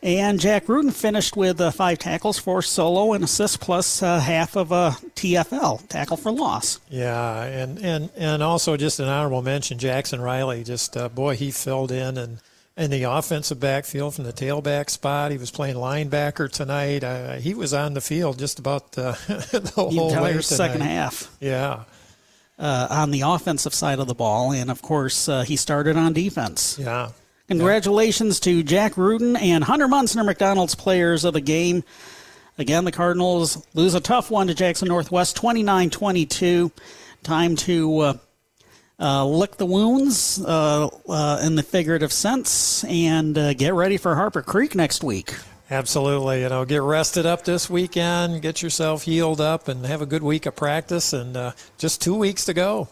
[0.00, 4.56] And Jack Rudin finished with uh, five tackles for solo and assist plus uh, half
[4.56, 6.80] of a TFL, tackle for loss.
[6.88, 10.62] Yeah, and, and, and also just an honorable mention, Jackson Riley.
[10.62, 12.38] Just uh, boy, he filled in and
[12.78, 15.32] in the offensive backfield from the tailback spot.
[15.32, 17.02] He was playing linebacker tonight.
[17.02, 21.36] Uh, he was on the field just about uh, the whole entire second half.
[21.40, 21.84] Yeah,
[22.58, 26.12] uh, on the offensive side of the ball, and of course uh, he started on
[26.14, 26.78] defense.
[26.80, 27.10] yeah.
[27.48, 31.82] Congratulations to Jack Rudin and Hunter Munson, McDonald's players of the game.
[32.58, 36.70] Again, the Cardinals lose a tough one to Jackson Northwest, 29 22.
[37.22, 38.20] Time to
[39.00, 44.14] uh, lick the wounds uh, uh, in the figurative sense and uh, get ready for
[44.14, 45.34] Harper Creek next week.
[45.70, 46.42] Absolutely.
[46.42, 50.22] You know, get rested up this weekend, get yourself healed up, and have a good
[50.22, 51.12] week of practice.
[51.12, 52.88] And uh, just two weeks to go.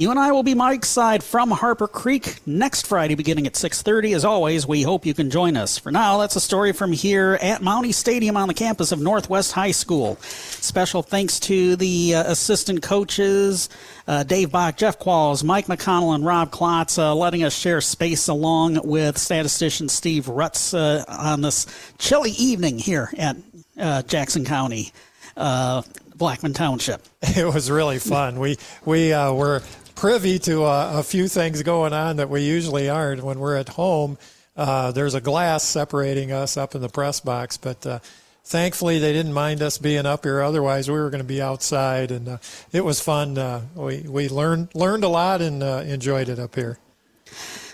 [0.00, 4.14] You and I will be Mike's side from Harper Creek next Friday beginning at 6:30
[4.14, 4.66] as always.
[4.66, 5.76] We hope you can join us.
[5.76, 9.52] For now, that's a story from here at Mountie Stadium on the campus of Northwest
[9.52, 10.16] High School.
[10.22, 13.68] Special thanks to the uh, assistant coaches
[14.08, 18.26] uh, Dave Bach, Jeff Qualls, Mike McConnell, and Rob Klotz uh, letting us share space
[18.26, 21.66] along with statistician Steve Rutz uh, on this
[21.98, 23.36] chilly evening here at
[23.78, 24.94] uh, Jackson County,
[25.36, 25.82] uh,
[26.16, 27.02] Blackman Township.
[27.36, 28.40] It was really fun.
[28.40, 28.56] we
[28.86, 29.62] we uh, were
[30.00, 33.68] privy to uh, a few things going on that we usually aren't when we're at
[33.68, 34.16] home.
[34.56, 37.98] Uh, there's a glass separating us up in the press box, but uh,
[38.42, 40.40] thankfully they didn't mind us being up here.
[40.40, 42.38] Otherwise, we were going to be outside, and uh,
[42.72, 43.36] it was fun.
[43.36, 46.78] Uh, we we learned learned a lot and uh, enjoyed it up here.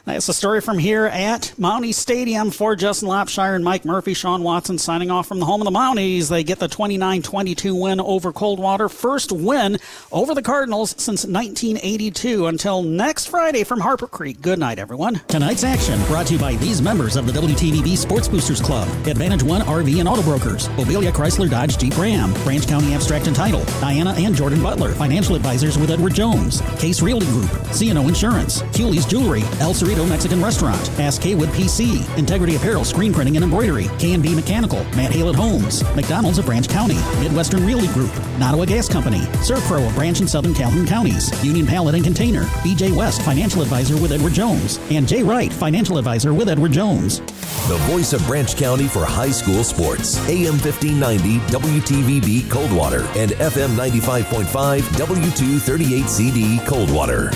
[0.06, 4.14] That's the story from here at Mountie Stadium for Justin Lopshire and Mike Murphy.
[4.14, 6.28] Sean Watson signing off from the home of the Mounties.
[6.28, 8.88] They get the 29 22 win over Coldwater.
[8.88, 9.78] First win
[10.12, 12.46] over the Cardinals since 1982.
[12.46, 14.40] Until next Friday from Harper Creek.
[14.40, 15.22] Good night, everyone.
[15.26, 18.86] Tonight's action brought to you by these members of the WTVB Sports Boosters Club.
[19.08, 20.68] Advantage One RV and Auto Brokers.
[20.76, 22.32] Mobilia Chrysler Dodge Jeep Ram.
[22.44, 23.64] Branch County Abstract and Title.
[23.80, 24.92] Diana and Jordan Butler.
[24.92, 26.60] Financial advisors with Edward Jones.
[26.78, 27.50] Case Realty Group.
[27.74, 28.62] CNO Insurance.
[28.72, 29.40] Hewley's Jewelry.
[29.58, 30.86] El Cerrito Laredo Mexican Restaurant.
[30.98, 32.18] Hass Kaywood PC.
[32.18, 33.88] Integrity Apparel, Screen Printing and Embroidery.
[33.98, 34.84] K&B Mechanical.
[34.94, 35.82] Matt Hale at Homes.
[35.94, 36.98] McDonald's of Branch County.
[37.18, 38.12] Midwestern Realty Group.
[38.38, 39.20] Nottawa Gas Company.
[39.40, 41.32] ServPro of Branch and Southern Calhoun Counties.
[41.42, 42.42] Union Pallet and Container.
[42.62, 44.78] BJ West, Financial Advisor with Edward Jones.
[44.90, 47.20] And Jay Wright, Financial Advisor with Edward Jones.
[47.20, 50.18] The voice of Branch County for high school sports.
[50.28, 57.30] AM 1590 WTVB Coldwater and FM 95.5 W238CD Coldwater.